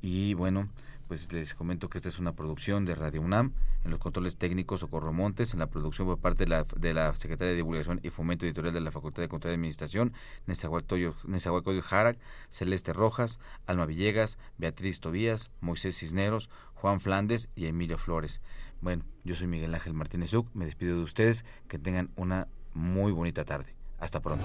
Y 0.00 0.32
bueno, 0.32 0.70
pues 1.08 1.32
les 1.32 1.54
comento 1.54 1.88
que 1.88 1.98
esta 1.98 2.08
es 2.08 2.18
una 2.18 2.32
producción 2.32 2.84
de 2.84 2.94
Radio 2.94 3.20
UNAM, 3.20 3.52
en 3.84 3.90
los 3.90 4.00
controles 4.00 4.36
técnicos 4.36 4.80
Socorro 4.80 5.12
Montes, 5.12 5.52
en 5.52 5.60
la 5.60 5.68
producción 5.68 6.06
por 6.06 6.18
parte 6.18 6.44
de 6.44 6.50
la, 6.50 6.64
de 6.76 6.94
la 6.94 7.14
Secretaría 7.14 7.50
de 7.50 7.56
Divulgación 7.56 8.00
y 8.02 8.10
Fomento 8.10 8.44
Editorial 8.44 8.74
de 8.74 8.80
la 8.80 8.90
Facultad 8.90 9.22
de 9.22 9.28
Control 9.28 9.52
y 9.52 9.54
Administración, 9.54 10.12
Nezahualcóyotl 10.46 11.80
Jarac, 11.82 12.18
Celeste 12.48 12.92
Rojas, 12.92 13.38
Alma 13.66 13.86
Villegas, 13.86 14.38
Beatriz 14.58 15.00
Tobías, 15.00 15.50
Moisés 15.60 15.98
Cisneros, 15.98 16.50
Juan 16.74 17.00
Flandes 17.00 17.48
y 17.54 17.66
Emilio 17.66 17.98
Flores. 17.98 18.40
Bueno, 18.80 19.04
yo 19.24 19.34
soy 19.34 19.46
Miguel 19.46 19.74
Ángel 19.74 19.94
Martínez 19.94 20.34
Uc, 20.34 20.48
me 20.54 20.64
despido 20.64 20.96
de 20.96 21.02
ustedes, 21.02 21.44
que 21.68 21.78
tengan 21.78 22.10
una 22.16 22.48
muy 22.74 23.12
bonita 23.12 23.44
tarde. 23.44 23.74
Hasta 23.98 24.20
pronto. 24.20 24.44